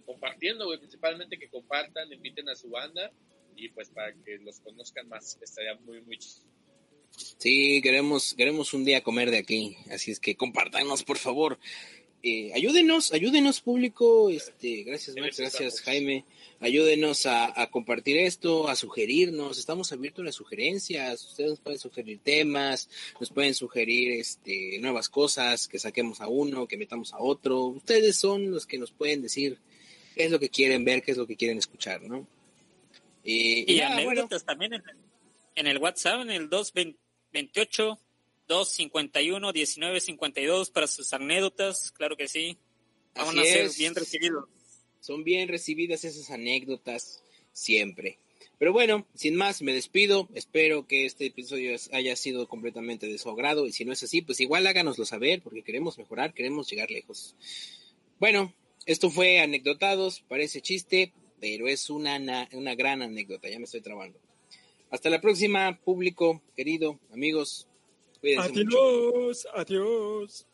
compartiendo, 0.09 0.65
güey, 0.65 0.79
principalmente 0.79 1.37
que 1.37 1.49
compartan, 1.49 2.11
inviten 2.11 2.49
a 2.49 2.55
su 2.55 2.67
banda 2.67 3.11
y 3.55 3.69
pues 3.69 3.89
para 3.91 4.11
que 4.11 4.39
los 4.39 4.59
conozcan 4.59 5.07
más, 5.07 5.37
estaría 5.39 5.75
muy, 5.75 6.01
muy 6.01 6.17
chido. 6.17 6.47
Sí, 7.37 7.79
queremos, 7.83 8.33
queremos 8.33 8.73
un 8.73 8.85
día 8.85 9.03
comer 9.03 9.29
de 9.29 9.37
aquí, 9.37 9.77
así 9.91 10.09
es 10.09 10.19
que 10.19 10.35
compártanos, 10.35 11.03
por 11.03 11.19
favor. 11.19 11.59
Eh, 12.23 12.51
ayúdenos, 12.55 13.13
ayúdenos, 13.13 13.61
público. 13.61 14.29
Este, 14.29 14.83
gracias, 14.83 15.15
Max, 15.15 15.37
gracias. 15.37 15.79
Jaime. 15.81 16.25
Ayúdenos 16.59 17.25
a, 17.25 17.61
a 17.61 17.69
compartir 17.69 18.17
esto, 18.17 18.67
a 18.67 18.75
sugerirnos. 18.75 19.57
Estamos 19.57 19.91
abiertos 19.93 20.23
a 20.23 20.25
las 20.25 20.35
sugerencias. 20.35 21.23
Ustedes 21.23 21.51
nos 21.51 21.59
pueden 21.61 21.79
sugerir 21.79 22.19
temas, 22.21 22.89
nos 23.19 23.29
pueden 23.29 23.53
sugerir 23.53 24.11
este, 24.11 24.79
nuevas 24.79 25.07
cosas, 25.07 25.69
que 25.69 25.79
saquemos 25.79 26.19
a 26.19 26.27
uno, 26.27 26.67
que 26.67 26.77
metamos 26.77 27.13
a 27.13 27.19
otro. 27.19 27.67
Ustedes 27.67 28.17
son 28.17 28.51
los 28.51 28.65
que 28.65 28.79
nos 28.79 28.91
pueden 28.91 29.21
decir 29.21 29.59
qué 30.19 30.25
es 30.25 30.31
lo 30.31 30.39
que 30.41 30.49
quieren 30.49 30.83
ver, 30.83 31.01
qué 31.01 31.11
es 31.11 31.17
lo 31.17 31.25
que 31.25 31.37
quieren 31.37 31.57
escuchar, 31.57 32.01
¿no? 32.01 32.27
Y 33.23 33.63
bueno. 33.79 33.93
anécdotas 33.93 34.43
también 34.43 34.73
en, 34.73 34.83
en 35.55 35.65
el 35.65 35.77
WhatsApp, 35.77 36.23
en 36.23 36.31
el 36.31 36.49
228 36.49 37.97
251 38.45 39.53
1952 39.53 40.71
para 40.71 40.87
sus 40.87 41.13
anécdotas, 41.13 41.93
claro 41.93 42.17
que 42.17 42.27
sí. 42.27 42.57
Van 43.15 43.29
Así 43.29 43.39
a 43.39 43.43
ser 43.43 43.65
es. 43.67 43.77
bien 43.77 43.95
recibidos. 43.95 44.49
Son 44.99 45.23
bien 45.23 45.47
recibidas 45.47 46.03
esas 46.03 46.29
anécdotas 46.31 47.23
siempre. 47.53 48.19
Pero 48.57 48.73
bueno, 48.73 49.07
sin 49.15 49.37
más, 49.37 49.61
me 49.61 49.71
despido. 49.71 50.27
Espero 50.33 50.85
que 50.85 51.05
este 51.05 51.27
episodio 51.27 51.77
haya 51.93 52.17
sido 52.17 52.49
completamente 52.49 53.07
de 53.07 53.17
su 53.17 53.29
agrado. 53.29 53.67
Y 53.67 53.71
si 53.71 53.85
no 53.85 53.93
es 53.93 54.03
así, 54.03 54.21
pues 54.21 54.41
igual 54.41 54.67
háganoslo 54.67 55.05
saber, 55.05 55.41
porque 55.41 55.63
queremos 55.63 55.97
mejorar, 55.97 56.33
queremos 56.33 56.69
llegar 56.69 56.91
lejos. 56.91 57.37
Bueno, 58.19 58.53
esto 58.85 59.09
fue 59.09 59.39
Anecdotados, 59.39 60.21
parece 60.27 60.61
chiste, 60.61 61.13
pero 61.39 61.67
es 61.67 61.89
una, 61.89 62.47
una 62.53 62.75
gran 62.75 63.01
anécdota, 63.01 63.49
ya 63.49 63.59
me 63.59 63.65
estoy 63.65 63.81
trabando. 63.81 64.19
Hasta 64.89 65.09
la 65.09 65.21
próxima, 65.21 65.79
público, 65.83 66.41
querido, 66.55 66.99
amigos. 67.13 67.67
Cuídense 68.19 68.49
adiós, 68.49 69.45
mucho. 69.45 69.49
adiós. 69.55 70.45